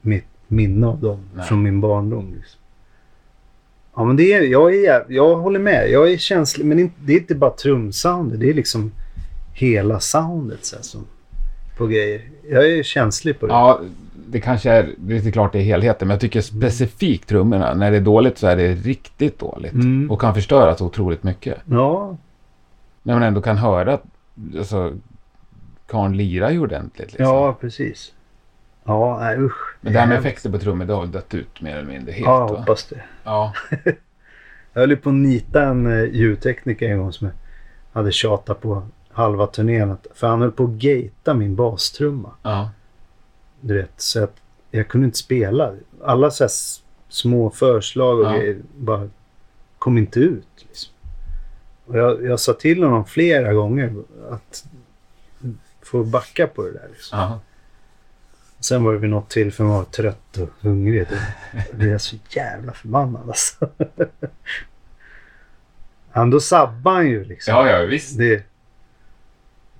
mitt 0.00 0.24
minne 0.48 0.86
av 0.86 1.00
dem 1.00 1.20
Nej. 1.34 1.46
från 1.46 1.62
min 1.62 1.80
barndom. 1.80 2.34
Liksom. 2.36 2.60
Ja, 3.94 4.04
men 4.04 4.16
det 4.16 4.32
är, 4.32 4.42
jag, 4.42 4.74
är, 4.74 5.04
jag 5.08 5.36
håller 5.36 5.58
med. 5.58 5.90
Jag 5.90 6.12
är 6.12 6.16
känslig, 6.16 6.66
men 6.66 6.92
det 6.98 7.12
är 7.12 7.18
inte 7.18 7.34
bara 7.34 7.50
trumsoundet. 7.50 8.40
Det 8.40 8.50
är 8.50 8.54
liksom 8.54 8.92
hela 9.52 10.00
soundet 10.00 10.64
så 10.64 10.76
här, 10.76 10.82
som, 10.82 11.06
på 11.76 11.86
grejer. 11.86 12.22
Jag 12.50 12.66
är 12.72 12.82
känslig 12.82 13.40
på 13.40 13.46
det. 13.46 13.52
Ja, 13.52 13.80
det 14.26 14.40
kanske 14.40 14.70
är, 14.70 14.94
inte 15.10 15.32
klart 15.32 15.54
är 15.54 15.58
helheten, 15.60 16.08
men 16.08 16.14
jag 16.14 16.20
tycker 16.20 16.40
specifikt 16.40 17.28
trummorna, 17.28 17.74
när 17.74 17.90
det 17.90 17.96
är 17.96 18.00
dåligt 18.00 18.38
så 18.38 18.46
är 18.46 18.56
det 18.56 18.74
riktigt 18.74 19.38
dåligt. 19.38 19.72
Mm. 19.72 20.10
Och 20.10 20.20
kan 20.20 20.34
förstöra 20.34 20.76
så 20.76 20.86
otroligt 20.86 21.22
mycket. 21.22 21.58
Ja, 21.64 22.16
När 23.02 23.14
man 23.14 23.22
ändå 23.22 23.42
kan 23.42 23.56
höra 23.56 23.98
alltså, 24.58 24.92
karln 25.90 26.16
lirar 26.16 26.50
ju 26.50 26.60
ordentligt. 26.60 27.12
Liksom. 27.12 27.24
ja 27.26 27.56
precis. 27.60 28.12
Ja, 28.84 29.18
nej 29.20 29.38
usch. 29.38 29.76
Men 29.80 29.92
det 29.92 29.98
här 29.98 30.06
med 30.06 30.18
effekter 30.18 30.50
på 30.50 30.58
trummor, 30.58 30.84
det 30.84 30.92
har 30.94 31.00
väl 31.00 31.10
dött 31.12 31.34
ut 31.34 31.60
mer 31.60 31.76
eller 31.76 31.88
mindre 31.88 32.12
helt? 32.12 32.26
Ja, 32.26 32.48
jag 32.50 32.56
hoppas 32.58 32.84
det. 32.86 33.00
Ja. 33.24 33.52
Jag 34.72 34.80
höll 34.80 34.90
ju 34.90 34.96
på 34.96 35.08
att 35.08 35.14
nita 35.14 35.62
en 35.62 35.86
eh, 35.86 36.04
ljudtekniker 36.04 36.88
en 36.88 36.98
gång 36.98 37.12
som 37.12 37.26
jag 37.26 37.34
hade 37.92 38.12
tjatat 38.12 38.60
på 38.60 38.82
halva 39.12 39.46
turnén. 39.46 39.96
För 40.14 40.26
han 40.26 40.40
höll 40.40 40.52
på 40.52 40.64
att 40.64 40.70
gata 40.70 41.34
min 41.34 41.56
bastrumma. 41.56 42.30
ja. 42.42 42.70
Du 43.60 43.74
vet, 43.74 43.90
så 43.96 44.24
att 44.24 44.34
jag 44.70 44.88
kunde 44.88 45.04
inte 45.04 45.18
spela. 45.18 45.72
Alla 46.04 46.30
så 46.30 46.48
små 47.08 47.50
förslag 47.50 48.18
och 48.20 48.26
Ja. 48.26 48.32
grejer 48.32 48.58
bara 48.78 49.08
kom 49.78 49.98
inte 49.98 50.20
ut. 50.20 50.46
Liksom. 50.68 50.92
Och 51.86 51.98
jag, 51.98 52.24
jag 52.24 52.40
sa 52.40 52.52
till 52.52 52.82
honom 52.82 53.04
flera 53.04 53.52
gånger 53.52 53.94
att 54.30 54.64
få 55.90 56.04
backa 56.04 56.46
på 56.46 56.62
det 56.62 56.72
där. 56.72 56.88
Liksom. 56.92 57.18
ja. 57.18 57.40
Sen 58.60 58.84
var 58.84 58.92
det 58.92 58.98
vid 58.98 59.10
något 59.10 59.30
tillfälle 59.30 59.68
man 59.68 59.78
var 59.78 59.84
trött 59.84 60.36
och 60.38 60.48
hungrig. 60.60 61.06
Då 61.70 61.76
blev 61.76 61.90
jag 61.90 62.00
så 62.00 62.16
jävla 62.30 62.72
förbannad 62.72 63.28
alltså. 63.28 63.68
Han, 66.10 66.30
då 66.30 66.40
sabbar 66.40 66.92
han 66.94 67.06
ju 67.08 67.24
liksom. 67.24 67.54
Ja, 67.54 67.70
ja, 67.70 67.86
visst. 67.86 68.18
Det, 68.18 68.42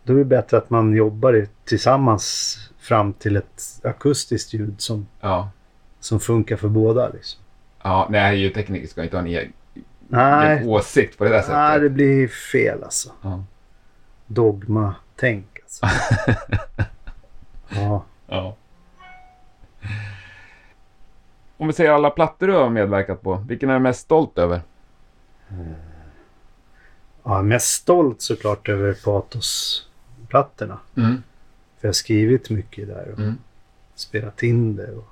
då 0.04 0.12
är 0.12 0.16
det 0.18 0.24
bättre 0.24 0.56
att 0.56 0.70
man 0.70 0.94
jobbar 0.94 1.46
tillsammans 1.64 2.56
fram 2.78 3.12
till 3.12 3.36
ett 3.36 3.80
akustiskt 3.84 4.52
ljud 4.52 4.80
som, 4.80 5.06
Ja. 5.20 5.50
som 6.00 6.20
funkar 6.20 6.56
för 6.56 6.68
båda. 6.68 7.08
Liksom. 7.08 7.40
Ja, 7.82 8.06
nej, 8.10 8.38
ljudtekniker 8.38 8.86
ska 8.88 9.02
inte 9.02 9.16
ha 9.16 9.20
en 9.20 9.26
egen 9.26 9.52
Nej, 10.08 10.66
åsikt 10.66 11.18
på 11.18 11.24
det 11.24 11.30
där 11.30 11.40
sättet. 11.40 11.54
nej, 11.56 11.80
det 11.80 11.88
blir 11.88 12.28
fel 12.28 12.82
alltså. 12.84 13.12
Ja. 13.22 13.44
Dogma-tänk 14.26 15.49
alltså. 15.70 15.86
ja. 17.68 18.04
Ja. 18.26 18.56
Om 21.56 21.66
vi 21.66 21.72
säger 21.72 21.90
alla 21.90 22.10
plattor 22.10 22.46
du 22.46 22.52
har 22.52 22.70
medverkat 22.70 23.22
på, 23.22 23.44
vilken 23.48 23.70
är 23.70 23.74
du 23.74 23.80
mest 23.80 24.00
stolt 24.00 24.38
över? 24.38 24.62
ja, 25.48 25.56
jag 27.24 27.38
är 27.38 27.42
mest 27.42 27.66
stolt 27.70 28.20
såklart 28.22 28.68
över 28.68 28.94
Patos-plattorna. 28.94 30.78
Mm. 30.96 31.22
För 31.78 31.86
jag 31.86 31.88
har 31.88 31.92
skrivit 31.92 32.50
mycket 32.50 32.88
där 32.88 33.12
och 33.12 33.18
Mm. 33.18 33.38
spelat 33.94 34.42
in 34.42 34.76
det. 34.76 34.90
Och, 34.92 35.08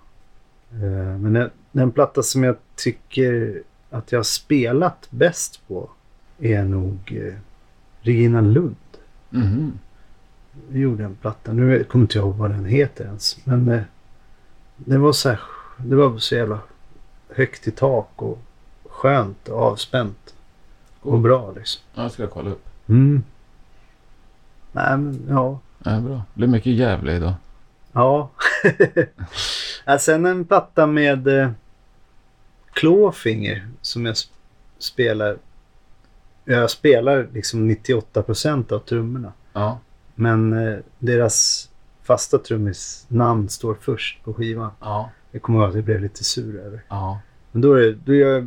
eh, 0.73 1.19
men 1.19 1.33
den, 1.33 1.51
den 1.73 1.93
platta 1.93 2.23
som 2.23 2.45
jag 2.45 2.57
tycker 2.77 3.63
att 3.91 4.13
jag 4.13 4.19
har 4.19 4.25
spelat 4.25 5.07
bäst 5.11 5.69
på 5.69 5.91
är 6.39 6.65
nog 6.65 6.99
eh, 7.27 7.35
Regina 8.01 8.41
Lund. 8.41 8.77
Mhm. 9.31 9.79
Vi 10.69 10.81
gjorde 10.81 11.05
en 11.05 11.17
platta. 11.17 11.53
Nu 11.53 11.85
kommer 11.85 12.03
inte 12.03 12.19
jag 12.19 12.25
ihåg 12.27 12.35
vad 12.37 12.51
den 12.51 12.65
heter 12.65 13.05
ens. 13.05 13.37
Men 13.47 13.69
eh, 13.69 13.81
det 14.77 14.99
var 14.99 15.13
så 15.13 15.29
här, 15.29 15.41
det 15.77 15.97
var 15.97 16.19
så 16.19 16.35
jävla 16.35 16.59
högt 17.35 17.67
i 17.69 17.71
tak 17.71 18.09
och 18.17 18.39
skönt 18.89 19.49
och 19.49 19.63
avspänt. 19.63 20.35
Och 21.01 21.11
Cool. 21.11 21.21
bra 21.21 21.53
liksom. 21.57 21.83
Ja, 21.95 22.03
det 22.03 22.11
ska 22.11 22.23
jag 22.23 22.31
kolla 22.31 22.51
upp. 22.51 22.67
Mm. 22.89 23.23
Nej 24.73 24.99
men 24.99 25.27
ja. 25.29 25.59
Ja, 25.85 26.01
bra. 26.01 26.15
Det 26.15 26.23
blir 26.35 26.49
mycket 26.49 26.73
jävla 26.73 27.13
idag. 27.13 27.33
Ja. 27.93 28.31
ja. 29.85 29.99
Sen 29.99 30.27
en 30.27 30.45
platta 30.45 30.87
med 30.87 31.29
eh, 31.29 31.51
Clawfinger 32.73 33.69
som 33.83 34.07
jag 34.07 34.15
sp- 34.15 34.31
spelar. 34.79 35.37
Jag 36.45 36.71
spelar 36.71 37.29
liksom 37.33 37.71
98% 37.71 38.73
av 38.73 38.79
trummorna. 38.79 39.33
Ja. 39.53 39.79
Men 40.21 40.53
eh, 40.53 40.79
deras 40.99 41.69
fasta 42.03 42.39
trummis 42.39 43.07
namn 43.09 43.49
står 43.49 43.77
först 43.81 44.25
på 44.25 44.35
skivan. 44.35 44.71
Ja. 44.81 45.11
Jag 45.31 45.43
kommer 45.43 45.59
ihåg 45.59 45.69
att 45.69 45.75
jag 45.75 45.85
blev 45.85 46.01
lite 46.01 46.25
sur 46.25 46.61
över. 46.61 46.85
Ja. 46.89 47.21
Men 47.53 47.63
då, 47.63 47.75
är 47.75 47.81
det, 47.81 47.93
då 47.93 48.15
gör 48.15 48.35
jag 48.35 48.47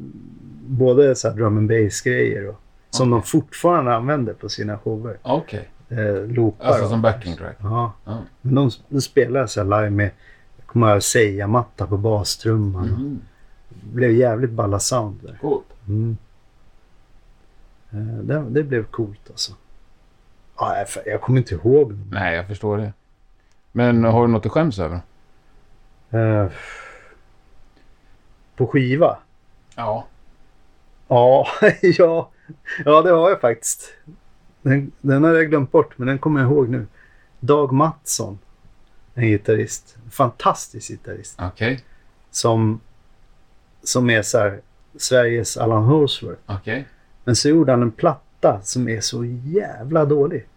både 0.68 1.16
så 1.16 1.28
här 1.30 1.36
drum 1.36 1.58
and 1.58 1.70
bass 1.70 2.02
grejer 2.02 2.48
och, 2.48 2.56
som 2.90 3.10
de 3.10 3.24
fortfarande 3.24 3.96
använder 3.96 4.34
på 4.34 4.50
sina 4.50 4.78
shower. 4.78 5.18
Okej. 5.22 5.70
Eh, 5.90 6.28
loopar 6.28 6.66
Alltså 6.66 6.90
som 6.90 7.02
backing 7.02 7.36
track. 7.36 7.58
Ja. 7.60 7.94
Ja. 8.06 8.18
Men 8.42 8.56
de, 8.56 8.72
de 8.90 9.02
spelar 9.02 9.48
så 9.48 9.64
här 9.64 9.82
live 9.82 9.90
med, 9.90 10.12
jag 10.58 10.66
kommer 10.66 10.94
ihåg 10.94 11.04
säga 11.04 11.48
matta 11.48 11.88
på 11.88 11.98
bastrumman. 11.98 12.88
Mhm. 12.88 13.22
Det 13.70 13.96
blev 13.96 14.12
jävligt 14.12 14.52
balla 14.52 14.80
sound 14.80 15.20
där. 15.24 15.38
Coolt. 15.42 15.66
Mm. 15.88 16.18
Eh, 17.92 18.24
det, 18.24 18.46
det 18.50 18.64
blev 18.64 18.84
coolt 18.84 19.30
alltså. 19.30 19.54
Ja, 20.62 20.86
jag, 21.06 21.22
kommer 21.22 21.40
inte 21.40 21.56
ihåg. 21.56 21.94
Nej, 22.12 22.36
jag 22.36 22.48
förstår 22.48 22.78
det. 22.78 22.94
Men 23.72 24.04
har 24.04 24.28
du 24.28 24.34
något 24.34 24.46
att 24.46 24.52
skäms 24.52 24.80
över? 24.80 25.00
Eh, 26.10 26.52
på 28.56 28.68
skiva? 28.68 29.18
Ja. 29.76 30.08
Ja, 31.08 31.48
ja, 31.82 32.32
ja 32.86 33.02
det 33.02 33.12
har 33.12 33.30
jag 33.30 33.42
faktiskt. 33.42 33.94
Den, 34.62 34.92
den 35.02 35.24
har 35.24 35.34
jag 35.34 35.50
glömt 35.50 35.72
bort, 35.72 35.98
men 35.98 36.08
den 36.08 36.20
kommer 36.20 36.42
jag 36.42 36.52
ihåg 36.52 36.70
nu. 36.70 36.88
Dag 37.40 37.72
Mattsson, 37.72 38.40
en 39.14 39.28
gitarrist. 39.28 39.98
Fantastisk 40.12 40.88
gitarrist. 40.88 41.40
Okej. 41.42 41.84
Som, 42.32 42.80
som 43.84 44.10
är 44.10 44.22
så 44.22 44.38
här, 44.38 44.62
Sveriges 44.98 45.58
Allan 45.58 45.84
Holsworth. 45.84 46.42
Okej. 46.46 46.88
Men 47.24 47.36
så 47.36 47.50
gjorde 47.50 47.72
han 47.72 47.82
en 47.82 47.92
platta 47.92 48.62
som 48.64 48.90
är 48.90 49.02
så 49.02 49.26
jävla 49.26 50.06
dålig. 50.06 50.48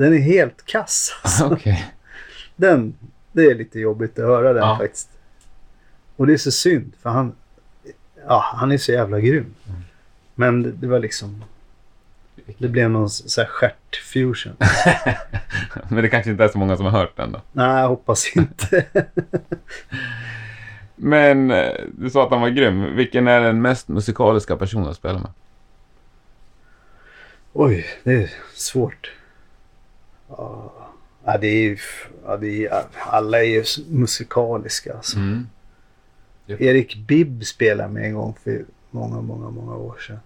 Den 0.00 0.14
är 0.14 0.18
helt 0.18 0.66
kass. 0.66 1.16
Alltså. 1.22 1.46
Okej. 1.52 1.94
Den, 2.56 2.94
det 3.32 3.42
är 3.44 3.54
lite 3.54 3.80
jobbigt 3.80 4.18
att 4.18 4.24
höra 4.24 4.52
den 4.52 4.62
Ja. 4.62 4.78
faktiskt. 4.78 5.10
Och 6.16 6.26
det 6.26 6.32
är 6.32 6.36
så 6.36 6.50
synd 6.50 6.92
för 7.02 7.10
han, 7.10 7.32
ja, 8.26 8.44
han 8.56 8.72
är 8.72 8.78
så 8.78 8.92
jävla 8.92 9.20
grym. 9.20 9.54
Mm. 9.68 9.80
Men 10.34 10.62
det, 10.62 10.70
det 10.72 10.86
var 10.86 10.98
liksom, 10.98 11.44
det 12.58 12.68
blev 12.68 12.90
någon 12.90 13.10
så 13.10 13.40
här 13.40 13.48
stjärt-fusion. 13.48 14.56
Men 15.88 16.02
det 16.02 16.08
kanske 16.08 16.30
inte 16.30 16.44
är 16.44 16.48
så 16.48 16.58
många 16.58 16.76
som 16.76 16.84
har 16.86 16.92
hört 16.92 17.16
den 17.16 17.32
då. 17.32 17.40
Nej, 17.52 17.80
jag 17.80 17.88
hoppas 17.88 18.36
inte. 18.36 18.86
Men 20.96 21.50
eh, 21.50 21.72
du 21.98 22.10
sa 22.10 22.24
att 22.24 22.30
han 22.30 22.40
var 22.40 22.48
grym. 22.48 22.96
Vilken 22.96 23.28
är 23.28 23.40
den 23.40 23.62
mest 23.62 23.88
musikaliska 23.88 24.56
personen 24.56 24.88
att 24.88 24.96
spela 24.96 25.18
med? 25.18 25.30
Oj, 27.52 27.86
det 28.04 28.12
är 28.12 28.30
svårt. 28.54 29.10
Ja, 30.36 31.36
det 31.40 31.46
är 31.46 31.62
ju, 31.62 31.78
ja, 32.24 32.36
det 32.36 32.66
är, 32.66 32.82
alla 33.06 33.38
är 33.38 33.42
ju 33.48 33.64
musikaliska 33.88 34.94
alltså. 34.96 35.18
Mm. 35.18 35.46
Erik 36.46 36.96
Bibb 36.96 37.44
spelade 37.44 37.88
med 37.92 38.04
en 38.04 38.14
gång 38.14 38.34
för 38.44 38.64
många, 38.90 39.20
många, 39.20 39.50
många 39.50 39.76
år 39.76 39.96
sedan. 40.06 40.18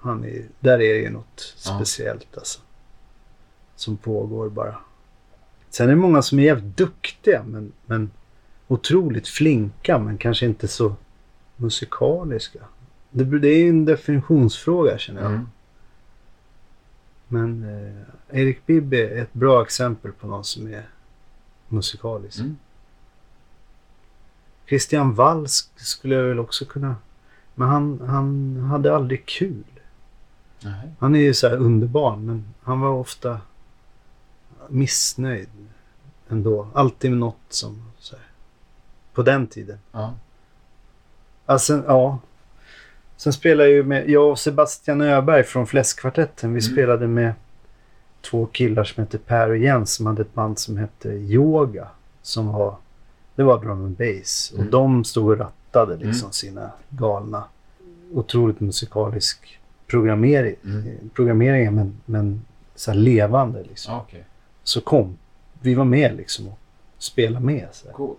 Han 0.00 0.24
är, 0.24 0.42
där 0.60 0.72
är 0.72 0.94
det 0.94 1.00
ju 1.00 1.10
något 1.10 1.54
Ja. 1.64 1.76
speciellt 1.76 2.36
alltså. 2.36 2.60
Som 3.76 3.96
pågår 3.96 4.48
bara. 4.48 4.74
Sen 5.70 5.86
är 5.86 5.90
det 5.90 5.96
många 5.96 6.22
som 6.22 6.38
är 6.38 6.42
jävligt 6.42 6.76
duktiga 6.76 7.42
men, 7.46 7.72
men 7.86 8.10
otroligt 8.68 9.28
flinka 9.28 9.98
men 9.98 10.18
kanske 10.18 10.46
inte 10.46 10.68
så 10.68 10.94
musikaliska. 11.56 12.58
Det, 13.10 13.38
det 13.38 13.48
är 13.48 13.58
ju 13.58 13.68
en 13.68 13.84
definitionsfråga 13.84 14.98
känner 14.98 15.22
jag. 15.22 15.30
Mm. 15.30 15.48
Men 17.32 17.64
eh, 17.64 18.40
Erik 18.40 18.66
Bibb 18.66 18.94
är 18.94 19.16
ett 19.16 19.32
bra 19.32 19.62
exempel 19.62 20.12
på 20.12 20.26
någon 20.26 20.44
som 20.44 20.66
är 20.74 20.88
musikalisk. 21.68 22.38
Mm. 22.38 22.56
Christian 24.66 25.14
Wall 25.14 25.44
sk- 25.44 25.70
skulle 25.76 26.14
jag 26.14 26.24
väl 26.24 26.38
också 26.38 26.64
kunna... 26.64 26.96
Men 27.54 27.68
han, 27.68 28.00
han 28.06 28.56
hade 28.56 28.96
aldrig 28.96 29.26
kul. 29.26 29.64
Nej. 30.60 30.88
Han 30.98 31.14
är 31.14 31.20
ju 31.20 31.34
så 31.34 31.48
här 31.48 31.56
underbar 31.56 32.16
men 32.16 32.44
han 32.62 32.80
var 32.80 32.90
ofta 32.90 33.40
missnöjd 34.68 35.48
ändå. 36.28 36.68
Alltid 36.74 37.10
med 37.10 37.20
något 37.20 37.36
som... 37.48 37.82
Så 37.98 38.16
här, 38.16 38.24
på 39.14 39.22
den 39.22 39.46
tiden. 39.46 39.78
Ja. 39.92 40.14
Alltså, 41.46 41.84
ja. 41.86 42.18
Sen 43.20 43.32
spelade 43.32 43.68
jag 43.68 43.76
ju 43.76 43.82
med... 43.82 44.10
Jag 44.10 44.30
och 44.30 44.38
Sebastian 44.38 45.00
Öberg 45.00 45.42
från 45.44 45.66
Fläskkvartetten. 45.66 46.54
Vi 46.54 46.60
Mm. 46.66 46.72
spelade 46.72 47.06
med 47.06 47.32
två 48.20 48.46
killar 48.46 48.84
som 48.84 49.00
hette 49.04 49.18
Per 49.18 49.50
och 49.50 49.56
Jens 49.56 49.94
som 49.94 50.06
hade 50.06 50.22
ett 50.22 50.34
band 50.34 50.58
som 50.58 50.76
hette 50.76 51.08
Yoga. 51.08 51.88
Som 52.22 52.52
var... 52.52 52.76
Det 53.34 53.42
var 53.42 53.60
drum 53.60 53.84
and 53.84 53.96
bass. 53.96 54.52
Mm. 54.54 54.66
Och 54.66 54.72
de 54.72 55.04
stod 55.04 55.30
och 55.30 55.38
rattade 55.38 55.96
liksom 55.96 56.26
Mm. 56.26 56.32
sina 56.32 56.70
galna... 56.88 57.44
Otroligt 58.12 58.60
musikalisk 58.60 59.58
programmering. 59.86 60.56
Mm. 60.64 61.10
Programmeringen 61.14 61.74
men, 61.74 62.00
men 62.04 62.42
så 62.74 62.92
levande 62.92 63.62
liksom. 63.62 63.94
Ja, 63.94 64.04
Okej. 64.08 64.24
Så 64.62 64.80
kom... 64.80 65.18
Vi 65.60 65.74
var 65.74 65.84
med 65.84 66.16
liksom 66.16 66.48
och 66.48 66.58
spelade 66.98 67.44
med. 67.46 67.68
Så 67.72 67.86
här. 67.86 67.94
Coolt. 67.94 68.18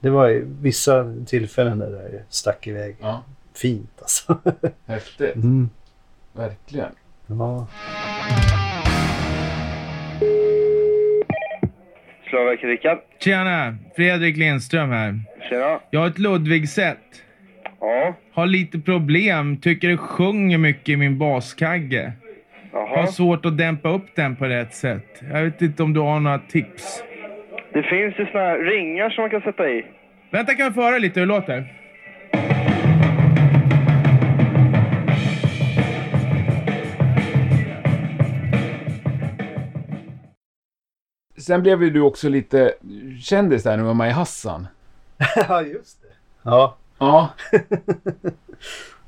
Det 0.00 0.10
var 0.10 0.42
vissa 0.60 1.14
tillfällen 1.26 1.78
där 1.78 1.90
det 1.90 2.22
stack 2.28 2.66
iväg. 2.66 2.96
Ja. 3.00 3.22
Fint 3.62 3.90
alltså. 4.00 4.38
Häftigt. 4.86 5.34
Mm. 5.34 5.68
Verkligen. 6.32 6.92
Ja. 7.26 7.66
Rickard. 12.62 12.98
Tjena! 13.18 13.76
Fredrik 13.96 14.36
Lindström 14.36 14.90
här. 14.90 15.20
Tjena. 15.50 15.80
Jag 15.90 16.00
har 16.00 16.06
ett 16.06 16.18
Ludwig-set. 16.18 16.98
Ja. 17.80 18.14
Har 18.32 18.46
lite 18.46 18.78
problem. 18.78 19.56
Tycker 19.56 19.88
det 19.88 19.96
sjunger 19.96 20.58
mycket 20.58 20.88
i 20.88 20.96
min 20.96 21.18
baskagge. 21.18 22.12
Har 22.72 22.80
Jaha. 22.96 23.06
svårt 23.06 23.46
att 23.46 23.58
dämpa 23.58 23.88
upp 23.88 24.06
den 24.16 24.36
på 24.36 24.44
rätt 24.44 24.74
sätt. 24.74 25.22
Jag 25.32 25.42
vet 25.44 25.62
inte 25.62 25.82
om 25.82 25.92
du 25.92 26.00
har 26.00 26.20
några 26.20 26.38
tips. 26.38 27.02
Det 27.72 27.82
finns 27.82 28.18
ju 28.18 28.26
såna 28.26 28.44
här 28.44 28.58
ringar 28.58 29.10
som 29.10 29.22
man 29.22 29.30
kan 29.30 29.40
sätta 29.40 29.68
i. 29.68 29.86
Vänta, 30.30 30.54
kan 30.54 30.64
jag 30.64 30.74
få 30.74 30.82
höra 30.82 30.98
lite 30.98 31.20
hur 31.20 31.26
det 31.26 31.34
låter? 31.34 31.72
Sen 41.46 41.62
blev 41.62 41.82
ju 41.82 41.90
du 41.90 42.00
också 42.00 42.28
lite 42.28 42.74
kändis 43.20 43.62
där 43.62 43.70
när 43.70 43.78
du 43.78 43.84
var 43.84 43.94
med 43.94 44.08
i 44.08 44.12
Hassan. 44.12 44.66
ja, 45.48 45.62
just 45.62 46.02
det. 46.02 46.08
Ja. 46.42 46.76
Ja. 46.98 47.30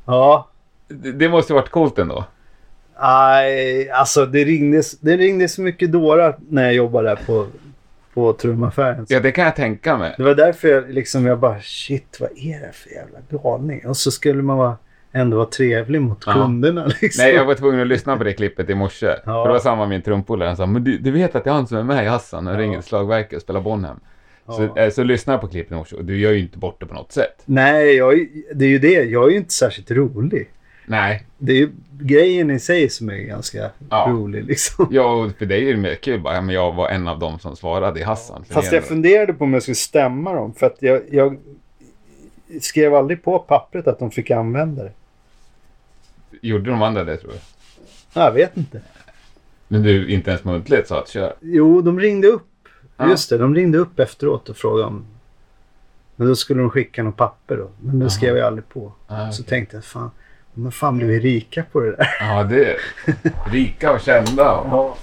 Ja. 0.05 0.49
Det 0.89 1.13
det 1.13 1.29
måste 1.29 1.53
ju 1.53 1.55
varit 1.55 1.69
coolt 1.71 1.99
ändå. 1.99 2.25
Nej, 3.01 3.91
alltså 3.91 4.27
det 4.27 4.45
ringdes, 4.45 4.99
det 4.99 5.17
ringdes 5.17 5.59
mycket 5.59 5.93
dårar 5.93 6.37
när 6.49 6.65
jag 6.65 6.75
jobbade 6.75 7.09
där 7.09 7.19
på, 7.27 7.47
på 8.15 8.33
trumaffären. 8.33 9.07
Ja, 9.09 9.21
det 9.21 9.33
kan 9.33 9.45
jag 9.45 9.57
tänka 9.57 9.97
mig. 9.97 10.15
Det 10.17 10.23
var 10.23 10.35
därför 10.35 10.69
jag, 10.69 10.91
liksom, 10.91 11.27
jag 11.27 11.39
bara 11.39 11.61
shit, 11.61 12.17
vad 12.21 12.31
är 12.37 12.61
det 12.61 12.73
för 12.73 12.91
jävla 12.91 13.19
galning? 13.31 13.87
Och 13.87 13.97
så 13.97 14.11
skulle 14.11 14.43
man 14.43 14.59
vara, 14.59 14.77
ändå 15.19 15.37
vara 15.37 15.47
trevlig 15.47 16.01
mot 16.03 16.23
Ja. 16.27 16.33
kunderna. 16.33 16.87
Liksom. 17.03 17.25
Nej, 17.25 17.35
jag 17.35 17.45
var 17.45 17.55
tvungen 17.55 17.81
att 17.81 17.87
lyssna 17.87 18.17
på 18.17 18.25
det 18.25 18.33
klippet 18.33 18.71
i 18.71 18.75
morse. 18.75 19.07
Ja. 19.07 19.17
För 19.25 19.45
det 19.47 19.53
var 19.53 19.59
samma 19.59 19.77
med 19.83 19.89
min 19.89 20.03
trumpolare. 20.03 20.47
Han 20.49 20.57
sa, 20.57 20.67
men 20.67 20.85
du, 20.85 20.99
du 20.99 21.11
vet 21.11 21.35
att 21.35 21.45
det 21.45 21.51
är 21.51 21.55
han 21.55 21.67
som 21.67 21.77
är 21.79 21.83
med 21.83 22.05
i 22.05 22.09
Hassan 22.09 22.47
och 22.47 22.55
Ja. 22.55 22.59
ringer 22.59 22.81
slagverket 22.81 23.37
och 23.37 23.43
spelar 23.43 23.61
Bonhem. 23.61 23.97
Så, 24.47 24.69
Ja. 24.77 24.83
eh, 24.83 24.91
så 24.91 25.03
lyssnade 25.03 25.35
jag 25.35 25.41
på 25.41 25.49
klippet 25.49 25.73
i 25.73 25.75
morse 25.75 25.97
och 25.97 26.05
du 26.05 26.19
gör 26.19 26.33
ju 26.33 26.41
inte 26.41 26.59
bort 26.59 26.81
det 26.81 26.87
på 26.87 26.95
något 26.95 27.13
sätt. 27.13 27.43
Nej, 27.45 27.95
jag, 27.97 28.15
är- 28.15 28.27
det 28.55 28.65
är 28.65 28.69
ju 28.69 28.79
det. 28.79 28.89
Jag 29.05 29.27
är 29.27 29.31
ju 29.31 29.37
inte 29.37 29.55
särskilt 29.55 29.91
rolig. 29.91 30.49
Nej. 30.87 31.27
Det 31.39 31.53
är 31.53 31.57
ju 31.57 31.69
grejen 32.01 32.51
i 32.51 32.59
sig 32.61 32.89
som 32.91 33.09
är 33.11 33.15
ganska 33.17 33.71
Ja. 33.91 34.07
rolig 34.11 34.45
liksom. 34.45 34.89
Ja, 34.91 35.13
och 35.25 35.33
för 35.39 35.47
dig 35.47 35.69
är 35.69 35.75
det 35.75 35.81
mer 35.81 35.95
kul 35.95 36.21
bara, 36.21 36.35
ja, 36.35 36.41
men 36.41 36.55
jag 36.55 36.73
var 36.75 36.89
en 36.89 37.09
av 37.09 37.19
dem 37.19 37.39
som 37.39 37.57
svarade 37.57 38.01
i 38.01 38.03
Hassan. 38.03 38.45
För 38.45 38.55
Fast 38.55 38.73
jag 38.73 38.85
funderade 38.85 39.33
på 39.35 39.45
om 39.45 39.53
jag 39.53 39.63
skulle 39.63 39.75
stämma 39.75 40.33
dem. 40.33 40.55
För 40.55 40.67
att 40.67 40.77
jag, 40.79 41.01
jag 41.11 41.37
skrev 42.61 42.95
aldrig 42.95 43.23
på 43.23 43.39
pappret 43.39 43.87
att 43.89 43.99
de 43.99 44.11
fick 44.11 44.31
använda 44.31 44.83
det. 44.85 44.93
Gjorde 46.43 46.71
de 46.71 46.83
andra 46.83 47.05
det 47.05 47.17
tror 47.17 47.33
jag? 47.33 48.25
Jag 48.25 48.33
vet 48.33 48.57
inte. 48.57 48.81
Men 49.69 49.83
du 49.83 50.09
inte 50.09 50.31
ens 50.31 50.45
muntligt 50.45 50.89
sa 50.89 51.01
att 51.01 51.09
kör. 51.09 51.35
Jo, 51.41 51.81
de 51.81 52.01
ringde 52.01 52.29
upp. 52.29 52.45
Ja. 52.97 53.09
Just 53.11 53.31
det, 53.31 53.39
de 53.39 53.55
ringde 53.55 53.79
upp 53.79 53.99
efteråt 54.01 54.49
och 54.49 54.57
frågade 54.57 54.87
om... 54.89 55.07
Men 56.17 56.29
då 56.29 56.37
skulle 56.37 56.61
de 56.61 56.71
skicka 56.71 57.03
något 57.03 57.17
papper 57.17 57.57
då. 57.57 57.71
Men 57.81 57.99
det 57.99 58.11
skrev 58.11 58.37
jag 58.37 58.47
aldrig 58.47 58.69
på. 58.69 58.93
Ah, 59.07 59.31
Så 59.31 59.43
tänkte 59.43 59.77
jag, 59.77 59.85
fan, 59.85 60.11
men 60.55 60.73
fan 60.73 60.97
blev 60.97 61.09
vi 61.11 61.21
rika 61.21 61.63
på 61.73 61.81
det 61.81 61.91
där? 61.97 62.09
Ja, 62.21 62.43
det 62.45 62.71
är 62.73 62.77
rika 63.53 63.93
och 63.93 64.01
kända. 64.01 64.53
Och 64.53 64.99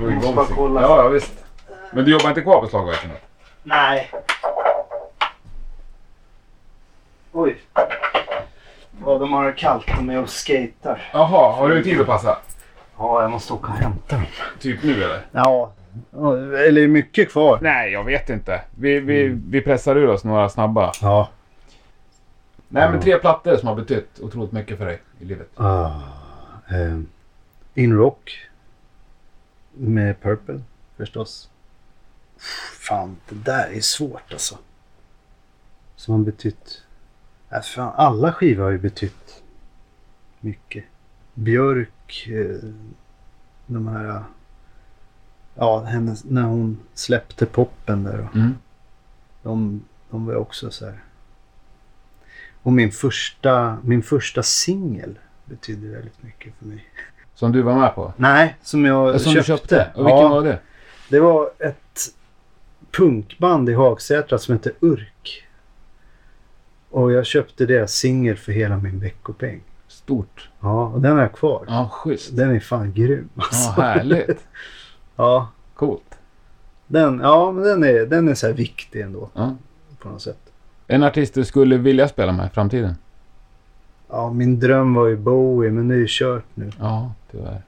Ja. 0.00 0.10
igång 0.10 0.34
bara 0.34 0.46
sig. 0.46 0.56
kolla. 0.56 0.82
Ja, 0.82 1.02
ja, 1.02 1.08
visst. 1.08 1.44
Men 1.92 2.04
du 2.04 2.12
jobbar 2.12 2.28
inte 2.28 2.40
kvar 2.40 2.60
på 2.60 2.66
slagverken? 2.68 3.10
Nej. 3.62 4.10
Oj. 7.32 7.56
Ja, 9.04 9.18
de 9.18 9.32
har 9.32 9.52
kallt. 9.52 9.86
De 9.86 10.10
är 10.10 10.22
och 10.22 10.28
skater. 10.28 11.10
Jaha, 11.12 11.52
har 11.52 11.68
du 11.68 11.82
tid 11.82 12.00
att 12.00 12.06
passa? 12.06 12.38
Ja, 12.98 13.22
jag 13.22 13.30
måste 13.30 13.52
åka 13.52 13.72
och 13.72 13.78
hämta 13.78 14.16
dem. 14.16 14.26
Typ 14.60 14.82
nu 14.82 15.04
eller? 15.04 15.26
Ja, 15.32 15.72
eller 16.66 16.82
är 16.82 16.88
mycket 16.88 17.32
kvar. 17.32 17.58
Nej, 17.62 17.92
jag 17.92 18.04
vet 18.04 18.30
inte. 18.30 18.60
Vi, 18.74 19.00
vi, 19.00 19.28
vi 19.48 19.60
pressar 19.60 19.96
ur 19.96 20.08
oss 20.08 20.24
några 20.24 20.48
snabba. 20.48 20.92
Ja. 21.02 21.28
Nej, 22.68 22.90
men 22.90 23.00
tre 23.00 23.18
plattor 23.18 23.56
som 23.56 23.68
har 23.68 23.74
betytt 23.74 24.20
otroligt 24.20 24.52
mycket 24.52 24.78
för 24.78 24.86
dig 24.86 25.02
i 25.20 25.24
livet. 25.24 25.50
Ah, 25.56 25.90
eh, 26.70 26.98
In 27.74 27.96
Rock. 27.96 28.48
Med 29.72 30.20
Purple 30.22 30.60
förstås. 30.96 31.50
Fan, 32.80 33.16
det 33.28 33.34
där 33.34 33.72
är 33.72 33.80
svårt 33.80 34.32
alltså. 34.32 34.58
Som 35.96 36.14
har 36.14 36.20
betytt... 36.20 36.82
Äh, 37.50 37.60
fan, 37.60 37.92
alla 37.96 38.32
skivor 38.32 38.64
har 38.64 38.70
ju 38.70 38.78
betytt 38.78 39.42
mycket. 40.40 40.84
Björk, 41.34 42.28
eh, 42.28 42.68
de 43.66 43.88
här... 43.88 44.22
Ja, 45.54 45.80
hennes, 45.80 46.24
när 46.24 46.42
hon 46.42 46.78
släppte 46.94 47.46
poppen 47.46 48.04
där. 48.04 48.28
Mm. 48.34 48.54
de, 49.42 49.84
de 50.10 50.26
var 50.26 50.34
också 50.34 50.70
så 50.70 50.84
här. 50.84 51.02
Och 52.62 52.72
min 52.72 52.92
första, 52.92 53.78
min 53.84 54.02
första 54.02 54.42
singel 54.42 55.18
betydde 55.44 55.88
väldigt 55.88 56.22
mycket 56.22 56.54
för 56.58 56.66
mig. 56.66 56.84
Som 57.34 57.52
du 57.52 57.62
var 57.62 57.74
med 57.74 57.94
på? 57.94 58.12
Nej, 58.16 58.56
som 58.62 58.84
jag 58.84 59.20
Som 59.20 59.32
köpte. 59.32 59.52
du 59.52 59.58
köpte? 59.58 59.90
Och 59.94 60.06
vilken 60.06 60.20
ja, 60.20 60.28
var 60.28 60.44
det? 60.44 60.58
Det 61.08 61.20
var 61.20 61.50
ett 61.58 62.14
punkband 62.90 63.68
i 63.68 63.74
Hagsätra 63.74 64.38
som 64.38 64.52
hette 64.52 64.72
Urk. 64.80 65.12
Och 66.90 67.12
jag 67.12 67.26
köpte 67.26 67.66
deras 67.66 67.92
singel 67.92 68.36
för 68.36 68.52
hela 68.52 68.76
min 68.76 69.00
veckopeng. 69.00 69.60
Stort. 69.88 70.50
Ja, 70.60 70.86
och 70.86 71.00
den 71.00 71.12
har 71.12 71.22
jag 71.22 71.32
kvar. 71.32 71.64
Ja, 71.68 71.88
schysst. 71.92 72.36
Den 72.36 72.50
är 72.56 72.60
fan 72.60 72.92
grym 72.92 73.28
Ja, 73.34 73.42
alltså. 73.42 73.70
härligt. 73.80 74.46
Ja, 75.16 75.48
Coolt. 75.74 76.18
den, 76.86 77.20
ja 77.20 77.52
men 77.52 77.64
den 77.64 77.84
är, 77.84 78.06
den 78.06 78.28
är 78.28 78.34
så 78.34 78.46
här 78.46 78.54
viktig 78.54 79.00
ändå 79.00 79.30
Ja. 79.34 79.56
på 79.98 80.08
något 80.08 80.22
sätt. 80.22 80.38
En 80.86 81.02
artist 81.02 81.34
du 81.34 81.44
skulle 81.44 81.76
vilja 81.76 82.08
spela 82.08 82.32
med 82.32 82.46
i 82.46 82.50
framtiden? 82.50 82.94
Ja, 84.08 84.32
min 84.32 84.60
dröm 84.60 84.94
var 84.94 85.06
ju 85.06 85.16
Bowie, 85.16 85.70
men 85.70 85.88
det 85.88 85.94
är 85.94 85.98
ju 85.98 86.06
kört 86.08 86.44
nu. 86.54 86.70
Ja, 86.78 87.12
tyvärr. 87.30 87.62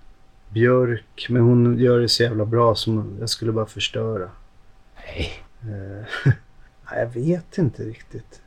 Björk, 0.48 1.26
men 1.30 1.42
hon 1.42 1.78
gör 1.78 1.98
det 2.00 2.08
så 2.08 2.22
jävla 2.22 2.44
bra 2.44 2.74
som 2.74 3.16
jag 3.20 3.28
skulle 3.28 3.52
bara 3.52 3.66
förstöra. 3.66 4.28
Nej. 5.06 5.30
Eh, 5.62 6.06
nej, 6.90 6.98
jag 7.00 7.06
vet 7.06 7.58
inte 7.58 7.82
riktigt. 7.82 8.39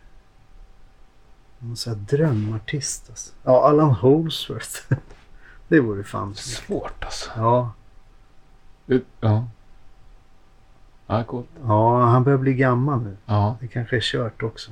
Någon 1.64 1.76
sån 1.76 1.94
här 1.94 2.00
drömartist 2.18 3.10
alltså. 3.10 3.32
Ja, 3.44 3.68
Allan 3.70 3.90
Holsworth. 3.90 4.94
det 5.68 5.80
vore 5.80 6.04
fan. 6.04 6.36
Svårt 6.36 7.04
alltså. 7.04 7.30
Ja, 7.36 7.72
Det- 8.86 9.02
Ja. 9.20 9.48
Ja, 11.08 11.24
coolt. 11.24 11.48
ja, 11.68 12.02
han 12.06 12.24
börjar 12.24 12.38
bli 12.38 12.54
gammal 12.54 13.02
nu. 13.02 13.18
Ja. 13.26 13.58
Det 13.62 13.68
kanske 13.68 13.96
är 13.96 14.02
kört 14.02 14.44
också. 14.44 14.72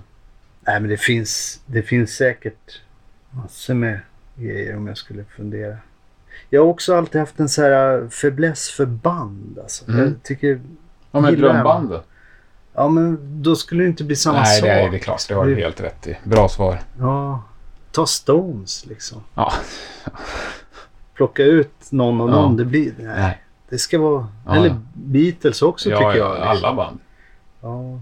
Nej, 0.61 0.79
men 0.79 0.89
det 0.89 0.97
finns, 0.97 1.61
det 1.65 1.81
finns 1.81 2.11
säkert 2.15 2.81
massor 3.31 3.73
med 3.73 3.99
grejer 4.35 4.77
om 4.77 4.87
jag 4.87 4.97
skulle 4.97 5.23
fundera. 5.23 5.77
Jag 6.49 6.61
har 6.61 6.67
också 6.67 6.95
alltid 6.95 7.19
haft 7.21 7.39
en 7.39 7.49
så 7.49 7.61
här 7.61 8.07
fäbless 8.09 8.69
för 8.69 8.85
band. 8.85 9.59
Alltså. 9.61 9.87
Mm. 9.89 9.99
Jag 10.05 10.23
tycker, 10.23 10.61
Ja, 11.11 11.19
men 11.19 11.31
Gillar 11.31 11.47
jag. 11.47 11.55
drömband 11.55 11.89
då? 11.89 12.03
Ja 12.73 12.87
men 12.89 13.17
då 13.43 13.55
skulle 13.55 13.83
det 13.83 13.87
inte 13.87 14.03
bli 14.03 14.15
samma 14.15 14.39
Nej, 14.39 14.59
sak. 14.59 14.63
det 14.67 14.71
är, 14.71 14.89
det 14.91 14.97
är 14.97 14.99
klart. 14.99 15.25
Det 15.27 15.33
har 15.33 15.45
du 15.45 15.55
helt 15.55 15.81
rätt 15.81 16.07
i. 16.07 16.17
Bra 16.23 16.49
svar. 16.49 16.79
Ja, 16.99 17.43
ta 17.91 18.05
Stones 18.05 18.85
liksom. 18.85 19.23
Ja. 19.35 19.51
Plocka 21.13 21.43
ut 21.43 21.91
någon 21.91 22.21
och 22.21 22.29
Ja. 22.29 22.33
någon. 22.33 22.57
Det 22.57 22.65
blir, 22.65 22.93
nej. 22.97 23.07
Nej. 23.17 23.41
Det 23.69 23.77
ska 23.77 23.99
vara, 23.99 24.27
Ja, 24.45 24.55
eller 24.55 24.67
ja. 24.67 24.75
Beatles 24.93 25.61
också 25.61 25.89
ja, 25.89 25.97
tycker 25.97 26.09
ja, 26.19 26.37
jag. 26.37 26.47
alla 26.47 26.73
band. 26.73 26.99
Ja. 27.61 27.99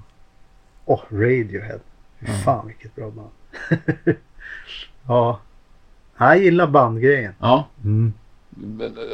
Åh, 0.85 1.01
Radiohead. 1.11 1.79
Ja. 2.19 2.33
fan 2.45 2.67
vilket 2.67 2.95
bra 2.95 3.09
band. 3.11 3.29
ja. 5.07 5.39
Jag 6.17 6.37
gillar 6.43 6.67
bandgrejen. 6.67 7.33
Ja. 7.39 7.67
Mm. 7.83 8.13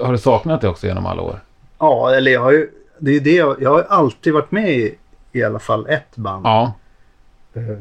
Har 0.03 0.11
du 0.11 0.17
saknat 0.17 0.61
det 0.61 0.67
också 0.69 0.87
genom 0.87 1.05
alla 1.05 1.21
år? 1.21 1.39
Ja, 1.79 2.11
eller 2.15 2.31
jag 2.31 2.41
har 2.41 2.51
ju, 2.51 2.69
det 2.99 3.11
är 3.11 3.19
det 3.19 3.35
jag, 3.35 3.61
jag 3.61 3.69
har 3.69 3.81
alltid 3.83 4.33
varit 4.33 4.51
med 4.51 4.69
i 4.71 4.95
i 5.35 5.43
alla 5.43 5.59
fall 5.59 5.87
ett 5.89 6.15
band. 6.15 6.45
Ja. 6.45 6.73
Eh, 7.53 7.77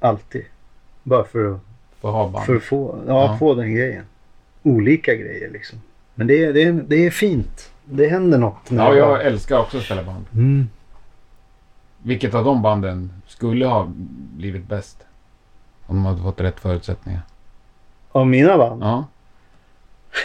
alltid. 0.00 0.44
Bara 1.02 1.24
för 1.24 1.54
att, 1.54 1.60
band. 2.32 2.44
för 2.46 2.56
att 2.56 2.62
få, 2.62 2.98
ja, 3.06 3.24
Ja. 3.32 3.36
få 3.38 3.54
den 3.54 3.74
grejen. 3.74 4.04
Olika 4.62 5.14
grejer 5.14 5.50
liksom. 5.50 5.78
Men 6.14 6.26
det, 6.26 6.44
är- 6.44 6.52
det, 6.52 6.62
är- 6.62 6.72
det 6.72 7.06
är 7.06 7.10
fint. 7.10 7.72
Det 7.84 8.08
händer 8.08 8.38
något. 8.38 8.70
när 8.70 8.84
Ja, 8.84 8.94
jag- 8.94 9.10
jag 9.10 9.26
älskar 9.26 9.58
också 9.58 9.78
att 9.78 9.84
spela 9.84 10.02
band. 10.02 10.24
Mm. 10.32 10.68
Vilket 12.02 12.34
av 12.34 12.44
de 12.44 12.62
banden 12.62 13.12
skulle 13.26 13.66
ha 13.66 13.86
blivit 14.36 14.68
bäst? 14.68 15.06
Om 15.86 15.96
de 15.96 16.06
hade 16.06 16.22
fått 16.22 16.40
rätt 16.40 16.60
förutsättningar. 16.60 17.20
Av 18.12 18.26
mina 18.26 18.58
band? 18.58 18.82
Ja. 18.82 19.04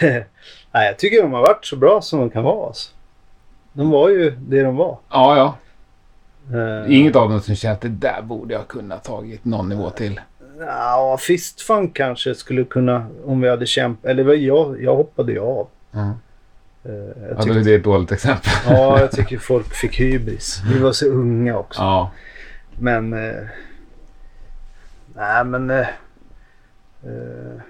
Nej, 0.72 0.86
jag 0.86 0.98
tycker 0.98 1.22
de 1.22 1.32
har 1.32 1.40
varit 1.40 1.64
så 1.66 1.76
bra 1.76 2.00
som 2.02 2.20
de 2.20 2.30
kan 2.30 2.44
vara. 2.44 2.66
Alltså. 2.66 2.92
De 3.72 3.90
var 3.90 4.08
ju 4.08 4.30
det 4.30 4.62
de 4.62 4.76
var. 4.76 4.98
Ja, 5.10 5.36
ja. 5.36 5.54
Eh, 6.54 6.96
Inget 6.98 7.16
av 7.16 7.30
dem 7.30 7.40
som 7.40 7.54
känner 7.54 7.74
att 7.74 7.80
det 7.80 7.88
där 7.88 8.22
borde 8.22 8.54
jag 8.54 8.68
kunna 8.68 8.96
tagit 8.96 9.44
någon 9.44 9.68
nivå 9.68 9.90
till. 9.90 10.20
Ja, 10.60 11.18
fistfunk 11.20 11.96
kanske 11.96 12.34
skulle 12.34 12.64
kunna 12.64 13.06
om 13.24 13.40
vi 13.40 13.48
hade 13.48 13.66
kämpat. 13.66 14.04
Eller 14.10 14.34
jag, 14.34 14.82
jag 14.82 14.96
hoppade 14.96 15.32
ju 15.32 15.38
av. 15.40 15.68
Mm. 15.94 16.08
Eh, 16.84 16.92
jag 16.94 17.36
Ja, 17.38 17.42
tyckte, 17.42 17.58
är 17.58 17.64
det 17.64 17.74
ett 17.74 17.84
dåligt 17.84 18.12
exempel. 18.12 18.50
ja, 18.68 19.00
jag 19.00 19.10
tycker 19.12 19.38
folk 19.38 19.74
fick 19.74 20.00
hybris. 20.00 20.62
Vi 20.72 20.78
var 20.78 20.92
så 20.92 21.06
unga 21.06 21.58
också. 21.58 21.82
Ja. 21.82 22.10
Men... 22.78 23.12
Eh, 23.12 23.34
nej, 25.14 25.44
men... 25.44 25.70
Eh, 25.70 25.78
eh, 27.04 27.60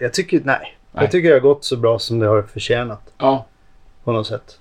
jag 0.00 0.12
tycker... 0.12 0.40
Nej. 0.44 0.78
Nej. 0.92 1.04
Jag 1.04 1.10
tycker 1.10 1.28
det 1.28 1.34
har 1.34 1.40
gått 1.40 1.64
så 1.64 1.76
bra 1.76 1.98
som 1.98 2.18
det 2.18 2.26
har 2.26 2.42
förtjänat. 2.42 3.12
ja. 3.18 3.46
På 4.04 4.12
något 4.12 4.26
sätt. 4.26 4.58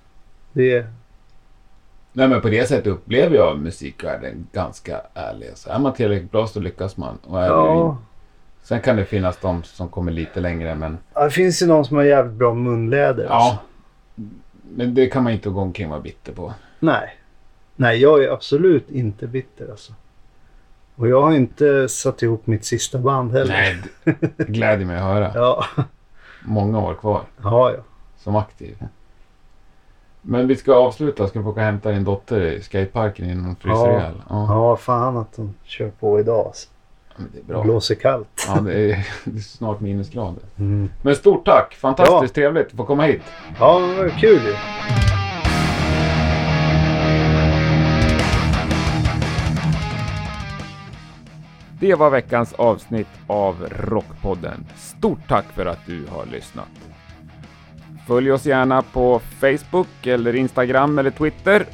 Det... 0.54 0.86
Nej 2.18 2.28
men 2.28 2.42
på 2.42 2.50
det 2.50 2.68
sättet 2.68 2.88
upplever 2.88 3.36
jag 3.36 3.60
musikvärlden 3.60 4.48
ganska 4.54 5.02
ärlig. 5.14 5.50
Så 5.56 5.70
är 5.70 5.80
man 5.80 5.94
tillräckligt 5.94 6.32
bra 6.32 6.48
så 6.48 6.60
lyckas 6.60 6.98
man. 6.98 7.18
Och 7.24 7.42
är 7.42 7.48
Ja. 7.48 7.98
det, 8.62 8.68
sen 8.68 8.82
kan 8.82 8.96
det 8.96 9.06
finnas 9.06 9.38
de 9.38 9.64
som 9.64 9.90
kommer 9.90 10.12
lite 10.12 10.40
längre 10.40 10.76
men, 10.76 10.98
ja, 11.14 11.24
det 11.24 11.32
finns 11.32 11.62
ju 11.62 11.68
någon 11.68 11.86
som 11.86 11.98
har 11.98 12.04
jävligt 12.04 12.34
bra 12.34 12.54
munläder. 12.54 13.24
ja. 13.24 13.30
Alltså. 13.34 13.58
Men 14.76 14.94
det 14.94 15.08
kan 15.08 15.24
man 15.24 15.34
inte 15.34 15.50
gå 15.50 15.62
omkring 15.62 15.88
och 15.88 15.92
vara 15.92 16.02
bitter 16.02 16.34
på. 16.34 16.54
Nej. 16.80 17.18
Nej, 17.76 17.98
jag 18.02 18.24
är 18.24 18.30
absolut 18.32 18.92
inte 18.92 19.28
bitter 19.28 19.72
alltså. 19.72 19.94
Och 20.96 21.08
jag 21.08 21.22
har 21.22 21.34
inte 21.34 21.90
satt 21.90 22.22
ihop 22.24 22.48
mitt 22.48 22.66
sista 22.66 22.98
band 22.98 23.32
heller. 23.32 23.54
Nej, 23.54 23.78
det 24.38 24.44
gläder 24.48 24.86
mig 24.86 24.96
att 24.98 25.04
höra. 25.04 25.32
Ja, 25.36 25.66
Många 26.48 26.80
år 26.80 26.94
kvar 26.94 27.22
ja, 27.44 27.72
ja. 27.72 27.84
som 28.18 28.36
aktiv. 28.36 28.78
Men 30.28 30.48
vi 30.48 30.56
ska 30.56 30.74
avsluta. 30.74 31.28
Ska 31.28 31.40
vi 31.40 31.46
åka 31.46 31.60
och 31.60 31.66
hämta 31.66 31.92
din 31.92 32.04
dotter 32.04 32.42
i 32.42 32.62
skateparken 32.62 33.30
innan 33.30 33.46
hon 33.46 33.56
fryser 33.56 33.88
Ja. 33.88 34.00
ihjäl? 34.00 34.22
Ja. 34.30 34.46
Ja, 34.50 34.76
fan 34.78 35.18
att 35.18 35.36
de 35.36 35.54
kör 35.64 35.90
på 35.90 36.20
idag. 36.20 36.46
Alltså. 36.46 36.68
men 37.18 37.28
det 37.34 37.40
är 37.40 37.44
bra. 37.44 37.64
blåser 37.64 37.96
kallt. 37.96 38.28
Ja, 38.48 38.62
det 38.62 38.74
är, 38.74 39.08
det 39.24 39.38
är 39.38 39.42
snart 39.42 39.80
minusgrader. 39.80 40.44
Mm. 40.58 40.90
Men 41.02 41.16
stort 41.16 41.46
tack! 41.46 41.76
Fantastiskt 41.76 42.36
trevligt 42.36 42.68
att 42.68 42.78
få 42.78 42.86
komma 42.86 43.04
hit. 43.04 43.22
Ja, 43.60 43.80
det 43.80 43.96
var 44.04 44.10
kul 44.10 44.42
ju. 44.46 44.54
Det 51.80 51.96
var 51.96 52.10
veckans 52.10 52.54
avsnitt 52.54 53.08
av 53.28 53.68
Rockpodden. 53.72 54.66
Stort 54.76 55.28
tack 55.28 55.46
för 55.46 55.66
att 55.66 55.86
du 55.86 56.06
har 56.10 56.26
lyssnat. 56.26 56.68
Följ 58.08 58.32
oss 58.32 58.46
gärna 58.46 58.82
på 58.82 59.22
Facebook 59.40 60.08
eller 60.08 60.36
Instagram 60.36 61.00
eller 61.00 61.12
Twitter. 61.12 61.66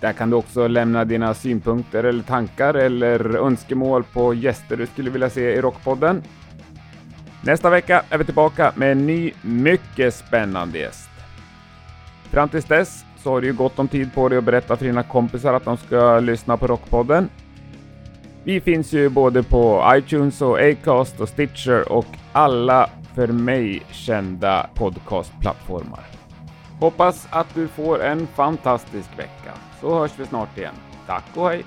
Där 0.00 0.12
kan 0.12 0.30
du 0.30 0.36
också 0.36 0.68
lämna 0.68 1.04
dina 1.04 1.34
synpunkter 1.34 2.04
eller 2.04 2.22
tankar 2.22 2.74
eller 2.74 3.36
önskemål 3.36 4.04
på 4.12 4.34
gäster 4.34 4.76
du 4.76 4.86
skulle 4.86 5.10
vilja 5.10 5.30
se 5.30 5.54
i 5.54 5.60
Rockpodden. 5.60 6.22
Nästa 7.42 7.70
vecka 7.70 8.02
är 8.10 8.18
vi 8.18 8.24
tillbaka 8.24 8.72
med 8.76 8.92
en 8.92 9.06
ny, 9.06 9.32
mycket 9.42 10.14
spännande 10.14 10.78
gäst. 10.78 11.10
Fram 12.30 12.48
tills 12.48 12.64
dess 12.64 13.04
så 13.16 13.30
har 13.30 13.40
du 13.40 13.46
ju 13.46 13.52
gott 13.52 13.78
om 13.78 13.88
tid 13.88 14.14
på 14.14 14.28
dig 14.28 14.38
att 14.38 14.44
berätta 14.44 14.76
för 14.76 14.84
dina 14.84 15.02
kompisar 15.02 15.54
att 15.54 15.64
de 15.64 15.76
ska 15.76 16.20
lyssna 16.20 16.56
på 16.56 16.66
Rockpodden. 16.66 17.28
Vi 18.44 18.60
finns 18.60 18.92
ju 18.92 19.08
både 19.08 19.42
på 19.42 19.92
iTunes 19.94 20.42
och 20.42 20.58
Acast 20.60 21.20
och 21.20 21.28
Stitcher 21.28 21.92
och 21.92 22.06
alla 22.32 22.90
för 23.18 23.28
mig 23.28 23.82
kända 23.90 24.70
podcastplattformar. 24.74 26.04
Hoppas 26.80 27.28
att 27.30 27.54
du 27.54 27.68
får 27.68 28.02
en 28.02 28.26
fantastisk 28.26 29.18
vecka, 29.18 29.52
så 29.80 29.98
hörs 29.98 30.12
vi 30.16 30.26
snart 30.26 30.58
igen. 30.58 30.74
Tack 31.06 31.24
och 31.34 31.48
hej! 31.48 31.64